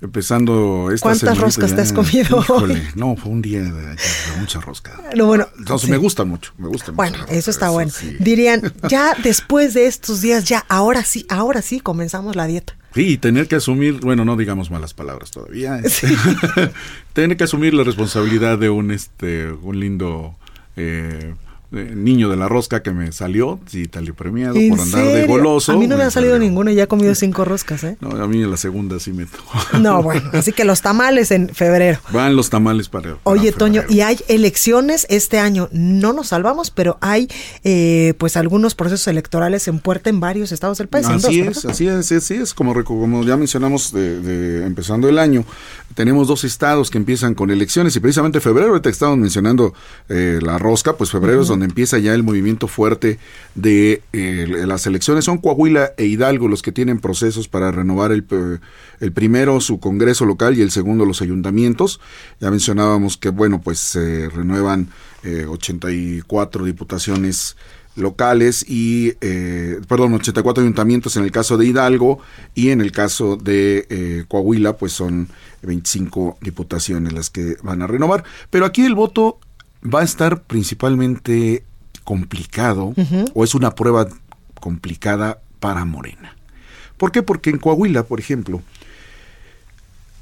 empezando 0.00 0.90
esta 0.92 1.08
¿Cuántas 1.08 1.38
roscas 1.38 1.74
te 1.74 1.80
has 1.80 1.92
comido? 1.92 2.40
Híjole, 2.40 2.82
no, 2.94 3.16
fue 3.16 3.32
un 3.32 3.42
día 3.42 3.62
de, 3.62 3.96
mucha 4.38 4.60
rosca. 4.60 5.00
No, 5.16 5.26
bueno, 5.26 5.48
Entonces 5.58 5.88
me 5.88 5.96
gusta 5.96 6.24
mucho, 6.24 6.52
me 6.58 6.68
gusta 6.68 6.92
mucho. 6.92 6.96
Bueno, 6.96 7.18
eso 7.28 7.50
está 7.50 7.70
bueno. 7.70 7.92
Dirían, 8.18 8.72
ya 8.88 9.14
después 9.22 9.74
de 9.74 9.86
estos 9.86 10.20
días, 10.20 10.44
ya 10.44 10.64
ahora 10.68 11.04
sí, 11.04 11.26
ahora 11.28 11.62
sí 11.62 11.80
comenzamos 11.80 12.36
la 12.36 12.46
dieta. 12.46 12.76
Sí, 12.94 13.18
tener 13.18 13.48
que 13.48 13.56
asumir, 13.56 14.00
bueno, 14.00 14.24
no 14.24 14.36
digamos 14.36 14.70
malas 14.70 14.94
palabras 14.94 15.32
todavía. 15.32 15.78
Este, 15.78 16.08
tener 17.12 17.36
que 17.36 17.44
asumir 17.44 17.74
la 17.74 17.82
responsabilidad 17.82 18.56
de 18.56 18.70
un 18.70 18.92
este 18.92 19.50
un 19.50 19.80
lindo 19.80 20.36
eh, 20.76 21.34
eh, 21.34 21.34
niño 21.74 22.28
de 22.28 22.36
la 22.36 22.48
rosca 22.48 22.82
que 22.82 22.90
me 22.92 23.10
salió, 23.12 23.58
sí, 23.66 23.86
tal 23.88 24.08
y 24.08 24.12
premiado 24.12 24.56
¿En 24.56 24.70
por 24.70 24.80
andar 24.80 25.04
de 25.04 25.26
goloso. 25.26 25.72
A 25.72 25.76
mí 25.76 25.86
no 25.86 25.96
me 25.96 26.02
me 26.02 26.04
ha 26.04 26.10
salido 26.10 26.34
salió. 26.34 26.48
ninguno 26.48 26.70
y 26.70 26.74
ya 26.74 26.84
he 26.84 26.86
comido 26.86 27.14
cinco 27.14 27.44
roscas, 27.44 27.84
¿eh? 27.84 27.96
No, 28.00 28.10
a 28.10 28.26
mí 28.28 28.42
en 28.42 28.50
la 28.50 28.56
segunda 28.56 28.98
sí 29.00 29.12
me 29.12 29.26
tocó. 29.26 29.52
No, 29.80 30.02
bueno, 30.02 30.30
así 30.32 30.52
que 30.52 30.64
los 30.64 30.80
tamales 30.82 31.30
en 31.30 31.48
febrero. 31.48 31.98
Van 32.12 32.36
los 32.36 32.50
tamales 32.50 32.88
para. 32.88 33.16
para 33.16 33.20
Oye, 33.24 33.52
febrero. 33.52 33.58
Toño, 33.58 33.82
y 33.88 34.00
hay 34.00 34.18
elecciones 34.28 35.06
este 35.10 35.38
año. 35.38 35.68
No 35.72 36.12
nos 36.12 36.28
salvamos, 36.28 36.70
pero 36.70 36.96
hay 37.00 37.28
eh, 37.64 38.14
pues 38.18 38.36
algunos 38.36 38.74
procesos 38.74 39.06
electorales 39.08 39.66
en 39.68 39.78
puerta 39.80 40.10
en 40.10 40.20
varios 40.20 40.52
estados 40.52 40.78
del 40.78 40.88
país. 40.88 41.06
Así 41.06 41.40
dos, 41.42 41.58
es, 41.58 41.64
así 41.64 41.86
es, 41.88 42.12
así 42.12 42.34
es, 42.34 42.54
como, 42.54 42.82
como 42.84 43.24
ya 43.24 43.36
mencionamos 43.36 43.92
de, 43.92 44.20
de- 44.20 44.66
empezando 44.66 45.08
el 45.08 45.18
año, 45.18 45.44
tenemos 45.94 46.28
dos 46.28 46.44
estados 46.44 46.90
que 46.90 46.98
empiezan 46.98 47.34
con 47.34 47.50
elecciones 47.50 47.94
y 47.96 48.00
precisamente 48.00 48.40
febrero, 48.40 48.68
ahorita 48.70 48.88
que 48.90 48.92
estábamos 48.92 49.18
mencionando 49.20 49.74
eh, 50.08 50.38
la 50.42 50.58
rosca, 50.58 50.96
pues 50.96 51.10
febrero 51.10 51.40
es 51.42 51.48
Ujú. 51.48 51.54
Empieza 51.64 51.98
ya 51.98 52.14
el 52.14 52.22
movimiento 52.22 52.68
fuerte 52.68 53.18
de 53.54 54.02
eh, 54.12 54.46
las 54.66 54.86
elecciones. 54.86 55.24
Son 55.24 55.38
Coahuila 55.38 55.92
e 55.96 56.06
Hidalgo 56.06 56.48
los 56.48 56.62
que 56.62 56.72
tienen 56.72 57.00
procesos 57.00 57.48
para 57.48 57.70
renovar 57.72 58.12
el, 58.12 58.24
el 59.00 59.12
primero 59.12 59.60
su 59.60 59.80
congreso 59.80 60.24
local 60.24 60.56
y 60.56 60.62
el 60.62 60.70
segundo 60.70 61.04
los 61.04 61.22
ayuntamientos. 61.22 62.00
Ya 62.40 62.50
mencionábamos 62.50 63.16
que, 63.16 63.30
bueno, 63.30 63.60
pues 63.60 63.78
se 63.78 64.28
renuevan 64.28 64.88
eh, 65.22 65.46
84 65.46 66.64
diputaciones 66.64 67.56
locales 67.96 68.64
y, 68.68 69.14
eh, 69.20 69.80
perdón, 69.88 70.14
84 70.14 70.62
ayuntamientos 70.62 71.16
en 71.16 71.24
el 71.24 71.30
caso 71.30 71.56
de 71.56 71.66
Hidalgo 71.66 72.18
y 72.54 72.70
en 72.70 72.80
el 72.80 72.92
caso 72.92 73.36
de 73.36 73.86
eh, 73.88 74.24
Coahuila, 74.28 74.76
pues 74.76 74.92
son 74.92 75.28
25 75.62 76.38
diputaciones 76.40 77.12
las 77.12 77.30
que 77.30 77.56
van 77.62 77.82
a 77.82 77.86
renovar. 77.86 78.24
Pero 78.50 78.66
aquí 78.66 78.84
el 78.84 78.94
voto 78.94 79.38
va 79.84 80.00
a 80.00 80.04
estar 80.04 80.42
principalmente 80.42 81.64
complicado 82.04 82.94
o 83.34 83.44
es 83.44 83.54
una 83.54 83.74
prueba 83.74 84.08
complicada 84.60 85.40
para 85.60 85.84
Morena. 85.84 86.36
¿Por 86.96 87.12
qué? 87.12 87.22
Porque 87.22 87.50
en 87.50 87.58
Coahuila, 87.58 88.04
por 88.04 88.20
ejemplo, 88.20 88.62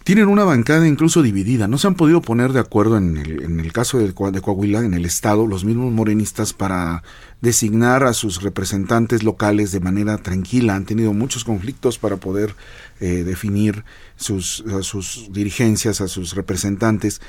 tienen 0.04 0.26
una 0.26 0.44
bancada 0.44 0.88
incluso 0.88 1.22
dividida. 1.22 1.68
No 1.68 1.78
se 1.78 1.86
han 1.86 1.94
podido 1.94 2.22
poner 2.22 2.52
de 2.52 2.60
acuerdo 2.60 2.96
en 2.96 3.18
el, 3.18 3.42
en 3.42 3.60
el 3.60 3.72
caso 3.72 3.98
de, 3.98 4.06
de 4.06 4.40
Coahuila, 4.40 4.80
en 4.80 4.94
el 4.94 5.04
Estado, 5.04 5.46
los 5.46 5.64
mismos 5.64 5.92
morenistas 5.92 6.52
para 6.52 7.04
designar 7.40 8.02
a 8.02 8.12
sus 8.12 8.42
representantes 8.42 9.22
locales 9.22 9.70
de 9.70 9.80
manera 9.80 10.18
tranquila. 10.18 10.74
Han 10.74 10.86
tenido 10.86 11.12
muchos 11.12 11.44
conflictos 11.44 11.98
para 11.98 12.16
poder 12.16 12.56
eh, 13.00 13.22
definir 13.24 13.84
sus, 14.16 14.64
a 14.66 14.82
sus 14.82 15.28
dirigencias, 15.30 16.00
a 16.00 16.08
sus 16.08 16.34
representantes. 16.34 17.20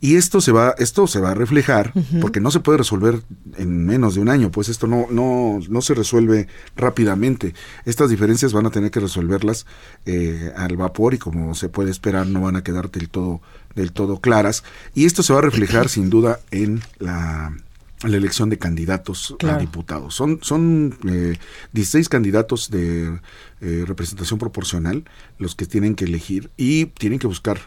Y 0.00 0.14
esto 0.14 0.40
se 0.40 0.52
va, 0.52 0.74
esto 0.78 1.06
se 1.08 1.20
va 1.20 1.32
a 1.32 1.34
reflejar, 1.34 1.92
porque 2.20 2.40
no 2.40 2.52
se 2.52 2.60
puede 2.60 2.78
resolver 2.78 3.22
en 3.56 3.84
menos 3.84 4.14
de 4.14 4.20
un 4.20 4.28
año, 4.28 4.50
pues 4.52 4.68
esto 4.68 4.86
no, 4.86 5.06
no, 5.10 5.58
no 5.68 5.82
se 5.82 5.94
resuelve 5.94 6.46
rápidamente. 6.76 7.54
Estas 7.84 8.08
diferencias 8.08 8.52
van 8.52 8.66
a 8.66 8.70
tener 8.70 8.92
que 8.92 9.00
resolverlas 9.00 9.66
eh, 10.06 10.52
al 10.56 10.76
vapor 10.76 11.14
y 11.14 11.18
como 11.18 11.54
se 11.56 11.68
puede 11.68 11.90
esperar, 11.90 12.28
no 12.28 12.42
van 12.42 12.54
a 12.54 12.62
quedar 12.62 12.92
del 12.92 13.08
todo, 13.08 13.40
del 13.74 13.92
todo 13.92 14.20
claras. 14.20 14.62
Y 14.94 15.04
esto 15.04 15.24
se 15.24 15.32
va 15.32 15.40
a 15.40 15.42
reflejar 15.42 15.88
sin 15.88 16.10
duda 16.10 16.38
en 16.52 16.80
la 16.98 17.52
la 18.04 18.16
elección 18.16 18.48
de 18.48 18.58
candidatos 18.58 19.34
a 19.44 19.58
diputados. 19.58 20.14
Son, 20.14 20.38
son 20.42 20.96
eh, 21.08 21.36
16 21.72 22.08
candidatos 22.08 22.70
de 22.70 23.20
eh, 23.60 23.84
representación 23.86 24.38
proporcional 24.38 25.04
los 25.38 25.56
que 25.56 25.66
tienen 25.66 25.96
que 25.96 26.04
elegir 26.04 26.50
y 26.56 26.86
tienen 26.86 27.18
que 27.18 27.26
buscar 27.26 27.58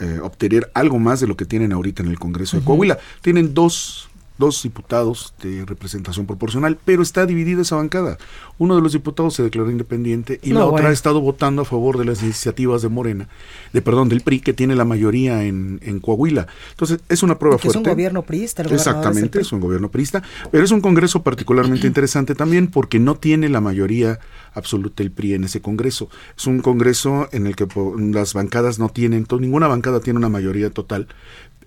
eh, 0.00 0.18
obtener 0.22 0.70
algo 0.74 0.98
más 0.98 1.20
de 1.20 1.26
lo 1.26 1.36
que 1.36 1.44
tienen 1.44 1.72
ahorita 1.72 2.02
en 2.02 2.08
el 2.08 2.18
Congreso 2.18 2.58
de. 2.58 2.64
Coahuila. 2.64 2.98
Tienen 3.20 3.54
dos, 3.54 4.08
dos 4.36 4.62
diputados 4.62 5.34
de 5.42 5.64
representación 5.64 6.26
proporcional, 6.26 6.78
pero 6.84 7.02
está 7.02 7.24
dividida 7.26 7.62
esa 7.62 7.76
bancada. 7.76 8.18
Uno 8.58 8.74
de 8.76 8.82
los 8.82 8.92
diputados 8.92 9.34
se 9.34 9.42
declaró 9.42 9.70
independiente 9.70 10.40
y 10.42 10.50
No, 10.50 10.58
la 10.60 10.64
otra 10.66 10.72
bueno. 10.72 10.88
ha 10.88 10.92
estado 10.92 11.20
votando 11.20 11.62
a 11.62 11.64
favor 11.64 11.98
de 11.98 12.04
las 12.04 12.22
iniciativas 12.22 12.82
de 12.82 12.88
Morena, 12.88 13.28
de 13.72 13.82
perdón, 13.82 14.08
del 14.08 14.22
PRI, 14.22 14.40
que 14.40 14.52
tiene 14.52 14.74
la 14.74 14.84
mayoría 14.84 15.44
en, 15.44 15.80
en 15.82 16.00
Coahuila. 16.00 16.46
Entonces, 16.70 17.00
es 17.08 17.22
una 17.22 17.38
prueba 17.38 17.56
Que 17.58 17.68
es 17.68 17.72
fuerte. 17.74 17.90
un 17.90 17.94
gobierno 17.94 18.22
priista. 18.22 18.62
el 18.62 18.72
Exactamente, 18.72 19.40
es 19.40 19.46
es 19.46 19.52
un 19.52 19.60
gobierno 19.60 19.90
priista, 19.90 20.22
pero 20.50 20.64
es 20.64 20.70
un 20.70 20.80
congreso 20.80 21.22
particularmente 21.22 21.86
interesante 21.86 22.34
también 22.34 22.68
porque 22.68 22.98
no 22.98 23.14
tiene 23.16 23.48
la 23.48 23.60
mayoría 23.60 24.18
absoluta 24.52 25.02
el 25.02 25.10
PRI 25.10 25.34
en 25.34 25.44
ese 25.44 25.60
congreso. 25.60 26.08
Es 26.36 26.46
un 26.46 26.60
congreso 26.60 27.28
en 27.32 27.46
el 27.46 27.56
que 27.56 27.66
las 28.12 28.34
bancadas 28.34 28.78
no 28.78 28.88
tienen, 28.88 29.26
ninguna 29.40 29.68
bancada 29.68 30.00
tiene 30.00 30.18
una 30.18 30.28
mayoría 30.28 30.70
total 30.70 31.08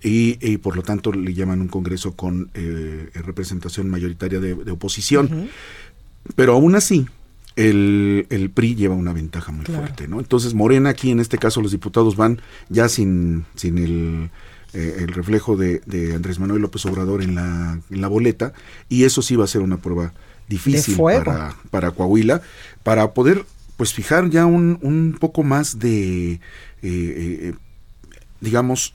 y, 0.02 0.38
y 0.40 0.58
por 0.58 0.76
lo 0.76 0.82
tanto 0.82 1.12
le 1.12 1.34
llaman 1.34 1.60
un 1.60 1.68
congreso 1.68 2.12
con 2.12 2.50
eh, 2.54 3.10
representación 3.14 3.88
mayoritaria 3.90 4.40
de, 4.40 4.54
de 4.54 4.70
oposición. 4.70 5.48
Pero 6.36 6.52
aún 6.52 6.74
así, 6.74 7.06
el, 7.56 8.26
el 8.30 8.50
PRI 8.50 8.74
lleva 8.74 8.94
una 8.94 9.12
ventaja 9.12 9.50
muy 9.52 9.64
Claro. 9.64 9.80
fuerte, 9.82 10.06
¿no? 10.08 10.20
Entonces, 10.20 10.54
Morena 10.54 10.90
aquí, 10.90 11.10
en 11.10 11.20
este 11.20 11.38
caso, 11.38 11.60
los 11.60 11.72
diputados 11.72 12.16
van 12.16 12.40
ya 12.68 12.88
sin, 12.88 13.44
sin 13.56 13.78
el, 13.78 14.30
eh, 14.74 14.96
el 15.00 15.08
reflejo 15.08 15.56
de, 15.56 15.80
de 15.86 16.14
Andrés 16.14 16.38
Manuel 16.38 16.62
López 16.62 16.84
Obrador 16.86 17.22
en 17.22 17.34
la, 17.34 17.80
en 17.90 18.00
la 18.00 18.08
boleta, 18.08 18.52
y 18.88 19.04
eso 19.04 19.22
sí 19.22 19.36
va 19.36 19.44
a 19.44 19.48
ser 19.48 19.62
una 19.62 19.78
prueba 19.78 20.12
difícil 20.48 20.96
para, 20.96 21.56
para 21.70 21.90
Coahuila, 21.90 22.42
para 22.82 23.12
poder 23.12 23.44
pues 23.76 23.92
fijar 23.92 24.28
ya 24.30 24.44
un, 24.46 24.78
un 24.82 25.16
poco 25.18 25.42
más 25.44 25.78
de, 25.78 26.32
eh, 26.32 26.40
eh, 26.82 27.54
digamos, 28.40 28.94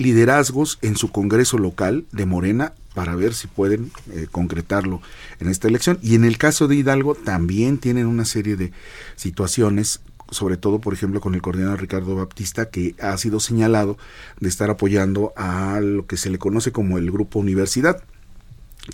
liderazgos 0.00 0.78
en 0.82 0.96
su 0.96 1.12
Congreso 1.12 1.58
local 1.58 2.04
de 2.12 2.26
Morena 2.26 2.72
para 2.94 3.14
ver 3.14 3.34
si 3.34 3.46
pueden 3.46 3.92
eh, 4.12 4.26
concretarlo 4.30 5.00
en 5.38 5.48
esta 5.48 5.68
elección. 5.68 5.98
Y 6.02 6.14
en 6.16 6.24
el 6.24 6.38
caso 6.38 6.66
de 6.66 6.76
Hidalgo 6.76 7.14
también 7.14 7.78
tienen 7.78 8.06
una 8.06 8.24
serie 8.24 8.56
de 8.56 8.72
situaciones, 9.16 10.00
sobre 10.30 10.56
todo, 10.56 10.80
por 10.80 10.94
ejemplo, 10.94 11.20
con 11.20 11.34
el 11.34 11.42
coordinador 11.42 11.80
Ricardo 11.80 12.16
Baptista, 12.16 12.70
que 12.70 12.94
ha 13.00 13.16
sido 13.18 13.38
señalado 13.40 13.96
de 14.40 14.48
estar 14.48 14.70
apoyando 14.70 15.32
a 15.36 15.80
lo 15.80 16.06
que 16.06 16.16
se 16.16 16.30
le 16.30 16.38
conoce 16.38 16.72
como 16.72 16.98
el 16.98 17.10
Grupo 17.10 17.38
Universidad 17.38 18.02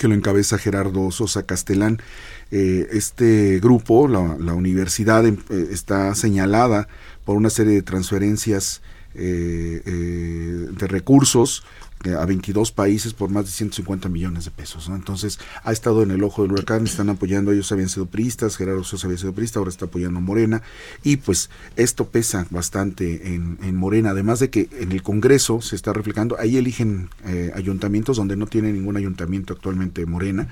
que 0.00 0.09
lo 0.09 0.14
encabeza 0.14 0.59
Gerardo 0.59 1.11
Sosa 1.12 1.44
Castelán. 1.44 2.02
Eh, 2.50 2.88
este 2.90 3.61
grupo, 3.61 4.09
la, 4.09 4.36
la 4.38 4.52
universidad, 4.52 5.24
em- 5.24 5.38
eh, 5.48 5.68
está 5.70 6.14
señalada 6.16 6.88
por 7.24 7.36
una 7.36 7.50
serie 7.50 7.74
de 7.74 7.82
transferencias 7.82 8.82
eh, 9.16 9.82
eh, 9.84 10.68
de 10.70 10.86
recursos 10.86 11.64
eh, 12.04 12.14
a 12.14 12.26
22 12.26 12.72
países 12.72 13.14
por 13.14 13.30
más 13.30 13.46
de 13.46 13.50
150 13.50 14.10
millones 14.10 14.44
de 14.44 14.50
pesos. 14.50 14.88
¿no? 14.88 14.96
Entonces, 14.96 15.38
ha 15.64 15.72
estado 15.72 16.02
en 16.02 16.10
el 16.10 16.22
ojo 16.22 16.42
del 16.42 16.52
huracán, 16.52 16.84
están 16.84 17.08
apoyando, 17.08 17.52
ellos 17.52 17.72
habían 17.72 17.88
sido 17.88 18.04
priistas, 18.04 18.56
Gerardo 18.56 18.84
Sosa 18.84 19.06
había 19.06 19.18
sido 19.18 19.32
priista, 19.32 19.58
ahora 19.58 19.70
está 19.70 19.86
apoyando 19.86 20.18
a 20.18 20.22
Morena, 20.22 20.62
y 21.02 21.16
pues 21.16 21.48
esto 21.74 22.08
pesa 22.08 22.46
bastante 22.50 23.34
en, 23.34 23.58
en 23.62 23.76
Morena, 23.76 24.10
además 24.10 24.40
de 24.40 24.50
que 24.50 24.68
en 24.78 24.92
el 24.92 25.02
Congreso 25.02 25.62
se 25.62 25.74
está 25.74 25.94
reflejando, 25.94 26.36
ahí 26.38 26.58
eligen 26.58 27.08
eh, 27.24 27.50
ayuntamientos 27.54 28.18
donde 28.18 28.36
no 28.36 28.46
tiene 28.46 28.72
ningún 28.72 28.98
ayuntamiento 28.98 29.54
actualmente 29.54 30.04
Morena, 30.04 30.48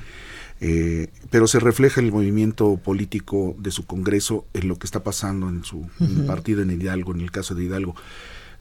eh, 0.61 1.09
pero 1.31 1.47
se 1.47 1.61
refleja 1.61 2.01
el 2.01 2.11
movimiento 2.11 2.79
político 2.79 3.55
de 3.59 3.71
su 3.71 3.87
Congreso 3.87 4.47
en 4.55 4.69
lo 4.69 4.79
que 4.79 4.87
está 4.87 5.05
pasando 5.05 5.49
en 5.51 5.63
su 5.63 5.87
partido 6.27 6.63
en 6.63 6.71
Hidalgo, 6.71 7.13
en 7.15 7.21
el 7.21 7.31
caso 7.31 7.55
de 7.55 7.65
Hidalgo. 7.65 7.95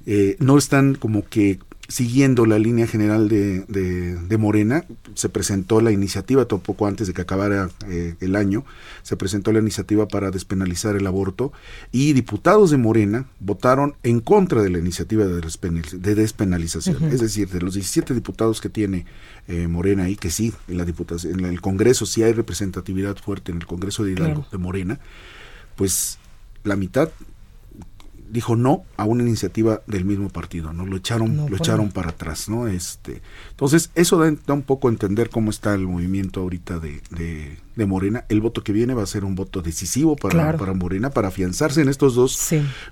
Eh, 0.06 0.36
no 0.40 0.58
están 0.58 0.96
como 0.96 1.26
que 1.28 1.60
siguiendo 1.90 2.46
la 2.46 2.58
línea 2.60 2.88
general 2.88 3.28
de, 3.28 3.60
de- 3.68 4.16
de 4.16 4.38
Morena. 4.38 4.86
Se 5.16 5.28
presentó 5.30 5.80
la 5.82 5.92
iniciativa, 5.92 6.46
tampoco 6.48 6.88
antes 6.88 7.08
de 7.08 7.14
que 7.14 7.22
acabara 7.22 7.70
eh, 7.88 8.16
el 8.22 8.36
año, 8.38 8.64
se 9.04 9.16
presentó 9.18 9.52
la 9.52 9.60
iniciativa 9.60 10.08
para 10.08 10.32
despenalizar 10.32 10.96
el 10.96 11.06
aborto 11.06 11.52
y 11.92 12.14
diputados 12.14 12.72
de 12.72 12.78
Morena 12.78 13.28
votaron 13.42 13.96
en 14.02 14.22
contra 14.22 14.64
de 14.64 14.70
la 14.70 14.80
iniciativa 14.80 15.26
de, 15.26 15.42
despenal- 15.42 16.00
de 16.00 16.16
despenalización. 16.16 17.04
Es 17.12 17.20
decir, 17.20 17.50
de 17.50 17.60
los 17.60 17.74
17 17.76 18.14
diputados 18.14 18.62
que 18.62 18.70
tiene 18.70 19.06
eh, 19.50 19.68
Morena 19.68 20.04
ahí, 20.06 20.16
que 20.16 20.32
sí, 20.32 20.54
en, 20.70 20.78
la 20.78 20.86
diputación, 20.86 21.42
en 21.42 21.46
el 21.46 21.60
Congreso 21.62 22.06
sí 22.06 22.24
hay 22.24 22.32
representatividad 22.32 23.18
fuerte 23.18 23.52
en 23.52 23.58
el 23.58 23.66
Congreso 23.68 24.04
de 24.06 24.14
Hidalgo 24.14 24.34
Claro. 24.42 24.48
de 24.52 24.58
Morena, 24.58 25.00
pues 25.76 26.18
la 26.64 26.76
mitad 26.78 27.10
dijo 28.34 28.56
no 28.56 28.84
a 28.98 29.06
una 29.06 29.22
iniciativa 29.22 29.84
del 29.86 30.06
mismo 30.06 30.28
partido, 30.28 30.74
¿no? 30.74 30.88
Lo 30.88 30.98
echaron, 30.98 31.36
No, 31.38 31.44
lo 31.44 31.50
pues 31.50 31.62
echaron 31.62 31.92
para 31.92 32.10
atrás, 32.10 32.50
¿no? 32.50 32.68
Este, 32.68 33.22
entonces, 33.52 33.92
eso 33.94 34.18
da, 34.18 34.36
da 34.48 34.56
un 34.56 34.64
poco 34.64 34.88
a 34.88 34.92
entender 34.92 35.30
cómo 35.30 35.52
está 35.52 35.76
el 35.76 35.86
movimiento 35.86 36.42
ahorita 36.42 36.80
de, 36.80 37.02
de, 37.12 37.60
de 37.76 37.86
Morena. 37.86 38.26
El 38.30 38.42
voto 38.42 38.64
que 38.64 38.72
viene 38.74 38.94
va 38.94 39.04
a 39.04 39.08
ser 39.08 39.24
un 39.26 39.36
voto 39.36 39.62
decisivo 39.62 40.16
para, 40.16 40.34
Claro. 40.34 40.58
para 40.58 40.74
Morena, 40.74 41.10
para 41.10 41.30
afianzarse 41.30 41.82
en 41.82 41.90
estos 41.90 42.16
dos 42.16 42.38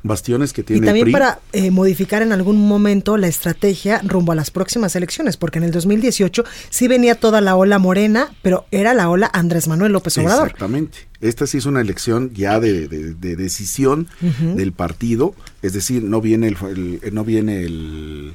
bastiones 0.04 0.54
que 0.54 0.62
Y 0.62 0.64
tiene 0.64 0.80
el 0.82 0.86
también 0.86 1.06
PRI. 1.06 1.14
para 1.14 1.40
eh, 1.54 1.72
modificar 1.72 2.22
en 2.22 2.32
algún 2.32 2.58
momento 2.68 3.18
la 3.18 3.28
estrategia 3.28 4.02
rumbo 4.04 4.32
a 4.32 4.36
las 4.36 4.52
próximas 4.52 4.96
elecciones, 4.96 5.38
porque 5.38 5.60
en 5.60 5.64
el 5.66 5.72
2018 5.72 6.44
sí 6.70 6.88
venía 6.88 7.16
toda 7.16 7.42
la 7.42 7.56
ola 7.56 7.80
morena, 7.80 8.30
pero 8.42 8.66
era 8.72 8.94
la 8.94 9.10
ola 9.10 9.30
Andrés 9.34 9.68
Manuel 9.68 9.92
López 9.92 10.18
Obrador. 10.18 10.48
Exactamente. 10.48 10.98
Esta 11.22 11.46
sí 11.46 11.60
es 11.60 11.66
una 11.68 11.82
elección 11.82 12.34
ya 12.34 12.60
de, 12.60 12.88
de- 12.88 13.14
de 13.14 13.36
decisión 13.36 14.08
del 14.56 14.72
partido, 14.74 15.36
es 15.62 15.74
decir, 15.74 16.02
no 16.04 16.20
viene 16.22 16.48
el, 16.48 16.58
el- 17.04 17.14
no 17.14 17.24
viene 17.24 17.62
el 17.64 18.34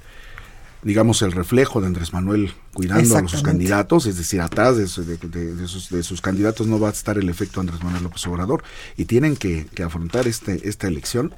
digamos, 0.86 1.20
el 1.22 1.32
reflejo 1.32 1.80
de 1.80 1.88
Andrés 1.88 2.12
Manuel 2.12 2.52
cuidando 2.72 3.16
a 3.16 3.26
sus 3.26 3.42
candidatos, 3.42 4.06
es 4.06 4.16
decir, 4.18 4.40
atrás 4.40 4.76
de, 4.76 4.86
sus, 4.86 5.04
de, 5.90 6.02
sus, 6.04 6.20
candidatos 6.20 6.68
no 6.68 6.78
va 6.78 6.90
a 6.90 6.92
estar 6.92 7.18
el 7.18 7.28
efecto 7.28 7.60
Andrés 7.60 7.82
Manuel 7.82 8.04
López 8.04 8.24
Obrador 8.28 8.62
y 8.96 9.06
tienen 9.06 9.34
que, 9.34 9.66
que 9.74 9.82
afrontar 9.82 10.28
este, 10.28 10.68
esta 10.68 10.86
elección 10.86 11.34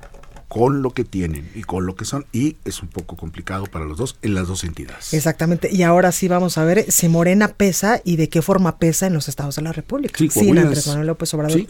con 0.49 0.81
lo 0.81 0.91
que 0.91 1.05
tienen 1.05 1.51
y 1.55 1.63
con 1.63 1.85
lo 1.85 1.95
que 1.95 2.07
son 2.07 2.25
y 2.33 2.57
es 2.65 2.83
un 2.83 2.89
poco 2.89 3.17
complicado 3.17 3.67
para 3.67 3.85
los 3.85 3.99
dos 3.99 4.19
en 4.23 4.35
las 4.35 4.49
dos 4.49 4.65
entidades. 4.65 5.13
Exactamente. 5.13 5.69
Y 5.71 5.83
ahora 5.83 6.11
sí 6.11 6.27
vamos 6.27 6.57
a 6.57 6.65
ver 6.65 6.91
si 6.91 7.09
Morena 7.09 7.49
pesa 7.49 8.01
y 8.03 8.17
de 8.17 8.31
qué 8.31 8.41
forma 8.41 8.79
pesa 8.79 9.07
en 9.07 9.13
los 9.13 9.29
estados 9.29 9.57
de 9.57 9.63
la 9.63 9.73
República. 9.73 10.17
Sí, 10.17 10.29
Coahuila 10.29 10.63
Andrés 10.63 10.87
Manuel 10.87 11.07
López 11.07 11.35
Obrador. 11.35 11.59
Sí, 11.59 11.69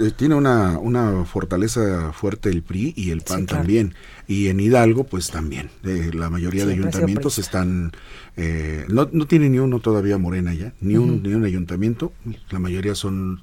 eh, 0.00 0.12
tiene 0.16 0.36
una, 0.36 0.78
una 0.78 1.24
fortaleza 1.24 2.12
fuerte 2.12 2.50
el 2.50 2.62
PRI 2.62 2.94
y 2.96 3.10
el 3.10 3.22
PAN 3.22 3.46
también. 3.46 3.94
Y 4.28 4.46
en 4.46 4.60
Hidalgo, 4.60 5.04
pues 5.04 5.30
también. 5.30 5.70
Eh, 5.82 6.10
la 6.14 6.30
mayoría 6.30 6.64
de 6.66 6.72
ayuntamientos 6.72 7.38
están... 7.38 7.92
Eh, 8.36 8.84
no, 8.88 9.08
no 9.12 9.26
tiene 9.26 9.48
ni 9.48 9.58
uno 9.58 9.80
todavía 9.80 10.18
Morena 10.18 10.54
ya, 10.54 10.72
ni, 10.80 10.96
un, 10.96 11.22
ni 11.22 11.34
un 11.34 11.44
ayuntamiento. 11.44 12.12
La 12.50 12.58
mayoría 12.58 12.94
son 12.94 13.42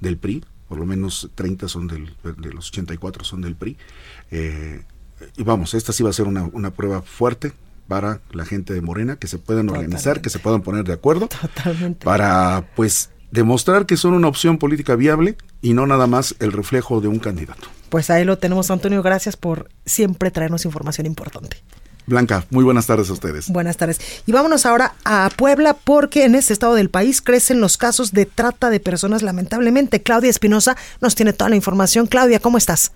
del 0.00 0.16
PRI, 0.16 0.44
por 0.68 0.78
lo 0.78 0.86
menos 0.86 1.30
30 1.34 1.68
son 1.68 1.86
del, 1.86 2.14
de 2.22 2.52
los 2.52 2.68
84 2.68 3.24
son 3.24 3.42
del 3.42 3.56
PRI. 3.56 3.76
Eh, 4.30 4.82
y 5.36 5.42
vamos, 5.42 5.74
esta 5.74 5.92
sí 5.92 6.02
va 6.02 6.10
a 6.10 6.12
ser 6.12 6.26
una, 6.26 6.44
una, 6.52 6.70
prueba 6.70 7.02
fuerte 7.02 7.52
para 7.88 8.20
la 8.32 8.44
gente 8.44 8.72
de 8.72 8.80
Morena, 8.80 9.16
que 9.16 9.26
se 9.26 9.38
puedan 9.38 9.68
organizar, 9.68 10.20
que 10.20 10.30
se 10.30 10.38
puedan 10.38 10.62
poner 10.62 10.84
de 10.84 10.92
acuerdo, 10.92 11.28
para 12.02 12.68
pues 12.74 13.10
demostrar 13.30 13.86
que 13.86 13.96
son 13.96 14.14
una 14.14 14.28
opción 14.28 14.58
política 14.58 14.96
viable 14.96 15.36
y 15.60 15.74
no 15.74 15.86
nada 15.86 16.06
más 16.06 16.36
el 16.38 16.52
reflejo 16.52 17.00
de 17.00 17.08
un 17.08 17.18
candidato. 17.18 17.68
Pues 17.88 18.10
ahí 18.10 18.24
lo 18.24 18.38
tenemos, 18.38 18.70
Antonio, 18.70 19.02
gracias 19.02 19.36
por 19.36 19.68
siempre 19.84 20.30
traernos 20.30 20.64
información 20.64 21.06
importante. 21.06 21.58
Blanca, 22.06 22.44
muy 22.50 22.64
buenas 22.64 22.86
tardes 22.86 23.08
a 23.08 23.12
ustedes. 23.14 23.48
Buenas 23.48 23.76
tardes. 23.76 24.00
Y 24.26 24.32
vámonos 24.32 24.66
ahora 24.66 24.94
a 25.04 25.30
Puebla 25.34 25.74
porque 25.74 26.24
en 26.24 26.34
este 26.34 26.52
estado 26.52 26.74
del 26.74 26.90
país 26.90 27.22
crecen 27.22 27.60
los 27.60 27.76
casos 27.76 28.12
de 28.12 28.26
trata 28.26 28.70
de 28.70 28.80
personas 28.80 29.22
lamentablemente. 29.22 30.02
Claudia 30.02 30.30
Espinosa 30.30 30.76
nos 31.00 31.14
tiene 31.14 31.32
toda 31.32 31.50
la 31.50 31.56
información. 31.56 32.06
Claudia, 32.06 32.40
¿cómo 32.40 32.58
estás? 32.58 32.92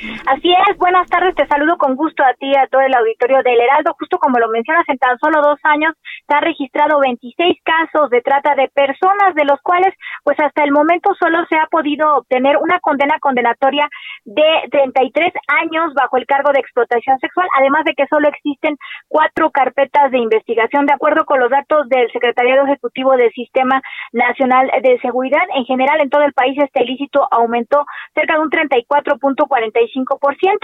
Así 0.00 0.50
es, 0.50 0.78
buenas 0.78 1.06
tardes, 1.08 1.34
te 1.34 1.46
saludo 1.46 1.76
con 1.76 1.94
gusto 1.94 2.24
a 2.24 2.32
ti 2.34 2.46
y 2.46 2.56
a 2.56 2.66
todo 2.68 2.80
el 2.80 2.94
auditorio 2.94 3.42
del 3.42 3.60
Heraldo. 3.60 3.94
Justo 3.98 4.18
como 4.18 4.38
lo 4.38 4.48
mencionas, 4.48 4.88
en 4.88 4.96
tan 4.96 5.18
solo 5.18 5.42
dos 5.42 5.58
años 5.64 5.92
se 6.26 6.34
han 6.34 6.42
registrado 6.42 7.00
26 7.00 7.58
casos 7.62 8.08
de 8.08 8.22
trata 8.22 8.54
de 8.54 8.68
personas, 8.68 9.34
de 9.34 9.44
los 9.44 9.60
cuales, 9.60 9.92
pues 10.24 10.40
hasta 10.40 10.64
el 10.64 10.72
momento 10.72 11.12
solo 11.20 11.44
se 11.50 11.56
ha 11.56 11.66
podido 11.66 12.16
obtener 12.16 12.56
una 12.56 12.80
condena 12.80 13.18
condenatoria 13.20 13.88
de 14.24 14.68
33 14.70 15.34
años 15.48 15.92
bajo 15.92 16.16
el 16.16 16.24
cargo 16.24 16.50
de 16.52 16.60
explotación 16.60 17.18
sexual, 17.18 17.48
además 17.58 17.84
de 17.84 17.92
que 17.92 18.06
solo 18.06 18.28
existen 18.28 18.78
cuatro 19.08 19.50
carpetas 19.50 20.10
de 20.10 20.18
investigación. 20.18 20.86
De 20.86 20.94
acuerdo 20.94 21.26
con 21.26 21.40
los 21.40 21.50
datos 21.50 21.88
del 21.90 22.10
Secretariado 22.10 22.64
Ejecutivo 22.64 23.16
del 23.16 23.32
Sistema 23.32 23.82
Nacional 24.12 24.70
de 24.82 24.98
Seguridad, 25.00 25.44
en 25.54 25.66
general 25.66 26.00
en 26.00 26.08
todo 26.08 26.22
el 26.22 26.32
país 26.32 26.56
este 26.58 26.84
ilícito 26.84 27.28
aumentó 27.30 27.84
cerca 28.14 28.34
de 28.34 28.40
un 28.40 28.50
34.45 28.50 29.89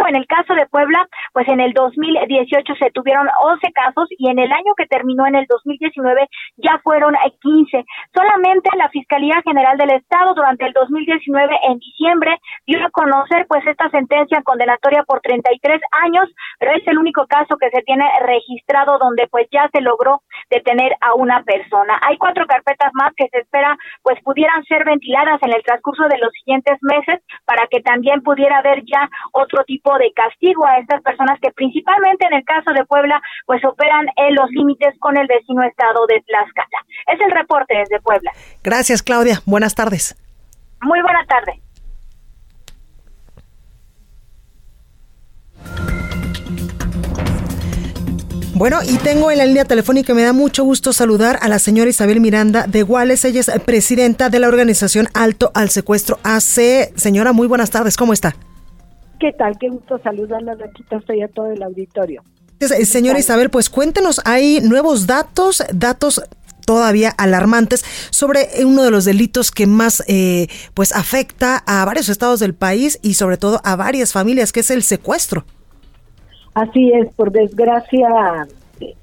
en 0.08 0.16
el 0.16 0.26
caso 0.26 0.54
de 0.54 0.66
Puebla, 0.66 1.06
pues 1.32 1.48
en 1.48 1.60
el 1.60 1.72
2018 1.72 2.74
se 2.78 2.90
tuvieron 2.90 3.28
11 3.42 3.72
casos 3.72 4.08
y 4.10 4.30
en 4.30 4.38
el 4.38 4.50
año 4.52 4.74
que 4.76 4.86
terminó 4.86 5.26
en 5.26 5.36
el 5.36 5.46
2019 5.46 6.28
ya 6.56 6.80
fueron 6.82 7.14
15. 7.40 7.84
Solamente 8.14 8.70
la 8.76 8.88
Fiscalía 8.90 9.42
General 9.44 9.76
del 9.76 9.92
Estado 9.92 10.34
durante 10.34 10.66
el 10.66 10.72
2019 10.72 11.58
en 11.68 11.78
diciembre 11.78 12.38
dio 12.66 12.84
a 12.84 12.90
conocer 12.90 13.46
pues 13.48 13.66
esta 13.66 13.90
sentencia 13.90 14.42
condenatoria 14.42 15.02
por 15.04 15.20
33 15.20 15.80
años, 16.02 16.28
pero 16.58 16.72
es 16.72 16.86
el 16.86 16.98
único 16.98 17.26
caso 17.26 17.56
que 17.56 17.70
se 17.70 17.82
tiene 17.82 18.04
registrado 18.24 18.98
donde 18.98 19.26
pues 19.28 19.46
ya 19.50 19.68
se 19.72 19.80
logró 19.80 20.22
detener 20.50 20.94
a 21.00 21.14
una 21.14 21.42
persona. 21.42 21.98
Hay 22.02 22.16
cuatro 22.18 22.46
carpetas 22.46 22.90
más 22.94 23.12
que 23.16 23.28
se 23.28 23.38
espera 23.38 23.76
pues 24.02 24.20
pudieran 24.22 24.64
ser 24.64 24.84
ventiladas 24.84 25.42
en 25.42 25.52
el 25.52 25.62
transcurso 25.62 26.04
de 26.08 26.18
los 26.18 26.32
siguientes 26.32 26.78
meses 26.82 27.20
para 27.44 27.66
que 27.66 27.80
también 27.80 28.22
pudiera 28.22 28.58
haber 28.58 28.82
ya 28.84 29.08
otro 29.32 29.64
tipo 29.64 29.96
de 29.98 30.12
castigo 30.12 30.66
a 30.66 30.78
estas 30.78 31.02
personas 31.02 31.38
que 31.40 31.50
principalmente 31.52 32.26
en 32.26 32.34
el 32.34 32.44
caso 32.44 32.72
de 32.72 32.84
Puebla 32.84 33.20
pues 33.46 33.64
operan 33.64 34.06
en 34.16 34.34
los 34.34 34.50
límites 34.50 34.94
con 34.98 35.16
el 35.16 35.26
vecino 35.26 35.62
estado 35.62 36.06
de 36.06 36.20
Tlaxcala. 36.22 36.78
Es 37.06 37.20
el 37.20 37.30
reporte 37.30 37.74
desde 37.76 38.00
Puebla. 38.00 38.30
Gracias 38.62 39.02
Claudia, 39.02 39.40
buenas 39.46 39.74
tardes. 39.74 40.16
Muy 40.82 41.00
buena 41.00 41.24
tarde. 41.26 41.60
Bueno, 48.56 48.78
y 48.82 48.96
tengo 48.96 49.30
en 49.30 49.36
la 49.36 49.44
línea 49.44 49.66
telefónica, 49.66 50.14
me 50.14 50.22
da 50.22 50.32
mucho 50.32 50.64
gusto 50.64 50.94
saludar 50.94 51.38
a 51.42 51.48
la 51.48 51.58
señora 51.58 51.90
Isabel 51.90 52.20
Miranda 52.20 52.66
de 52.66 52.84
Guales. 52.84 53.22
Ella 53.26 53.40
es 53.40 53.50
presidenta 53.66 54.30
de 54.30 54.38
la 54.38 54.48
organización 54.48 55.08
Alto 55.12 55.50
al 55.52 55.68
Secuestro 55.68 56.18
AC. 56.22 56.90
Señora, 56.96 57.34
muy 57.34 57.48
buenas 57.48 57.70
tardes, 57.70 57.98
¿cómo 57.98 58.14
está? 58.14 58.34
¿Qué 59.18 59.32
tal? 59.32 59.58
Qué 59.58 59.68
gusto 59.68 59.98
saludarla, 59.98 60.52
aquí 60.52 60.84
estoy 60.90 61.22
a 61.22 61.28
todo 61.28 61.50
el 61.50 61.62
auditorio. 61.62 62.22
Eh, 62.60 62.84
señora 62.84 63.18
Isabel, 63.18 63.50
pues 63.50 63.70
cuéntenos, 63.70 64.20
hay 64.24 64.60
nuevos 64.60 65.06
datos, 65.06 65.62
datos 65.72 66.22
todavía 66.66 67.10
alarmantes 67.16 67.84
sobre 68.10 68.48
uno 68.64 68.82
de 68.82 68.90
los 68.90 69.04
delitos 69.04 69.50
que 69.50 69.66
más 69.66 70.02
eh, 70.08 70.48
pues 70.74 70.94
afecta 70.94 71.62
a 71.66 71.84
varios 71.84 72.08
estados 72.08 72.40
del 72.40 72.54
país 72.54 72.98
y 73.02 73.14
sobre 73.14 73.36
todo 73.36 73.60
a 73.64 73.76
varias 73.76 74.12
familias, 74.12 74.52
que 74.52 74.60
es 74.60 74.70
el 74.70 74.82
secuestro. 74.82 75.44
Así 76.54 76.90
es, 76.92 77.12
por 77.14 77.30
desgracia 77.30 78.08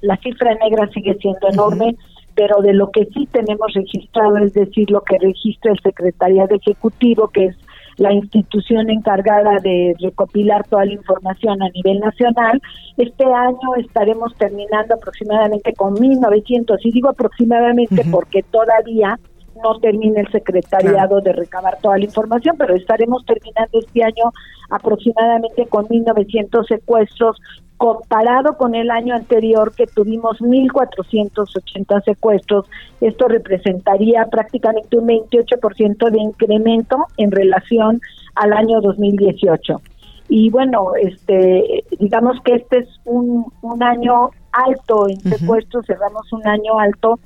la 0.00 0.16
cifra 0.18 0.54
negra 0.56 0.88
sigue 0.92 1.16
siendo 1.20 1.48
enorme, 1.48 1.96
pero 2.34 2.60
de 2.62 2.74
lo 2.74 2.90
que 2.90 3.06
sí 3.06 3.28
tenemos 3.32 3.72
registrado, 3.74 4.38
es 4.38 4.52
decir, 4.54 4.90
lo 4.90 5.00
que 5.02 5.18
registra 5.18 5.72
el 5.72 5.80
Secretariado 5.80 6.54
Ejecutivo, 6.54 7.28
que 7.28 7.46
es 7.46 7.56
la 7.96 8.12
institución 8.12 8.90
encargada 8.90 9.58
de 9.62 9.94
recopilar 10.00 10.66
toda 10.66 10.84
la 10.84 10.92
información 10.92 11.62
a 11.62 11.68
nivel 11.70 12.00
nacional. 12.00 12.60
Este 12.96 13.24
año 13.24 13.74
estaremos 13.78 14.34
terminando 14.36 14.94
aproximadamente 14.94 15.72
con 15.74 15.94
1.900, 15.94 16.78
y 16.82 16.92
digo 16.92 17.08
aproximadamente 17.08 18.04
porque 18.10 18.42
todavía 18.42 19.18
no 19.62 19.78
termina 19.80 20.20
el 20.20 20.30
secretariado 20.30 21.20
de 21.20 21.32
recabar 21.32 21.78
toda 21.80 21.98
la 21.98 22.04
información, 22.04 22.56
pero 22.58 22.74
estaremos 22.74 23.24
terminando 23.24 23.78
este 23.78 24.02
año 24.02 24.32
aproximadamente 24.70 25.66
con 25.66 25.86
1.900 25.86 26.66
secuestros, 26.66 27.40
comparado 27.76 28.56
con 28.56 28.74
el 28.74 28.90
año 28.90 29.14
anterior 29.14 29.74
que 29.74 29.86
tuvimos 29.86 30.40
1.480 30.40 32.04
secuestros, 32.04 32.66
esto 33.00 33.28
representaría 33.28 34.26
prácticamente 34.26 34.96
un 34.96 35.08
28% 35.08 36.10
de 36.10 36.18
incremento 36.18 37.06
en 37.16 37.30
relación 37.30 38.00
al 38.36 38.52
año 38.52 38.80
2018. 38.80 39.80
Y 40.28 40.50
bueno, 40.50 40.92
este, 41.00 41.84
digamos 41.98 42.40
que 42.42 42.54
este 42.54 42.78
es 42.78 42.88
un, 43.04 43.44
un 43.60 43.82
año 43.82 44.30
alto 44.52 45.08
en 45.08 45.20
secuestros, 45.20 45.84
cerramos 45.86 46.32
un 46.32 46.46
año 46.46 46.78
alto, 46.78 47.18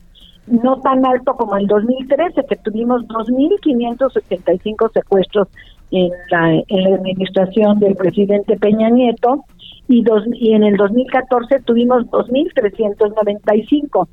no 0.50 0.80
tan 0.80 1.06
alto 1.06 1.34
como 1.34 1.56
el 1.56 1.66
2013, 1.66 2.44
que 2.48 2.56
tuvimos 2.56 3.02
2.585 3.08 4.92
secuestros 4.92 5.48
en 5.90 6.10
la, 6.30 6.54
en 6.54 6.84
la 6.84 6.96
administración 6.96 7.78
del 7.78 7.96
presidente 7.96 8.56
Peña 8.56 8.90
Nieto, 8.90 9.44
y, 9.88 10.02
dos, 10.02 10.24
y 10.34 10.52
en 10.52 10.64
el 10.64 10.76
2014 10.76 11.60
tuvimos 11.60 12.04
2.395. 12.06 14.08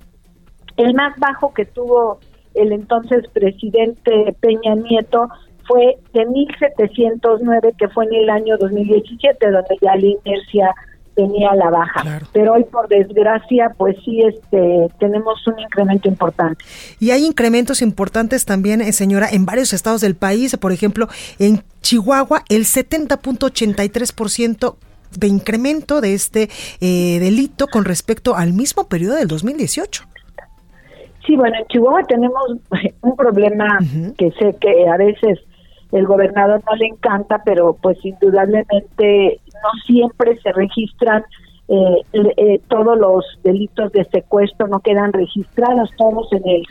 El 0.77 0.93
más 0.93 1.17
bajo 1.19 1.53
que 1.53 1.65
tuvo 1.65 2.19
el 2.53 2.71
entonces 2.71 3.25
presidente 3.33 4.33
Peña 4.39 4.75
Nieto 4.75 5.27
fue 5.67 5.97
de 6.13 6.27
1.709, 6.27 7.75
que 7.77 7.89
fue 7.89 8.05
en 8.05 8.13
el 8.15 8.29
año 8.29 8.57
2017, 8.57 9.51
donde 9.51 9.77
ya 9.81 9.95
la 9.95 10.05
inercia 10.05 10.73
tenía 11.15 11.53
la 11.55 11.69
baja. 11.69 12.21
Pero 12.33 12.53
hoy, 12.53 12.63
por 12.65 12.87
desgracia, 12.87 13.73
pues 13.77 13.95
sí, 14.03 14.21
este, 14.21 14.89
tenemos 14.99 15.45
un 15.47 15.59
incremento 15.59 16.07
importante. 16.07 16.63
Y 16.99 17.11
hay 17.11 17.25
incrementos 17.25 17.81
importantes 17.81 18.45
también, 18.45 18.81
eh, 18.81 18.91
señora, 18.91 19.27
en 19.31 19.45
varios 19.45 19.73
estados 19.73 20.01
del 20.01 20.15
país. 20.15 20.55
Por 20.57 20.71
ejemplo, 20.71 21.07
en 21.39 21.63
Chihuahua, 21.81 22.43
el 22.49 22.65
70.83% 22.65 24.75
de 25.17 25.27
incremento 25.27 26.01
de 26.01 26.13
este 26.13 26.49
eh, 26.81 27.19
delito 27.19 27.67
con 27.67 27.85
respecto 27.85 28.35
al 28.35 28.53
mismo 28.53 28.87
periodo 28.87 29.15
del 29.15 29.27
2018. 29.27 30.03
Sí, 31.25 31.35
bueno, 31.35 31.57
en 31.57 31.65
Chihuahua 31.67 32.03
tenemos 32.03 32.43
un 33.01 33.15
problema 33.15 33.79
que 34.17 34.31
sé 34.31 34.55
que 34.59 34.87
a 34.87 34.97
veces 34.97 35.39
el 35.91 36.05
gobernador 36.05 36.61
no 36.69 36.75
le 36.75 36.87
encanta, 36.87 37.41
pero 37.45 37.77
pues 37.81 37.97
indudablemente 38.03 39.39
no 39.65 39.71
siempre 39.85 40.37
se 40.41 40.51
registran 40.51 41.23
eh, 41.67 42.01
eh, 42.13 42.59
todos 42.67 42.97
los 42.97 43.25
delitos 43.43 43.91
de 43.91 44.05
secuestro, 44.05 44.67
no 44.67 44.79
quedan 44.79 45.13
registrados 45.13 45.89
todos 45.97 46.31
en 46.33 46.47
el 46.47 46.63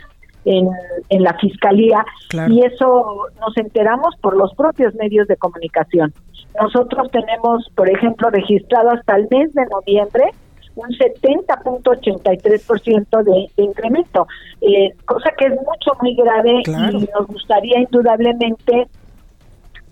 en, 0.45 0.69
en 1.09 1.23
la 1.23 1.33
fiscalía. 1.39 2.05
Y 2.49 2.63
eso 2.63 3.27
nos 3.39 3.57
enteramos 3.57 4.15
por 4.21 4.37
los 4.37 4.53
propios 4.53 4.93
medios 4.95 5.27
de 5.27 5.35
comunicación. 5.37 6.13
Nosotros 6.61 7.09
tenemos, 7.11 7.67
por 7.75 7.89
ejemplo, 7.89 8.29
registrado 8.29 8.91
hasta 8.91 9.15
el 9.15 9.27
mes 9.29 9.51
de 9.53 9.65
noviembre 9.65 10.31
un 10.75 10.89
70.83% 10.89 13.23
de, 13.23 13.49
de 13.55 13.63
incremento, 13.63 14.27
eh, 14.61 14.93
cosa 15.05 15.31
que 15.37 15.45
es 15.45 15.53
mucho, 15.53 15.91
muy 16.01 16.13
grave 16.15 16.63
y 16.65 16.71
nos 16.71 17.27
gustaría 17.27 17.79
indudablemente 17.79 18.87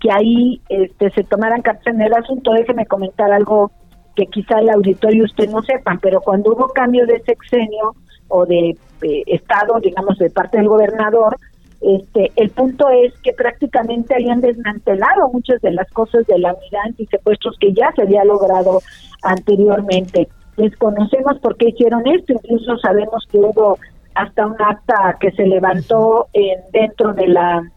que 0.04 0.12
ahí 0.12 0.60
este, 0.68 1.10
se 1.12 1.24
tomaran 1.24 1.62
cartas 1.62 1.86
en 1.86 2.02
el 2.02 2.12
asunto. 2.12 2.52
Déjeme 2.52 2.84
comentar 2.84 3.32
algo 3.32 3.70
que 4.14 4.26
quizá 4.26 4.58
el 4.58 4.68
auditorio 4.68 5.24
usted 5.24 5.48
no 5.48 5.62
sepan, 5.62 5.98
pero 5.98 6.20
cuando 6.20 6.52
hubo 6.52 6.68
cambio 6.68 7.06
de 7.06 7.22
sexenio 7.22 7.94
o 8.28 8.44
de 8.44 8.76
estado, 9.00 9.80
digamos, 9.80 10.18
de 10.18 10.28
parte 10.28 10.58
del 10.58 10.68
gobernador, 10.68 11.38
este, 11.80 12.30
el 12.36 12.50
punto 12.50 12.86
es 12.90 13.14
que 13.22 13.32
prácticamente 13.32 14.14
habían 14.14 14.42
desmantelado 14.42 15.30
muchas 15.32 15.62
de 15.62 15.72
las 15.72 15.90
cosas 15.90 16.26
de 16.26 16.38
la 16.38 16.52
unidad 16.52 16.82
antisecuestros 16.84 17.56
que 17.58 17.72
ya 17.72 17.90
se 17.96 18.02
había 18.02 18.24
logrado 18.24 18.82
anteriormente. 19.22 20.28
Desconocemos 20.58 21.38
por 21.38 21.56
qué 21.56 21.70
hicieron 21.70 22.06
esto, 22.06 22.34
incluso 22.34 22.76
sabemos 22.76 23.26
que 23.30 23.38
hubo 23.38 23.78
hasta 24.14 24.46
un 24.46 24.56
acta 24.60 25.16
que 25.18 25.30
se 25.30 25.46
levantó 25.46 26.26
en, 26.34 26.60
dentro 26.72 27.14
de 27.14 27.28
la 27.28 27.70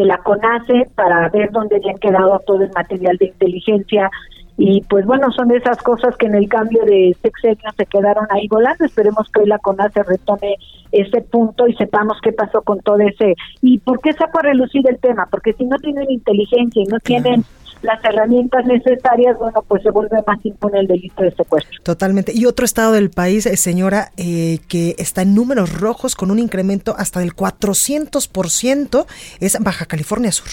de 0.00 0.06
la 0.06 0.18
CONACE 0.18 0.88
para 0.94 1.28
ver 1.28 1.50
dónde 1.50 1.76
habían 1.76 1.98
quedado 1.98 2.40
todo 2.46 2.62
el 2.62 2.70
material 2.72 3.18
de 3.18 3.26
inteligencia 3.26 4.10
y 4.62 4.82
pues 4.82 5.06
bueno, 5.06 5.30
son 5.32 5.50
esas 5.52 5.78
cosas 5.78 6.16
que 6.18 6.26
en 6.26 6.34
el 6.34 6.46
cambio 6.46 6.84
de 6.84 7.16
sexenio 7.22 7.70
se 7.78 7.86
quedaron 7.86 8.26
ahí 8.28 8.46
volando. 8.46 8.84
Esperemos 8.84 9.26
que 9.32 9.40
hoy 9.40 9.46
la 9.46 9.58
CONACE 9.58 10.02
retome 10.02 10.56
ese 10.92 11.22
punto 11.22 11.66
y 11.66 11.74
sepamos 11.76 12.18
qué 12.22 12.32
pasó 12.32 12.60
con 12.60 12.80
todo 12.80 12.98
ese. 12.98 13.36
¿Y 13.62 13.78
por 13.78 14.00
qué 14.00 14.12
saco 14.12 14.38
a 14.38 14.42
relucir 14.42 14.86
el 14.86 14.98
tema? 14.98 15.26
Porque 15.30 15.54
si 15.54 15.64
no 15.64 15.78
tienen 15.78 16.10
inteligencia 16.10 16.82
y 16.82 16.86
no 16.86 16.98
tienen 16.98 17.42
las 17.82 18.04
herramientas 18.04 18.64
necesarias, 18.66 19.38
bueno, 19.38 19.64
pues 19.66 19.82
se 19.82 19.90
vuelve 19.90 20.18
más 20.26 20.38
impune 20.44 20.80
el 20.80 20.86
delito 20.86 21.22
de 21.22 21.30
secuestro. 21.32 21.80
Totalmente. 21.82 22.32
Y 22.34 22.46
otro 22.46 22.64
estado 22.64 22.92
del 22.92 23.10
país, 23.10 23.46
eh, 23.46 23.56
señora, 23.56 24.10
eh, 24.16 24.58
que 24.68 24.94
está 24.98 25.22
en 25.22 25.34
números 25.34 25.80
rojos 25.80 26.14
con 26.14 26.30
un 26.30 26.38
incremento 26.38 26.94
hasta 26.96 27.20
del 27.20 27.34
400%, 27.34 29.06
es 29.40 29.58
Baja 29.60 29.86
California 29.86 30.32
Sur. 30.32 30.48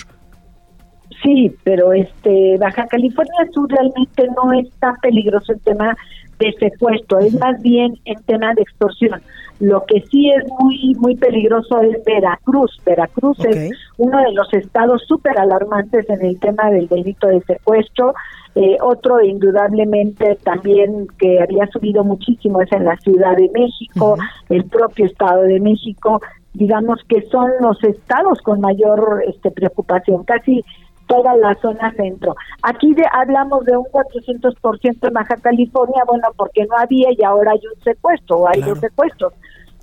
Sí, 1.24 1.54
pero 1.64 1.94
este 1.94 2.58
Baja 2.60 2.86
California 2.88 3.48
Sur 3.54 3.70
realmente 3.70 4.28
no 4.36 4.54
es 4.54 4.70
tan 4.80 4.96
peligroso 4.98 5.52
el 5.52 5.60
tema 5.62 5.98
de 6.40 6.54
secuestro, 6.60 7.20
es 7.20 7.34
más 7.34 7.62
bien 7.62 7.96
en 8.06 8.22
tema 8.24 8.54
de 8.54 8.62
extorsión. 8.62 9.22
Lo 9.60 9.84
que 9.86 10.02
sí 10.12 10.30
es 10.30 10.44
muy 10.60 10.94
muy 11.00 11.16
peligroso 11.16 11.82
es 11.82 12.04
Veracruz. 12.04 12.80
Veracruz 12.86 13.40
es 13.46 13.72
uno 13.98 14.20
de 14.22 14.32
los 14.34 14.54
estados 14.54 15.04
súper 15.08 15.38
alarmantes 15.40 16.08
en 16.10 16.24
el 16.24 16.40
tema 16.40 16.70
del 16.70 16.88
delito 16.88 17.28
de 17.28 17.42
secuestro. 17.42 18.14
Eh, 18.56 18.78
otro 18.82 19.22
indudablemente 19.22 20.38
también 20.44 21.08
que 21.20 21.42
había 21.42 21.68
subido 21.68 22.04
muchísimo 22.04 22.62
es 22.62 22.72
en 22.72 22.86
la 22.86 22.98
Ciudad 22.98 23.36
de 23.36 23.50
México, 23.54 24.18
el 24.50 24.66
propio 24.66 25.06
Estado 25.06 25.44
de 25.44 25.60
México. 25.60 26.22
Digamos 26.54 27.00
que 27.08 27.22
son 27.30 27.52
los 27.62 27.84
estados 27.84 28.42
con 28.42 28.62
mayor 28.62 29.24
este, 29.28 29.52
preocupación. 29.52 30.24
Casi 30.24 30.64
toda 31.08 31.36
la 31.36 31.56
zona 31.56 31.92
centro. 31.94 32.36
Aquí 32.62 32.94
de, 32.94 33.04
hablamos 33.12 33.66
de 33.66 33.76
un 33.76 33.86
400% 33.86 35.08
en 35.08 35.14
Baja 35.14 35.36
California, 35.38 36.04
bueno, 36.06 36.28
porque 36.36 36.66
no 36.66 36.78
había 36.78 37.10
y 37.12 37.24
ahora 37.24 37.52
hay 37.52 37.62
un 37.74 37.84
secuestro, 37.84 38.38
o 38.38 38.48
hay 38.48 38.62
dos 38.62 38.80
secuestros. 38.80 39.34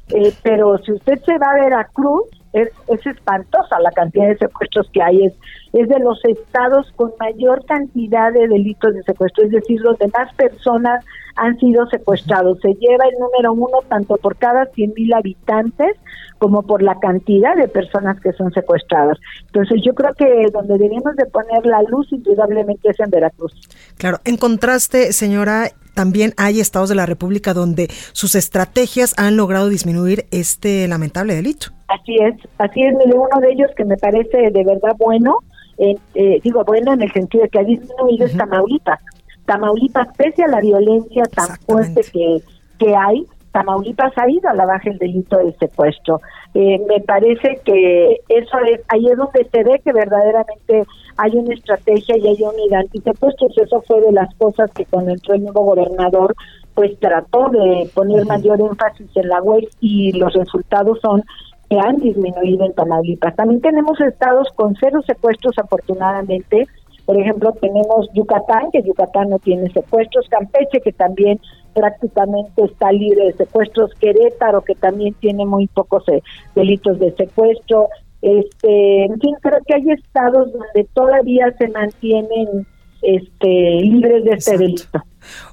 Eh, 0.08 0.32
pero 0.42 0.78
si 0.78 0.92
usted 0.92 1.20
se 1.24 1.38
va 1.38 1.50
a 1.50 1.54
Veracruz, 1.54 2.26
es, 2.54 2.68
es 2.88 3.06
espantosa 3.06 3.78
la 3.80 3.90
cantidad 3.90 4.28
de 4.28 4.38
secuestros 4.38 4.88
que 4.92 5.02
hay. 5.02 5.26
Es, 5.26 5.34
es 5.72 5.88
de 5.88 5.98
los 5.98 6.24
estados 6.24 6.90
con 6.96 7.12
mayor 7.18 7.64
cantidad 7.66 8.32
de 8.32 8.48
delitos 8.48 8.94
de 8.94 9.02
secuestro, 9.02 9.44
es 9.44 9.50
decir, 9.50 9.80
los 9.80 9.98
demás 9.98 10.32
personas 10.36 11.04
han 11.36 11.58
sido 11.58 11.86
secuestrados. 11.88 12.60
Se 12.60 12.74
lleva 12.74 13.04
el 13.06 13.18
número 13.18 13.52
uno 13.52 13.78
tanto 13.88 14.16
por 14.16 14.36
cada 14.36 14.66
100 14.66 14.94
mil 14.96 15.12
habitantes 15.12 15.96
como 16.38 16.62
por 16.62 16.82
la 16.82 16.98
cantidad 17.00 17.56
de 17.56 17.68
personas 17.68 18.20
que 18.20 18.32
son 18.32 18.52
secuestradas. 18.52 19.18
Entonces 19.46 19.82
yo 19.84 19.94
creo 19.94 20.14
que 20.14 20.46
donde 20.52 20.78
debemos 20.78 21.16
de 21.16 21.26
poner 21.26 21.66
la 21.66 21.82
luz 21.82 22.12
indudablemente 22.12 22.88
es 22.88 23.00
en 23.00 23.10
Veracruz. 23.10 23.52
Claro, 23.98 24.18
en 24.24 24.36
contraste, 24.36 25.12
señora, 25.12 25.70
también 25.94 26.34
hay 26.36 26.60
estados 26.60 26.88
de 26.88 26.94
la 26.94 27.06
República 27.06 27.54
donde 27.54 27.88
sus 28.12 28.34
estrategias 28.34 29.14
han 29.16 29.36
logrado 29.36 29.68
disminuir 29.68 30.26
este 30.30 30.86
lamentable 30.88 31.34
delito. 31.34 31.68
Así 31.88 32.16
es, 32.16 32.34
así 32.58 32.82
es, 32.82 32.94
uno 32.94 33.40
de 33.40 33.52
ellos 33.52 33.70
que 33.76 33.84
me 33.84 33.96
parece 33.96 34.50
de 34.50 34.64
verdad 34.64 34.96
bueno, 34.98 35.38
eh, 35.78 35.96
digo 36.42 36.64
bueno 36.64 36.92
en 36.92 37.02
el 37.02 37.12
sentido 37.12 37.44
de 37.44 37.50
que 37.50 37.58
ha 37.58 37.64
disminuido 37.64 38.26
es 38.26 38.36
Tamaulipas. 38.36 39.00
Tamaulipas, 39.46 40.08
pese 40.16 40.42
a 40.42 40.48
la 40.48 40.60
violencia 40.60 41.24
tan 41.24 41.56
fuerte 41.66 42.00
que, 42.12 42.42
que 42.78 42.94
hay, 42.96 43.26
Tamaulipas 43.54 44.12
ha 44.16 44.28
ido 44.28 44.50
a 44.50 44.54
la 44.54 44.66
baja 44.66 44.90
el 44.90 44.98
delito 44.98 45.38
del 45.38 45.56
secuestro. 45.58 46.20
Eh, 46.54 46.84
me 46.88 46.98
parece 47.00 47.60
que 47.64 48.20
eso 48.28 48.58
es, 48.68 48.80
ahí 48.88 49.06
es 49.06 49.16
donde 49.16 49.48
se 49.48 49.62
ve 49.62 49.80
que 49.84 49.92
verdaderamente 49.92 50.82
hay 51.16 51.36
una 51.36 51.54
estrategia 51.54 52.16
y 52.18 52.26
hay 52.26 52.42
unidad 52.42 52.80
antisecuestros. 52.80 53.56
Eso 53.56 53.80
fue 53.86 54.00
de 54.00 54.10
las 54.10 54.34
cosas 54.34 54.72
que 54.72 54.84
cuando 54.86 55.12
entró 55.12 55.34
el 55.34 55.44
nuevo 55.44 55.66
gobernador, 55.66 56.34
pues 56.74 56.98
trató 56.98 57.48
de 57.50 57.88
poner 57.94 58.26
mayor 58.26 58.60
énfasis 58.60 59.08
en 59.14 59.28
la 59.28 59.40
web 59.40 59.62
y 59.80 60.10
los 60.18 60.34
resultados 60.34 60.98
son 61.00 61.22
que 61.70 61.78
han 61.78 61.98
disminuido 61.98 62.66
en 62.66 62.74
Tamaulipas. 62.74 63.36
También 63.36 63.60
tenemos 63.60 64.00
estados 64.00 64.48
con 64.56 64.74
cero 64.80 65.00
secuestros, 65.06 65.56
afortunadamente. 65.58 66.66
Por 67.06 67.20
ejemplo, 67.20 67.52
tenemos 67.60 68.08
Yucatán, 68.14 68.72
que 68.72 68.82
Yucatán 68.82 69.30
no 69.30 69.38
tiene 69.38 69.70
secuestros, 69.70 70.26
Campeche, 70.28 70.80
que 70.80 70.92
también 70.92 71.38
prácticamente 71.74 72.64
está 72.64 72.92
libre 72.92 73.26
de 73.26 73.32
secuestros, 73.34 73.92
Querétaro, 73.94 74.62
que 74.62 74.74
también 74.74 75.14
tiene 75.14 75.44
muy 75.44 75.66
pocos 75.66 76.08
eh, 76.08 76.22
delitos 76.54 76.98
de 76.98 77.12
secuestro. 77.12 77.88
Este, 78.22 79.04
en 79.04 79.20
fin, 79.20 79.34
creo 79.42 79.58
que 79.66 79.74
hay 79.74 79.90
estados 79.90 80.52
donde 80.52 80.88
todavía 80.94 81.52
se 81.58 81.68
mantienen 81.68 82.66
este, 83.02 83.46
libres 83.82 84.24
de 84.24 84.30
este 84.32 84.56
delito. 84.56 84.88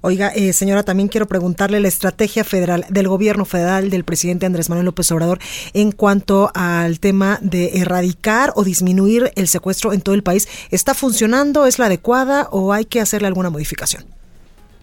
Oiga, 0.01 0.29
eh, 0.29 0.53
señora, 0.53 0.83
también 0.83 1.07
quiero 1.07 1.27
preguntarle 1.27 1.79
la 1.79 1.87
estrategia 1.87 2.43
federal 2.43 2.85
del 2.89 3.07
gobierno 3.07 3.45
federal 3.45 3.89
del 3.89 4.03
presidente 4.03 4.45
Andrés 4.45 4.69
Manuel 4.69 4.85
López 4.85 5.11
Obrador 5.11 5.39
en 5.73 5.91
cuanto 5.91 6.51
al 6.53 6.99
tema 6.99 7.39
de 7.41 7.79
erradicar 7.79 8.51
o 8.55 8.63
disminuir 8.63 9.31
el 9.35 9.47
secuestro 9.47 9.93
en 9.93 10.01
todo 10.01 10.15
el 10.15 10.23
país. 10.23 10.47
¿Está 10.71 10.93
funcionando? 10.93 11.65
¿Es 11.65 11.79
la 11.79 11.85
adecuada 11.85 12.47
o 12.51 12.73
hay 12.73 12.85
que 12.85 13.01
hacerle 13.01 13.27
alguna 13.27 13.49
modificación? 13.49 14.20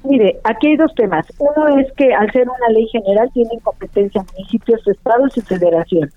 Mire, 0.05 0.39
aquí 0.45 0.69
hay 0.69 0.77
dos 0.77 0.95
temas. 0.95 1.27
Uno 1.39 1.79
es 1.79 1.93
que 1.93 2.15
al 2.15 2.31
ser 2.33 2.49
una 2.49 2.69
ley 2.71 2.87
general 2.89 3.29
tienen 3.35 3.59
competencia 3.61 4.25
municipios, 4.35 4.87
estados 4.87 5.37
y 5.37 5.41
federación. 5.41 6.11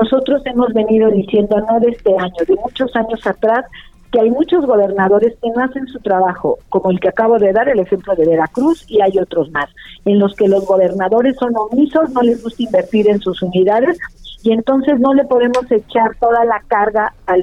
Nosotros 0.00 0.42
hemos 0.46 0.72
venido 0.72 1.10
diciendo, 1.10 1.56
no 1.68 1.78
de 1.80 1.88
este 1.88 2.16
año, 2.18 2.44
de 2.46 2.54
muchos 2.56 2.94
años 2.96 3.26
atrás, 3.26 3.64
que 4.10 4.20
hay 4.20 4.30
muchos 4.30 4.64
gobernadores 4.64 5.34
que 5.42 5.50
no 5.50 5.64
hacen 5.64 5.86
su 5.88 5.98
trabajo, 6.00 6.58
como 6.68 6.90
el 6.90 7.00
que 7.00 7.08
acabo 7.08 7.38
de 7.38 7.52
dar, 7.52 7.68
el 7.68 7.80
ejemplo 7.80 8.14
de 8.14 8.26
Veracruz, 8.26 8.84
y 8.88 9.00
hay 9.00 9.18
otros 9.18 9.50
más, 9.50 9.68
en 10.04 10.18
los 10.18 10.34
que 10.36 10.48
los 10.48 10.64
gobernadores 10.64 11.36
son 11.36 11.54
omisos, 11.56 12.10
no 12.10 12.22
les 12.22 12.42
gusta 12.42 12.62
invertir 12.62 13.10
en 13.10 13.20
sus 13.20 13.42
unidades, 13.42 13.98
y 14.42 14.52
entonces 14.52 15.00
no 15.00 15.12
le 15.12 15.24
podemos 15.24 15.70
echar 15.70 16.14
toda 16.20 16.44
la 16.44 16.62
carga 16.68 17.12
a 17.26 17.36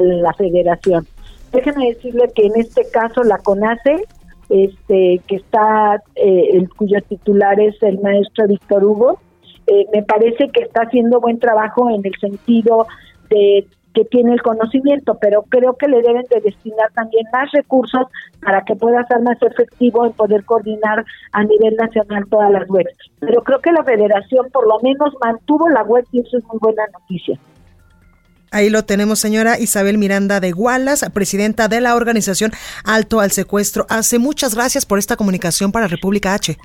la 0.00 0.32
federación. 0.32 1.06
Déjenme 1.52 1.88
decirle 1.88 2.30
que 2.34 2.46
en 2.46 2.56
este 2.56 2.88
caso 2.90 3.22
la 3.22 3.38
CONACE, 3.38 4.04
este, 4.48 5.20
que 5.26 5.36
está, 5.36 6.02
eh, 6.14 6.66
cuyo 6.76 7.00
titular 7.08 7.60
es 7.60 7.80
el 7.82 8.00
maestro 8.00 8.46
Víctor 8.46 8.84
Hugo, 8.84 9.20
eh, 9.66 9.86
me 9.92 10.02
parece 10.02 10.48
que 10.48 10.62
está 10.62 10.82
haciendo 10.82 11.20
buen 11.20 11.38
trabajo 11.38 11.90
en 11.90 12.00
el 12.04 12.14
sentido 12.18 12.86
de 13.28 13.66
que 13.94 14.04
tiene 14.04 14.32
el 14.32 14.42
conocimiento, 14.42 15.18
pero 15.20 15.42
creo 15.42 15.74
que 15.74 15.88
le 15.88 16.00
deben 16.02 16.24
de 16.30 16.40
destinar 16.40 16.90
también 16.94 17.26
más 17.32 17.50
recursos 17.52 18.06
para 18.40 18.62
que 18.64 18.76
pueda 18.76 19.04
ser 19.06 19.20
más 19.22 19.40
efectivo 19.42 20.06
en 20.06 20.12
poder 20.12 20.44
coordinar 20.44 21.04
a 21.32 21.44
nivel 21.44 21.74
nacional 21.76 22.24
todas 22.30 22.50
las 22.50 22.68
webs. 22.70 22.96
Pero 23.18 23.42
creo 23.42 23.60
que 23.60 23.72
la 23.72 23.82
federación 23.82 24.50
por 24.52 24.68
lo 24.68 24.78
menos 24.80 25.14
mantuvo 25.22 25.68
la 25.68 25.82
web 25.82 26.04
y 26.12 26.20
eso 26.20 26.38
es 26.38 26.44
muy 26.44 26.58
buena 26.60 26.84
noticia. 26.92 27.38
Ahí 28.50 28.70
lo 28.70 28.84
tenemos, 28.84 29.18
señora 29.18 29.58
Isabel 29.58 29.98
Miranda 29.98 30.40
de 30.40 30.52
Gualas, 30.52 31.04
presidenta 31.12 31.68
de 31.68 31.80
la 31.80 31.94
organización 31.94 32.52
Alto 32.84 33.20
al 33.20 33.30
Secuestro. 33.30 33.86
Hace 33.88 34.18
muchas 34.18 34.54
gracias 34.54 34.86
por 34.86 34.98
esta 34.98 35.16
comunicación 35.16 35.72
para 35.72 35.86
República 35.86 36.34
H. 36.34 36.56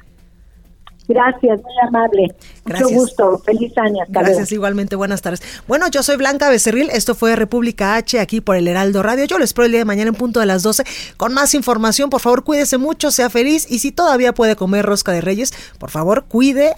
Gracias, 1.07 1.61
muy 1.61 1.73
amable. 1.85 2.35
Gracias. 2.65 2.91
Mucho 2.91 3.01
gusto. 3.01 3.41
Feliz 3.45 3.77
año. 3.77 4.03
Gracias, 4.07 4.51
igualmente. 4.51 4.95
Buenas 4.95 5.21
tardes. 5.21 5.41
Bueno, 5.67 5.87
yo 5.89 6.01
soy 6.01 6.15
Blanca 6.15 6.49
Becerril. 6.49 6.89
Esto 6.91 7.13
fue 7.13 7.35
República 7.35 7.95
H 7.95 8.19
aquí 8.19 8.39
por 8.39 8.55
el 8.55 8.67
Heraldo 8.67 9.03
Radio. 9.03 9.25
Yo 9.25 9.37
les 9.37 9.49
espero 9.49 9.65
el 9.65 9.71
día 9.71 9.81
de 9.81 9.85
mañana 9.85 10.09
en 10.09 10.15
punto 10.15 10.39
de 10.39 10.45
las 10.45 10.63
12 10.63 10.83
con 11.17 11.33
más 11.33 11.53
información. 11.55 12.09
Por 12.09 12.21
favor, 12.21 12.43
cuídese 12.43 12.77
mucho, 12.77 13.11
sea 13.11 13.29
feliz 13.29 13.69
y 13.69 13.79
si 13.79 13.91
todavía 13.91 14.33
puede 14.33 14.55
comer 14.55 14.85
rosca 14.85 15.11
de 15.11 15.21
reyes, 15.21 15.53
por 15.77 15.89
favor, 15.89 16.23
cuide 16.27 16.73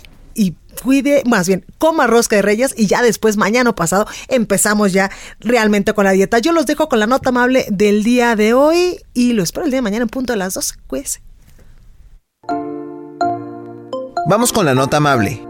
cuide, 0.75 1.23
más 1.25 1.47
bien, 1.47 1.65
coma 1.77 2.07
rosca 2.07 2.35
de 2.35 2.41
reyes 2.41 2.73
y 2.77 2.87
ya 2.87 3.01
después, 3.01 3.37
mañana 3.37 3.73
pasado, 3.73 4.07
empezamos 4.27 4.93
ya 4.93 5.11
realmente 5.39 5.93
con 5.93 6.05
la 6.05 6.11
dieta. 6.11 6.39
Yo 6.39 6.51
los 6.51 6.65
dejo 6.65 6.89
con 6.89 6.99
la 6.99 7.07
nota 7.07 7.29
amable 7.29 7.65
del 7.69 8.03
día 8.03 8.35
de 8.35 8.53
hoy 8.53 8.99
y 9.13 9.33
lo 9.33 9.43
espero 9.43 9.65
el 9.65 9.71
día 9.71 9.79
de 9.79 9.83
mañana 9.83 10.03
en 10.03 10.09
punto 10.09 10.33
de 10.33 10.37
las 10.37 10.53
12. 10.53 10.75
Cuídese. 10.87 11.21
Vamos 14.27 14.51
con 14.51 14.65
la 14.65 14.73
nota 14.73 14.97
amable. 14.97 15.45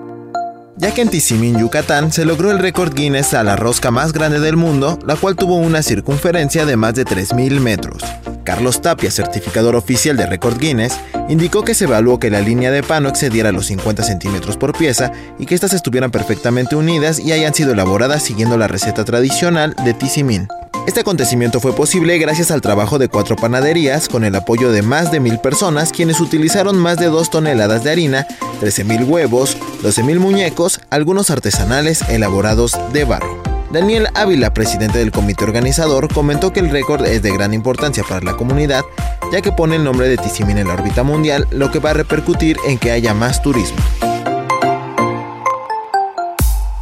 Ya 0.77 0.93
que 0.93 1.01
en 1.01 1.09
Tizimín, 1.09 1.57
Yucatán, 1.57 2.11
se 2.11 2.25
logró 2.25 2.51
el 2.51 2.59
récord 2.59 2.93
Guinness 2.93 3.33
a 3.33 3.43
la 3.43 3.55
rosca 3.55 3.91
más 3.91 4.11
grande 4.11 4.41
del 4.41 4.57
mundo, 4.57 4.99
la 5.05 5.15
cual 5.15 5.37
tuvo 5.37 5.55
una 5.55 5.81
circunferencia 5.81 6.65
de 6.65 6.75
más 6.75 6.95
de 6.95 7.05
3.000 7.05 7.61
metros. 7.61 8.03
Carlos 8.45 8.81
Tapia, 8.81 9.11
certificador 9.11 9.75
oficial 9.75 10.15
de 10.15 10.25
Récord 10.27 10.57
Guinness, 10.57 10.97
indicó 11.27 11.63
que 11.63 11.73
se 11.73 11.83
evaluó 11.85 12.19
que 12.19 12.29
la 12.29 12.39
línea 12.39 12.71
de 12.71 12.83
pan 12.83 13.03
no 13.03 13.09
excediera 13.09 13.51
los 13.51 13.65
50 13.65 14.03
centímetros 14.03 14.55
por 14.55 14.77
pieza 14.77 15.11
y 15.37 15.45
que 15.45 15.55
éstas 15.55 15.73
estuvieran 15.73 16.11
perfectamente 16.11 16.75
unidas 16.77 17.19
y 17.19 17.33
hayan 17.33 17.53
sido 17.53 17.73
elaboradas 17.73 18.23
siguiendo 18.23 18.57
la 18.57 18.67
receta 18.67 19.03
tradicional 19.03 19.75
de 19.83 19.93
Tizimín. 19.93 20.47
Este 20.87 20.99
acontecimiento 20.99 21.59
fue 21.59 21.73
posible 21.73 22.17
gracias 22.19 22.51
al 22.51 22.61
trabajo 22.61 22.99
de 22.99 23.09
cuatro 23.09 23.35
panaderías 23.35 24.07
con 24.07 24.23
el 24.23 24.35
apoyo 24.35 24.71
de 24.71 24.83
más 24.83 25.11
de 25.11 25.19
mil 25.19 25.39
personas 25.39 25.91
quienes 25.91 26.19
utilizaron 26.19 26.77
más 26.77 26.97
de 26.97 27.07
dos 27.07 27.31
toneladas 27.31 27.83
de 27.83 27.89
harina, 27.89 28.27
13.000 28.61 29.07
huevos, 29.07 29.57
12.000 29.81 30.19
muñecos, 30.19 30.79
algunos 30.91 31.31
artesanales 31.31 32.03
elaborados 32.09 32.77
de 32.93 33.03
barro. 33.03 33.44
Daniel 33.71 34.07
Ávila, 34.13 34.53
presidente 34.53 34.99
del 34.99 35.11
comité 35.11 35.43
organizador, 35.43 36.13
comentó 36.13 36.53
que 36.53 36.59
el 36.59 36.69
récord 36.69 37.05
es 37.05 37.21
de 37.21 37.31
gran 37.31 37.53
importancia 37.53 38.03
para 38.07 38.23
la 38.23 38.37
comunidad, 38.37 38.83
ya 39.31 39.41
que 39.41 39.51
pone 39.51 39.75
el 39.75 39.83
nombre 39.83 40.07
de 40.07 40.17
Tizimín 40.17 40.57
en 40.57 40.67
la 40.67 40.75
órbita 40.75 41.03
mundial, 41.03 41.47
lo 41.51 41.71
que 41.71 41.79
va 41.79 41.91
a 41.91 41.93
repercutir 41.93 42.57
en 42.67 42.77
que 42.77 42.91
haya 42.91 43.13
más 43.13 43.41
turismo. 43.41 43.77